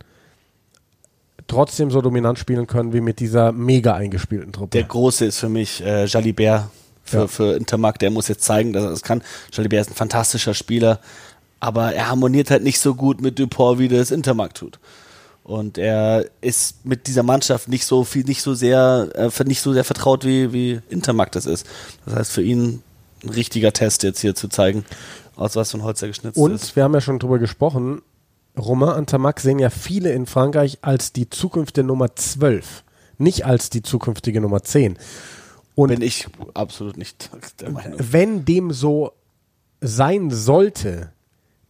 [1.46, 4.72] trotzdem so dominant spielen können wie mit dieser mega eingespielten Truppe.
[4.72, 6.68] Der große ist für mich äh, Jalibert
[7.04, 7.26] für, Ja.
[7.26, 7.98] für Intermark.
[7.98, 9.22] Der muss jetzt zeigen, dass er das kann.
[9.52, 11.00] Jalibert ist ein fantastischer Spieler,
[11.60, 14.78] aber er harmoniert halt nicht so gut mit Dupont, wie das Intermark tut.
[15.44, 19.74] Und er ist mit dieser Mannschaft nicht so viel, nicht so sehr, äh, nicht so
[19.74, 21.66] sehr vertraut, wie, wie Intermark das ist.
[22.06, 22.82] Das heißt, für ihn
[23.22, 24.86] ein richtiger Test jetzt hier zu zeigen,
[25.36, 26.42] aus was für ein Holz er geschnitzt ist.
[26.42, 28.00] Und wir haben ja schon drüber gesprochen,
[28.56, 32.84] Romain Antamac sehen ja viele in Frankreich als die zukünftige Nummer 12,
[33.18, 34.96] nicht als die zukünftige Nummer 10.
[35.74, 37.30] Und bin ich absolut nicht
[37.60, 37.98] der Meinung.
[37.98, 39.12] wenn dem so
[39.80, 41.12] sein sollte,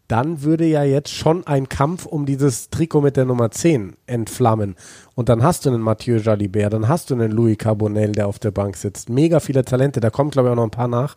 [0.09, 4.77] dann würde ja jetzt schon ein Kampf um dieses Trikot mit der Nummer 10 entflammen.
[5.15, 8.39] Und dann hast du einen Mathieu Jalibert, dann hast du einen Louis Carbonell, der auf
[8.39, 9.09] der Bank sitzt.
[9.09, 11.17] Mega viele Talente, da kommen glaube ich auch noch ein paar nach.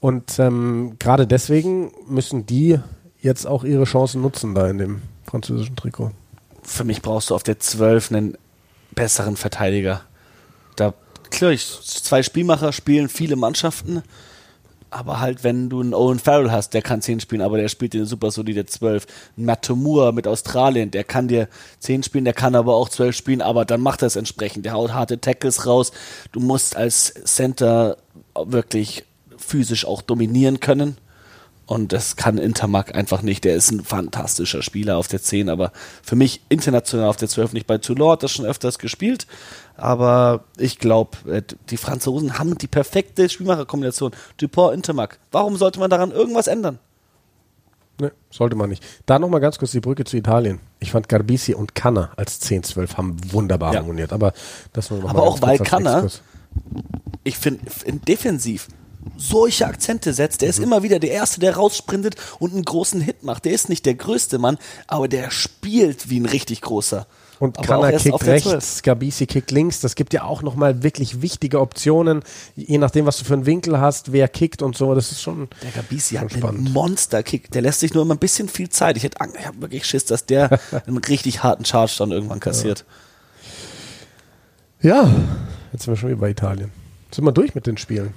[0.00, 2.78] Und ähm, gerade deswegen müssen die
[3.20, 6.12] jetzt auch ihre Chancen nutzen da in dem französischen Trikot.
[6.62, 8.38] für mich brauchst du auf der 12 einen
[8.94, 10.02] besseren Verteidiger.
[10.76, 10.94] Da,
[11.30, 14.02] klar, ich, zwei Spielmacher spielen viele Mannschaften,
[14.90, 17.92] aber halt, wenn du einen Owen Farrell hast, der kann 10 spielen, aber der spielt
[17.92, 19.06] dir super solide 12.
[19.36, 21.48] Ein Matt Tomua mit Australien, der kann dir
[21.80, 24.64] 10 spielen, der kann aber auch 12 spielen, aber dann macht er es entsprechend.
[24.64, 25.92] Der haut harte Tackles raus.
[26.32, 27.98] Du musst als Center
[28.34, 29.04] wirklich
[29.36, 30.96] physisch auch dominieren können.
[31.68, 33.44] Und das kann Intermark einfach nicht.
[33.44, 35.70] Der ist ein fantastischer Spieler auf der 10, aber
[36.02, 37.66] für mich international auf der 12 nicht.
[37.66, 39.26] Bei Toulon hat das schon öfters gespielt,
[39.76, 41.18] aber ich glaube,
[41.68, 44.12] die Franzosen haben die perfekte Spielmacherkombination.
[44.38, 45.18] Dupont, Intermark.
[45.30, 46.78] Warum sollte man daran irgendwas ändern?
[48.00, 48.82] Ne, sollte man nicht.
[49.04, 50.60] Da nochmal ganz kurz die Brücke zu Italien.
[50.78, 53.80] Ich fand Garbisi und Kanner als 10-12 haben wunderbar Ja.
[53.80, 54.14] harmoniert.
[54.14, 54.32] Aber
[54.72, 56.22] das nur noch Aber mal auch weil Kanner- Exkurs.
[57.24, 57.60] Ich finde,
[58.06, 58.68] defensiv
[59.16, 60.42] solche Akzente setzt.
[60.42, 63.44] Der ist immer wieder der Erste, der raussprintet und einen großen Hit macht.
[63.44, 67.06] Der ist nicht der größte Mann, aber der spielt wie ein richtig großer.
[67.38, 68.82] Und Kanner kickt rechts, 12.
[68.82, 69.80] Gabisi kickt links.
[69.80, 72.22] Das gibt ja auch nochmal wirklich wichtige Optionen,
[72.56, 74.94] je nachdem, was du für einen Winkel hast, wer kickt und so.
[74.94, 75.48] Das ist schon.
[75.62, 76.72] Der Gabisi Schon hat einen spannend.
[76.72, 77.50] Monster-Kick.
[77.52, 78.96] Der lässt sich nur immer ein bisschen viel Zeit.
[78.96, 82.84] Ich hätte ich habe wirklich Schiss, dass der einen richtig harten Charge dann irgendwann kassiert.
[84.80, 85.10] Ja,
[85.72, 86.70] jetzt sind wir schon wieder bei Italien.
[87.12, 88.14] Sind wir durch mit den Spielen?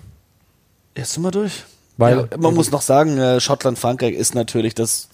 [0.95, 1.63] Jetzt sind wir durch.
[1.97, 5.09] Weil- ja, man muss noch sagen, äh, Schottland, Frankreich ist natürlich das.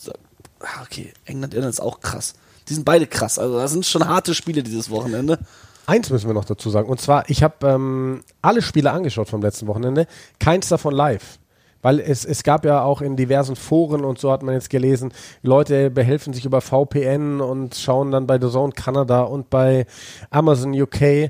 [0.60, 2.34] Ah, Okay, England, Irland ist auch krass.
[2.70, 3.38] Die sind beide krass.
[3.40, 5.40] Also, das sind schon harte Spiele dieses Wochenende.
[5.86, 6.90] Eins müssen wir noch dazu sagen.
[6.90, 10.08] Und zwar, ich habe ähm, alle Spiele angeschaut vom letzten Wochenende.
[10.40, 11.40] Keins davon live.
[11.82, 15.14] Weil es, es gab ja auch in diversen Foren und so hat man jetzt gelesen,
[15.44, 19.86] Leute behelfen sich über VPN und schauen dann bei The Zone Kanada und bei
[20.32, 21.30] Amazon UK.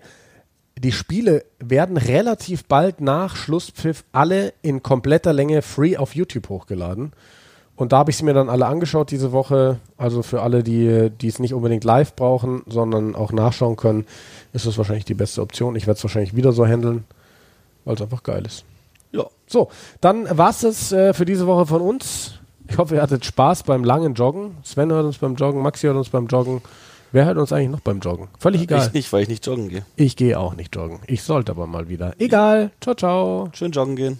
[0.77, 7.13] Die Spiele werden relativ bald nach Schlusspfiff alle in kompletter Länge free auf YouTube hochgeladen.
[7.75, 9.79] Und da habe ich sie mir dann alle angeschaut diese Woche.
[9.97, 14.05] Also für alle, die, die es nicht unbedingt live brauchen, sondern auch nachschauen können,
[14.53, 15.75] ist das wahrscheinlich die beste Option.
[15.75, 17.05] Ich werde es wahrscheinlich wieder so handeln,
[17.85, 18.63] weil es einfach geil ist.
[19.11, 19.25] Ja.
[19.47, 19.69] So,
[20.01, 22.33] dann war es das äh, für diese Woche von uns.
[22.67, 24.57] Ich hoffe, ihr hattet Spaß beim langen Joggen.
[24.63, 26.61] Sven hört uns beim Joggen, Maxi hört uns beim Joggen.
[27.11, 28.27] Wer hört uns eigentlich noch beim Joggen?
[28.39, 28.85] Völlig egal.
[28.87, 29.85] Ich nicht, weil ich nicht joggen gehe.
[29.95, 30.99] Ich gehe auch nicht joggen.
[31.07, 32.13] Ich sollte aber mal wieder.
[32.19, 32.71] Egal.
[32.81, 33.49] Ciao, ciao.
[33.53, 34.19] Schön joggen gehen.